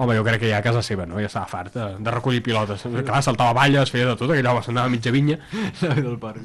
Home, 0.00 0.16
jo 0.16 0.24
crec 0.26 0.42
que 0.42 0.50
ja 0.50 0.58
a 0.58 0.64
casa 0.64 0.82
seva, 0.82 1.06
no? 1.06 1.20
Ja 1.20 1.28
estava 1.30 1.46
fart 1.46 1.76
de, 1.76 1.86
de 2.00 2.16
recollir 2.16 2.42
pilotes. 2.42 2.82
Clar, 2.82 3.22
saltava 3.22 3.54
valles, 3.54 3.92
feia 3.92 4.10
de 4.10 4.16
tot, 4.16 4.32
aquell 4.32 4.50
home 4.50 4.64
s'anava 4.66 4.90
a 4.90 4.94
mitja 4.96 5.14
vinya. 5.14 5.38
L'avi 5.84 6.02
del 6.02 6.18
parc. 6.18 6.42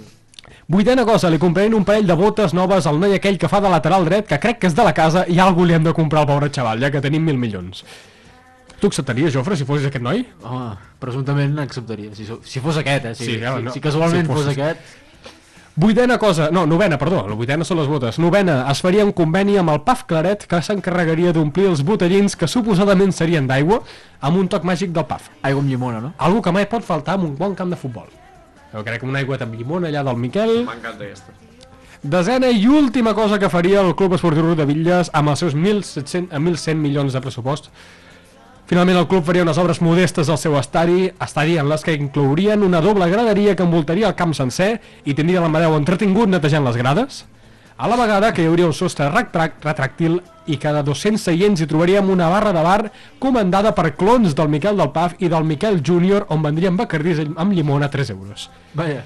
Vuitena 0.68 1.06
cosa, 1.06 1.30
li 1.30 1.38
comprarem 1.42 1.74
un 1.78 1.86
parell 1.86 2.08
de 2.10 2.16
botes 2.18 2.54
noves 2.58 2.86
al 2.90 2.98
noi 3.02 3.14
aquell 3.14 3.38
que 3.42 3.50
fa 3.50 3.62
de 3.62 3.70
lateral 3.70 4.06
dret, 4.06 4.26
que 4.30 4.40
crec 4.42 4.60
que 4.62 4.70
és 4.70 4.78
de 4.78 4.86
la 4.86 4.94
casa 4.98 5.26
i 5.30 5.38
algú 5.42 5.66
li 5.66 5.76
hem 5.78 5.86
de 5.86 5.94
comprar 5.94 6.24
al 6.24 6.30
pobre 6.30 6.50
xaval, 6.54 6.82
ja 6.82 6.90
que 6.94 7.02
tenim 7.02 7.26
mil 7.26 7.38
milions. 7.38 7.84
Tu 8.86 8.92
acceptaries, 8.94 9.34
Jofre, 9.34 9.56
si 9.58 9.66
fossis 9.66 9.88
aquest 9.90 10.04
noi? 10.06 10.20
Home, 10.46 10.76
presumptament 11.02 11.58
acceptaria. 11.64 12.12
Si, 12.14 12.28
si 12.46 12.62
fos 12.62 12.78
aquest, 12.78 13.06
eh? 13.10 13.14
Si, 13.18 13.26
Sí, 13.26 13.38
clar, 13.42 13.56
si, 13.58 13.64
no. 13.66 13.72
si 13.74 13.82
casualment 13.82 14.28
Si 14.28 14.32
fos, 14.32 14.44
fos- 14.44 14.52
aquest... 14.54 15.02
Vuitena 15.76 16.18
cosa, 16.18 16.50
no, 16.54 16.66
novena, 16.70 16.96
perdó, 17.02 17.26
la 17.28 17.36
vuitena 17.36 17.66
són 17.68 17.80
les 17.82 17.88
botes. 17.92 18.16
Novena, 18.22 18.62
es 18.72 18.80
faria 18.80 19.04
un 19.04 19.12
conveni 19.12 19.58
amb 19.60 19.74
el 19.74 19.82
PAF 19.84 20.06
Claret 20.08 20.46
que 20.48 20.62
s'encarregaria 20.64 21.34
d'omplir 21.36 21.66
els 21.68 21.82
botellins 21.84 22.38
que 22.40 22.48
suposadament 22.48 23.12
serien 23.12 23.50
d'aigua 23.50 23.82
amb 24.22 24.38
un 24.40 24.48
toc 24.48 24.64
màgic 24.70 24.94
del 24.96 25.04
PAF. 25.10 25.26
Aigua 25.42 25.60
amb 25.66 25.74
llimona, 25.74 26.00
no? 26.00 26.14
Algo 26.18 26.44
que 26.46 26.54
mai 26.56 26.70
pot 26.72 26.86
faltar 26.86 27.18
en 27.20 27.26
un 27.28 27.34
bon 27.36 27.58
camp 27.60 27.74
de 27.74 27.80
futbol. 27.82 28.08
Jo 28.72 28.86
crec 28.86 29.02
que 29.02 29.10
una 29.10 29.20
aigua 29.20 29.36
amb 29.42 29.58
llimona 29.58 29.90
allà 29.90 30.06
del 30.08 30.16
Miquel... 30.22 30.62
M'encanta 30.70 31.04
aquesta. 31.10 31.34
Desena 32.06 32.54
i 32.54 32.68
última 32.70 33.16
cosa 33.18 33.40
que 33.42 33.50
faria 33.50 33.82
el 33.82 33.96
Club 33.98 34.14
Esportiu 34.16 34.54
de 34.56 34.64
Villes 34.70 35.10
amb 35.12 35.34
els 35.34 35.42
seus 35.44 35.56
1.700 35.58 36.30
a 36.32 36.40
1.100 36.40 36.76
milions 36.80 37.12
de 37.18 37.20
pressupost. 37.20 37.68
Finalment 38.66 38.98
el 38.98 39.06
club 39.06 39.22
faria 39.28 39.44
unes 39.46 39.60
obres 39.62 39.78
modestes 39.86 40.30
al 40.30 40.40
seu 40.42 40.56
estadi, 40.58 41.12
estadi 41.22 41.60
en 41.62 41.68
les 41.70 41.84
que 41.86 41.94
inclourien 41.94 42.64
una 42.66 42.82
doble 42.82 43.06
graderia 43.12 43.54
que 43.56 43.62
envoltaria 43.62 44.08
el 44.10 44.16
camp 44.18 44.34
sencer 44.34 44.80
i 45.06 45.14
tindria 45.14 45.44
l'Amadeu 45.44 45.76
entretingut 45.78 46.32
netejant 46.32 46.66
les 46.66 46.80
grades. 46.82 47.20
A 47.78 47.90
la 47.92 48.00
vegada 48.00 48.32
que 48.34 48.42
hi 48.42 48.50
hauria 48.50 48.66
un 48.66 48.74
sostre 48.74 49.12
retràctil 49.12 50.18
i 50.50 50.58
cada 50.58 50.82
200 50.88 51.22
seients 51.22 51.62
hi 51.62 51.70
trobaríem 51.70 52.10
una 52.10 52.32
barra 52.32 52.56
de 52.56 52.66
bar 52.66 52.90
comandada 53.22 53.76
per 53.78 53.94
clons 54.00 54.34
del 54.34 54.50
Miquel 54.50 54.82
del 54.82 54.90
Paf 54.96 55.14
i 55.20 55.30
del 55.30 55.46
Miquel 55.46 55.84
Júnior 55.86 56.26
on 56.34 56.42
vendrien 56.42 56.78
bacardís 56.78 57.22
amb 57.22 57.54
llimona 57.54 57.86
a 57.86 57.94
3 57.94 58.16
euros. 58.18 58.50
Vaja. 58.74 59.04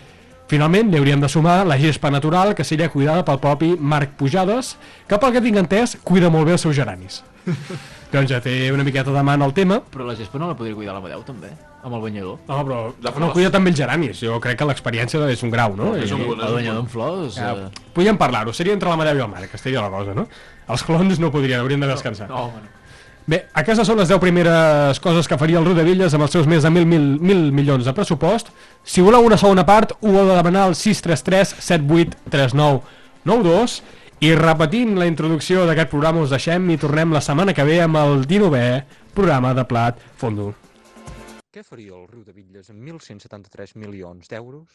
Finalment, 0.50 0.88
li 0.90 0.98
hauríem 0.98 1.20
de 1.20 1.28
sumar 1.30 1.66
la 1.68 1.78
gespa 1.78 2.10
natural, 2.10 2.56
que 2.56 2.64
seria 2.64 2.90
cuidada 2.90 3.26
pel 3.26 3.44
propi 3.44 3.76
Marc 3.78 4.16
Pujades, 4.18 4.78
que 5.06 5.20
pel 5.20 5.36
que 5.36 5.44
tinc 5.44 5.60
entès, 5.62 5.98
cuida 6.02 6.32
molt 6.32 6.48
bé 6.48 6.56
els 6.56 6.64
seus 6.64 6.80
geranis. 6.80 7.24
doncs 8.12 8.32
ja 8.32 8.40
té 8.42 8.72
una 8.74 8.84
miqueta 8.84 9.12
de 9.14 9.22
mà 9.24 9.36
en 9.38 9.44
el 9.46 9.54
tema. 9.54 9.80
Però 9.94 10.06
la 10.08 10.16
gespa 10.18 10.40
no 10.42 10.48
la 10.50 10.56
podria 10.58 10.76
cuidar 10.76 10.94
l'Amadeu, 10.96 11.22
també? 11.28 11.50
Amb 11.84 11.94
el 11.96 12.02
banyador? 12.02 12.40
No, 12.48 12.58
però 12.66 12.80
De 13.00 13.12
no 13.22 13.32
cuida 13.32 13.52
també 13.52 13.70
els 13.70 13.78
geranis. 13.80 14.20
Jo 14.20 14.40
crec 14.44 14.58
que 14.60 14.66
l'experiència 14.66 15.30
és 15.32 15.44
un 15.44 15.52
grau, 15.52 15.76
no? 15.78 15.96
És 15.96 16.12
un- 16.12 16.22
I- 16.22 16.32
el 16.48 16.54
banyador 16.54 16.80
amb 16.82 16.90
flors, 16.90 17.36
Ja, 17.36 17.54
eh. 17.54 17.70
Podríem 17.94 18.18
parlar-ho, 18.18 18.52
seria 18.54 18.74
entre 18.74 18.90
la 18.90 18.98
Mareu 18.98 19.18
i 19.18 19.22
el 19.22 19.28
Marc, 19.30 19.54
estaria 19.54 19.82
la 19.82 19.90
cosa, 19.90 20.14
no? 20.14 20.28
Els 20.68 20.84
clons 20.84 21.20
no 21.20 21.32
podrien, 21.32 21.60
haurien 21.62 21.80
de 21.80 21.88
descansar. 21.88 22.28
No, 22.30 22.46
home, 22.46 22.54
no. 22.64 22.78
Bé, 23.30 23.46
aquestes 23.54 23.86
són 23.86 23.98
les 23.98 24.08
10 24.10 24.18
primeres 24.20 25.00
coses 25.00 25.28
que 25.28 25.38
faria 25.38 25.60
el 25.60 25.66
Riu 25.66 25.76
de 25.76 25.84
Villes 25.84 26.14
amb 26.16 26.24
els 26.24 26.32
seus 26.32 26.48
més 26.48 26.64
de 26.64 26.70
1.000 26.72 26.86
mil, 26.88 27.20
mil 27.22 27.52
milions 27.52 27.86
de 27.86 27.94
pressupost. 27.94 28.48
Si 28.84 29.02
voleu 29.02 29.22
una 29.22 29.38
segona 29.38 29.64
part, 29.68 29.92
ho 30.02 30.08
heu 30.08 30.26
de 30.28 30.36
demanar 30.36 30.64
al 30.64 30.74
633 30.76 31.56
78 31.60 32.18
39 32.32 32.82
92 33.26 33.84
i 34.20 34.34
repetint 34.36 34.98
la 35.00 35.06
introducció 35.08 35.62
d'aquest 35.68 35.94
programa 35.94 36.20
us 36.26 36.34
deixem 36.34 36.66
i 36.74 36.76
tornem 36.80 37.14
la 37.16 37.22
setmana 37.24 37.54
que 37.56 37.64
ve 37.64 37.78
amb 37.80 37.96
el 38.02 38.26
19è 38.28 38.82
programa 39.16 39.54
de 39.56 39.64
Plat 39.64 40.02
Fondo. 40.20 40.52
Què 41.50 41.64
faria 41.64 41.96
el 41.96 42.04
riu 42.10 42.26
de 42.28 42.36
Villes 42.36 42.68
amb 42.70 42.84
1.173 42.84 43.78
milions 43.80 44.28
d'euros? 44.28 44.68